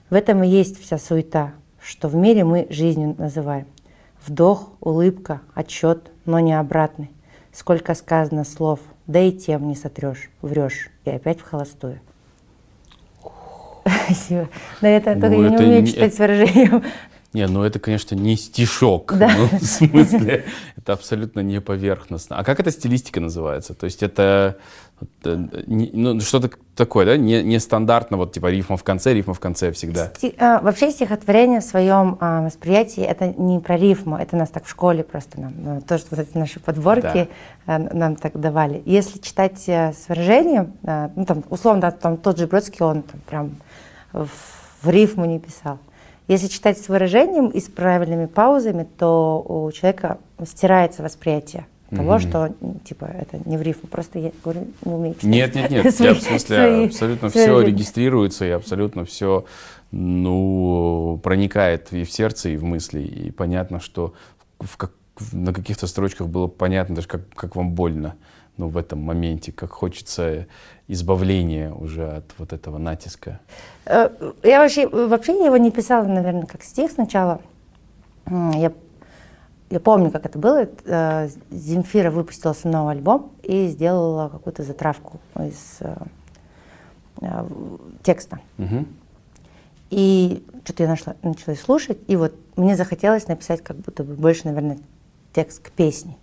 [0.08, 3.66] В этом и есть вся суета, что в мире мы жизнью называем.
[4.24, 7.10] Вдох, улыбка, отчет, но не обратный.
[7.50, 8.78] Сколько сказано слов,
[9.08, 12.00] да и тем не сотрешь, врешь и опять в холостую.
[14.04, 14.48] Спасибо.
[14.80, 16.84] Но это ну, только я не умею читать с выражением.
[17.36, 19.12] Не, ну это, конечно, не стишок.
[19.14, 19.30] Да.
[19.36, 22.38] Ну, в смысле, это абсолютно не поверхностно.
[22.38, 23.74] А как эта стилистика называется?
[23.74, 24.56] То есть это
[25.66, 27.18] ну, что-то такое, да?
[27.18, 30.12] Не, не стандартно, вот типа рифма в конце, рифма в конце всегда.
[30.16, 34.64] Сти, а, вообще стихотворение в своем а, восприятии это не про рифму, это нас так
[34.64, 37.28] в школе просто нам, ну, то, что вот эти наши подборки
[37.66, 37.74] да.
[37.74, 38.82] а, нам так давали.
[38.86, 43.02] Если читать а, с выражением, а, ну там условно, да, там тот же Бродский, он
[43.02, 43.56] там прям
[44.14, 44.30] в,
[44.80, 45.78] в рифму не писал.
[46.28, 52.18] Если читать с выражением и с правильными паузами, то у человека стирается восприятие того, mm-hmm.
[52.18, 52.54] что
[52.84, 55.30] типа это не в рифму, просто я говорю, не умею читать.
[55.30, 59.44] Нет, нет, нет, свои, я в смысле свои, абсолютно свои все регистрируется и абсолютно все
[59.92, 63.00] ну, проникает и в сердце, и в мысли.
[63.00, 64.14] И понятно, что
[64.58, 64.92] в как,
[65.32, 68.16] на каких-то строчках было понятно даже, как, как вам больно
[68.56, 70.46] ну, в этом моменте, как хочется
[70.88, 73.40] избавления уже от вот этого натиска?
[73.84, 74.08] Э,
[74.42, 77.40] я вообще, вообще его не писала, наверное, как стих сначала.
[78.26, 78.72] Я,
[79.70, 80.68] я помню, как это было.
[80.84, 87.44] Э, Земфира выпустила свой новый альбом и сделала какую-то затравку из э,
[88.02, 88.40] текста.
[88.58, 88.86] Угу.
[89.90, 94.46] И что-то я нашла, начала слушать, и вот мне захотелось написать как будто бы больше,
[94.46, 94.78] наверное,
[95.32, 96.16] текст к песне.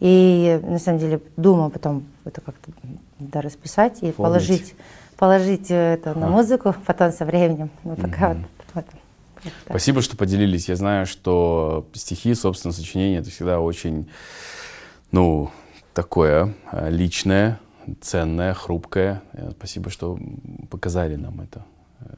[0.00, 2.72] И на самом деле думала потом это как-то
[3.18, 4.16] да, расписать и Помнить.
[4.16, 4.74] положить,
[5.16, 6.14] положить это а.
[6.14, 7.70] на музыку потом со временем.
[7.84, 8.44] Вот такая угу.
[8.74, 8.84] вот,
[9.44, 9.52] вот.
[9.66, 10.68] Спасибо, что поделились.
[10.68, 14.08] Я знаю, что стихи, собственно, сочинение это всегда очень,
[15.10, 15.50] ну,
[15.92, 17.60] такое а, личное,
[18.00, 19.22] ценное, хрупкое.
[19.58, 20.18] Спасибо, что
[20.70, 21.64] показали нам это.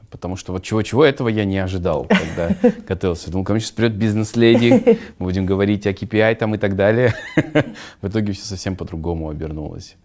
[0.09, 2.55] Потому что вот чего-чего этого я не ожидал, когда
[2.87, 3.31] готовился.
[3.31, 7.13] Думал, ко мне сейчас придет бизнес-леди, мы будем говорить о KPI там и так далее.
[8.01, 9.95] В итоге все совсем по-другому обернулось.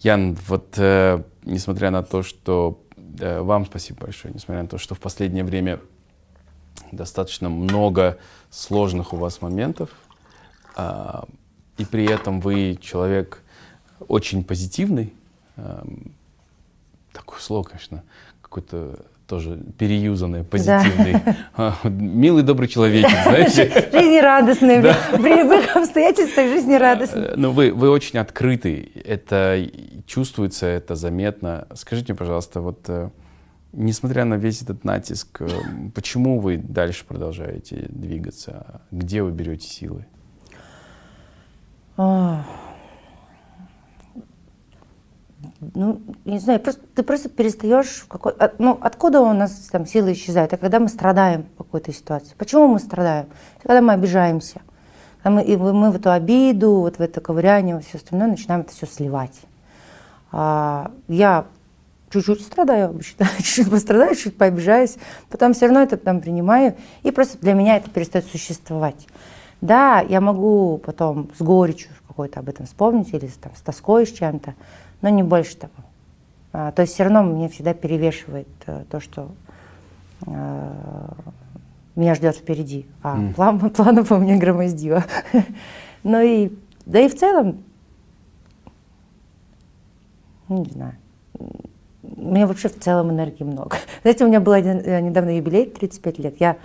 [0.00, 2.80] Ян, вот э, несмотря на то, что...
[3.20, 5.80] Э, вам спасибо большое, несмотря на то, что в последнее время
[6.92, 8.18] достаточно много
[8.50, 9.90] сложных у вас моментов,
[10.76, 11.22] э,
[11.78, 13.42] и при этом вы человек
[14.08, 15.12] очень позитивный,
[15.56, 15.84] э,
[17.12, 18.04] такое слово, конечно,
[18.54, 21.16] какой-то тоже переюзанный, позитивный,
[21.56, 21.76] да.
[21.84, 23.88] милый, добрый человечек, знаете.
[23.92, 24.96] Жизнерадостный, да.
[25.12, 27.22] при любых обстоятельствах жизнерадостный.
[27.22, 29.58] Э, ну, вы, вы очень открытый, это
[30.06, 31.66] чувствуется, это заметно.
[31.74, 33.10] Скажите, пожалуйста, вот э,
[33.72, 35.48] несмотря на весь этот натиск, э,
[35.94, 38.82] почему вы дальше продолжаете двигаться?
[38.90, 40.06] Где вы берете силы?
[45.74, 50.12] Ну, не знаю, просто, ты просто перестаешь, какой, от, ну, откуда у нас там силы
[50.12, 50.52] исчезают?
[50.52, 52.34] Это когда мы страдаем в какой-то ситуации.
[52.36, 53.26] Почему мы страдаем?
[53.58, 54.60] Это когда мы обижаемся.
[55.22, 58.72] Когда мы, и мы в эту обиду, вот в это ковыряние, все остальное, начинаем это
[58.72, 59.40] все сливать.
[60.32, 61.46] А, я
[62.10, 64.96] чуть-чуть страдаю обычно, чуть-чуть пострадаю, чуть пообижаюсь,
[65.30, 69.06] потом все равно это там принимаю, и просто для меня это перестает существовать.
[69.60, 74.12] Да, я могу потом с горечью какой-то об этом вспомнить или там, с тоской с
[74.12, 74.54] чем-то,
[75.04, 75.74] но не больше того.
[76.54, 79.32] А, то есть все равно мне всегда перевешивает а, то, что
[80.26, 81.14] а,
[81.94, 82.86] меня ждет впереди.
[83.02, 83.34] А mm.
[83.34, 85.04] план, планов у меня громоздило.
[86.04, 86.52] ну и,
[86.86, 87.62] да и в целом,
[90.48, 90.94] не знаю,
[91.36, 93.76] у меня вообще в целом энергии много.
[94.02, 96.36] Знаете, у меня был один, э, недавно юбилей, 35 лет.
[96.40, 96.56] Я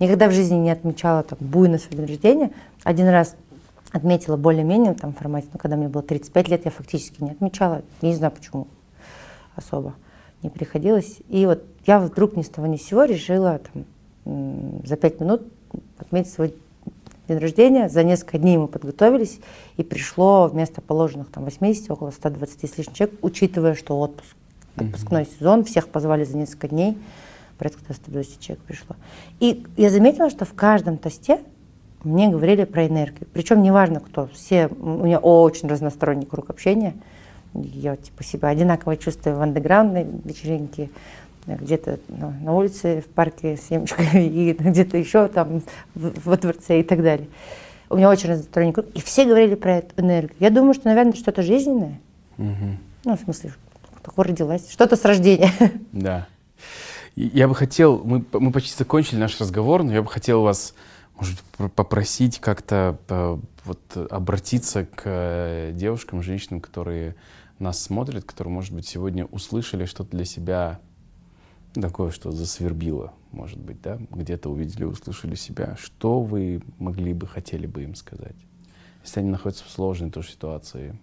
[0.00, 2.50] никогда в жизни не отмечала там буйно свой день рождения.
[2.82, 3.36] Один раз
[3.94, 8.08] отметила более-менее там формате, но когда мне было 35 лет, я фактически не отмечала, я
[8.08, 8.66] не знаю почему
[9.54, 9.94] особо
[10.42, 11.18] не приходилось.
[11.28, 15.42] И вот я вдруг ни с того ни с сего решила там, за 5 минут
[15.98, 16.54] отметить свой
[17.28, 17.88] день рождения.
[17.88, 19.38] За несколько дней мы подготовились,
[19.76, 24.34] и пришло вместо положенных там 80, около 120 с лишним человек, учитывая, что отпуск,
[24.74, 25.38] отпускной mm-hmm.
[25.38, 26.98] сезон, всех позвали за несколько дней,
[27.58, 28.96] порядка 120 человек пришло.
[29.38, 31.38] И я заметила, что в каждом тосте
[32.04, 33.26] мне говорили про энергию.
[33.32, 36.94] Причем неважно кто, все, у меня очень разносторонний круг общения.
[37.54, 40.90] Я типа себя одинаково чувствую в андеграундной вечеринке,
[41.46, 45.62] где-то ну, на улице, в парке с семечками и где-то еще там
[45.94, 47.28] во дворце и так далее.
[47.90, 48.86] У меня очень разносторонний круг.
[48.94, 50.36] И все говорили про эту энергию.
[50.40, 52.00] Я думаю, что, наверное, что-то жизненное.
[52.38, 52.76] Угу.
[53.04, 53.52] Ну, в смысле,
[54.02, 54.70] такое родилась.
[54.70, 55.52] Что-то с рождения.
[55.92, 56.26] Да.
[57.14, 60.74] Я бы хотел, мы, мы почти закончили наш разговор, но я бы хотел вас
[61.16, 61.40] может,
[61.74, 67.16] попросить как-то э, вот, обратиться к э, девушкам, женщинам, которые
[67.58, 70.80] нас смотрят, которые, может быть, сегодня услышали что-то для себя
[71.74, 75.76] такое, что засвербило, может быть, да, где-то увидели, услышали себя.
[75.80, 78.36] Что вы могли бы, хотели бы им сказать,
[79.04, 80.98] если они находятся в сложной тоже ситуации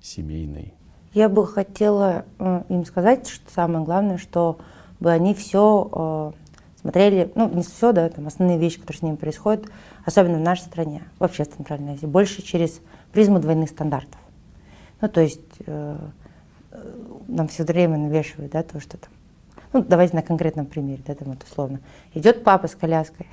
[0.00, 0.74] семейной?
[1.12, 4.58] Я бы хотела э, им сказать, что самое главное, что
[5.00, 6.34] бы они все
[6.84, 9.64] смотрели, ну, не все, да, там основные вещи, которые с ними происходят,
[10.04, 14.20] особенно в нашей стране, вообще в Центральной Азии, больше через призму двойных стандартов.
[15.00, 15.96] Ну, то есть э,
[17.26, 19.10] нам все время навешивают, да, то, что там,
[19.72, 21.80] ну, давайте на конкретном примере, да, там вот условно,
[22.12, 23.28] идет папа с коляской,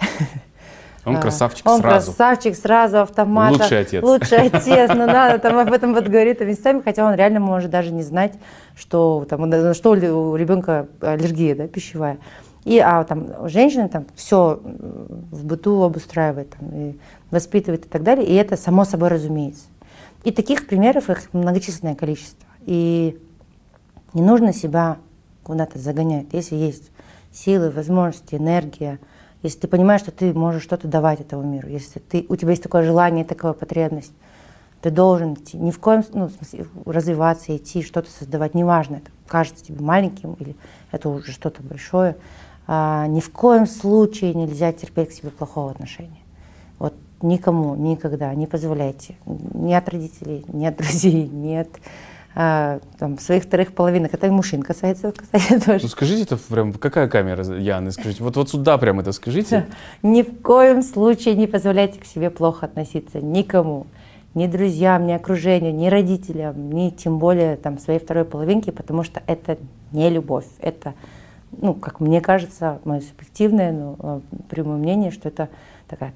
[1.06, 2.12] он красавчик он сразу.
[2.12, 3.52] Он красавчик сразу, автомат.
[3.52, 4.02] Лучший отец.
[4.02, 7.92] Лучший отец, ну надо там об этом вот говорит местами, хотя он реально может даже
[7.92, 8.32] не знать,
[8.78, 12.18] что, там, что у ребенка аллергия да, пищевая.
[12.64, 16.98] И а там женщина там все в быту обустраивает, там, и
[17.32, 19.66] воспитывает и так далее, и это само собой разумеется.
[20.24, 22.48] И таких примеров их многочисленное количество.
[22.66, 23.20] И
[24.14, 24.98] не нужно себя
[25.44, 26.28] куда-то загонять.
[26.32, 26.92] Если есть
[27.32, 29.00] силы, возможности, энергия,
[29.42, 32.62] если ты понимаешь, что ты можешь что-то давать этому миру, если ты, у тебя есть
[32.62, 34.14] такое желание, такая потребность,
[34.82, 35.58] Ты должен идти.
[35.58, 38.56] Ни в коем ну, в смысле, развиваться, идти, что-то создавать.
[38.56, 40.56] Неважно, это кажется тебе маленьким или
[40.92, 42.18] это уже что-то большое.
[42.74, 46.22] А, ни в коем случае нельзя терпеть к себе плохого отношения.
[46.80, 49.16] Вот никому, никогда не позволяйте.
[49.26, 51.68] Ни от родителей, ни от друзей, ни от
[52.34, 54.14] а, там, своих вторых половинок.
[54.14, 55.80] Это и мужчин касается, кстати, тоже.
[55.82, 58.24] Ну скажите это прям, какая камера, Яны, скажите?
[58.24, 59.68] Вот, вот сюда прям это скажите.
[60.02, 63.86] Ни в коем случае не позволяйте к себе плохо относиться никому.
[64.34, 69.22] Ни друзьям, ни окружению, ни родителям, ни тем более там, своей второй половинке, потому что
[69.28, 69.58] это
[69.92, 70.46] не любовь.
[70.62, 70.94] Это,
[71.58, 75.50] ну, как мне кажется, мое субъективное, но а, прямое мнение, что это
[75.88, 76.14] такая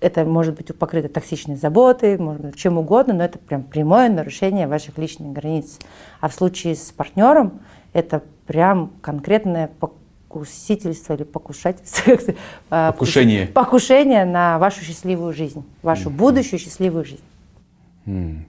[0.00, 4.66] это может быть покрыто токсичной заботой, может быть чем угодно, но это прям прямое нарушение
[4.66, 5.78] ваших личных границ.
[6.20, 7.60] А в случае с партнером
[7.92, 12.16] это прям конкретное покусительство или покушательство.
[12.70, 13.46] А, покушение.
[13.46, 18.44] Покушение на вашу счастливую жизнь, вашу будущую счастливую жизнь.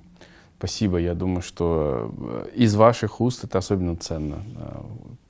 [0.57, 0.97] Спасибо.
[0.97, 4.81] Я думаю, что э, из ваших уст это особенно ценно э,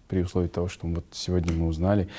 [0.09, 2.09] при условии того, что вот сегодня мы узнали.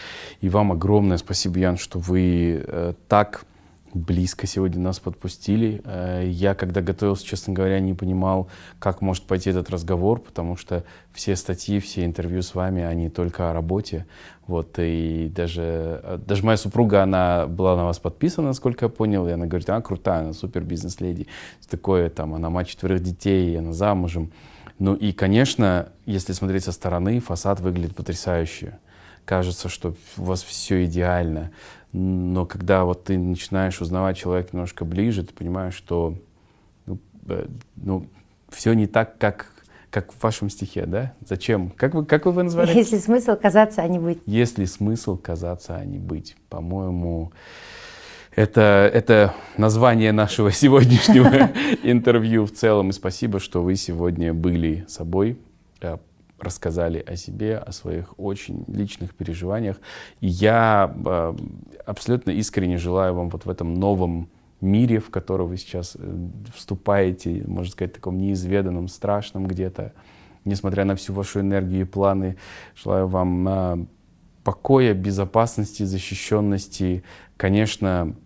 [0.40, 3.44] И вам огромное спасибо, Ян, что вы э, так
[3.92, 5.82] близко сегодня нас подпустили.
[5.84, 8.48] Э, я, когда готовился, честно говоря, не понимал,
[8.78, 13.50] как может пойти этот разговор, потому что все статьи, все интервью с вами, они только
[13.50, 14.06] о работе.
[14.46, 19.26] Вот, и даже, э, даже моя супруга, она была на вас подписана, насколько я понял,
[19.26, 21.26] и она говорит, она крутая, она супер бизнес-леди.
[21.68, 24.30] Такое, там, она мать четверых детей, она замужем.
[24.80, 28.78] Ну и, конечно, если смотреть со стороны, фасад выглядит потрясающе.
[29.26, 31.50] Кажется, что у вас все идеально.
[31.92, 36.16] Но когда вот ты начинаешь узнавать человека немножко ближе, ты понимаешь, что
[36.86, 36.98] ну,
[37.28, 37.46] э,
[37.76, 38.06] ну,
[38.48, 39.52] все не так, как,
[39.90, 41.12] как в вашем стихе, да?
[41.28, 41.68] Зачем?
[41.76, 42.74] Как вы, как вы его назвали?
[42.74, 44.22] Если смысл казаться, а не быть.
[44.24, 46.36] Если смысл казаться, а не быть.
[46.48, 47.32] По-моему,
[48.34, 51.50] это, это название нашего сегодняшнего
[51.82, 52.90] интервью в целом.
[52.90, 55.38] И спасибо, что вы сегодня были собой,
[55.80, 55.98] э,
[56.38, 59.76] рассказали о себе, о своих очень личных переживаниях.
[60.20, 61.34] И я э,
[61.86, 64.30] абсолютно искренне желаю вам вот в этом новом
[64.60, 69.92] мире, в который вы сейчас э, вступаете, можно сказать, таком неизведанном, страшном где-то,
[70.44, 72.36] несмотря на всю вашу энергию и планы,
[72.74, 73.88] желаю вам
[74.50, 77.04] покоя, безопасности, защищенности,
[77.36, 78.16] конечно,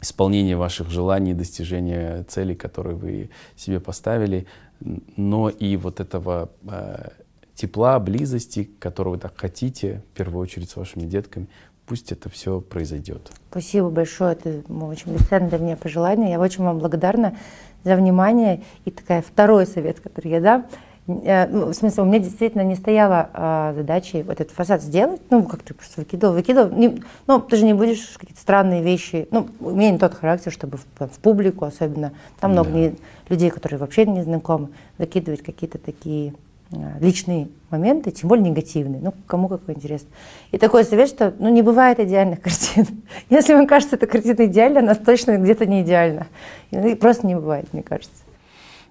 [0.00, 4.46] исполнения ваших желаний, достижения целей, которые вы себе поставили,
[4.80, 7.10] но и вот этого э,
[7.54, 11.48] тепла, близости, которого вы так хотите, в первую очередь с вашими детками,
[11.84, 13.30] пусть это все произойдет.
[13.50, 16.30] Спасибо большое, это очень бесценное для меня пожелание.
[16.30, 17.36] Я очень вам благодарна
[17.84, 18.62] за внимание.
[18.86, 20.66] И такая второй совет, который я дам.
[21.08, 25.20] Э, ну, в смысле, у меня действительно не стояла а, задачи вот этот фасад сделать,
[25.30, 26.70] ну, как ты просто выкидывал, выкидывал.
[26.70, 30.52] Не, ну, ты же не будешь какие-то странные вещи, ну, у меня не тот характер,
[30.52, 32.78] чтобы в, в публику особенно, там много да.
[32.78, 32.94] не,
[33.28, 34.68] людей, которые вообще не знакомы,
[34.98, 36.34] выкидывать какие-то такие
[36.70, 39.00] Э, личные моменты, тем более негативные.
[39.00, 40.04] Ну, кому какой интерес.
[40.50, 42.86] И такой совет, что ну, не бывает идеальных картин.
[43.30, 46.26] Если вам кажется, эта картина идеальна, она точно где-то не идеальна.
[46.70, 48.22] И просто не бывает, мне кажется.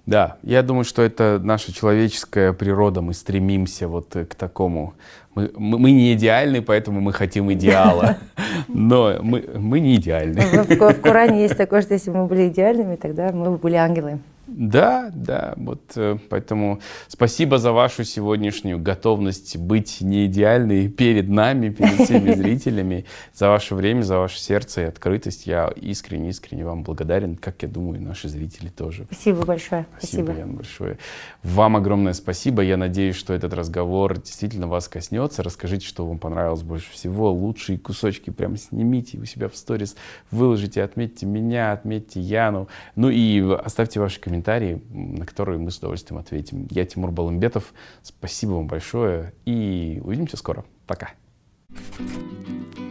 [0.08, 3.02] Да, я думаю, что это наша человеческая природа.
[3.02, 4.94] Мы стремимся вот к такому.
[5.34, 8.16] Мы, мы, мы не идеальны, поэтому мы хотим идеала.
[8.68, 10.40] Но мы, мы не идеальны.
[10.40, 14.18] В, в Коране есть такое, что если мы были идеальными, тогда мы бы были ангелы.
[14.48, 21.68] Да, да, вот э, поэтому спасибо за вашу сегодняшнюю готовность быть не идеальной перед нами,
[21.68, 23.04] перед всеми зрителями,
[23.34, 25.46] за ваше время, за ваше сердце и открытость.
[25.46, 29.04] Я искренне-искренне вам благодарен, как я думаю, наши зрители тоже.
[29.12, 29.86] Спасибо большое.
[29.98, 30.38] Спасибо, спасибо.
[30.38, 30.98] Ян, большое.
[31.42, 32.62] Вам огромное спасибо.
[32.62, 35.42] Я надеюсь, что этот разговор действительно вас коснется.
[35.42, 37.30] Расскажите, что вам понравилось больше всего.
[37.30, 39.94] Лучшие кусочки прямо снимите у себя в сторис,
[40.30, 42.68] выложите, отметьте меня, отметьте Яну.
[42.96, 46.66] Ну и оставьте ваши комментарии комментарии, на которые мы с удовольствием ответим.
[46.70, 47.72] Я Тимур Балымбетов.
[48.02, 50.64] Спасибо вам большое и увидимся скоро.
[50.86, 51.10] Пока.
[51.98, 52.87] thank you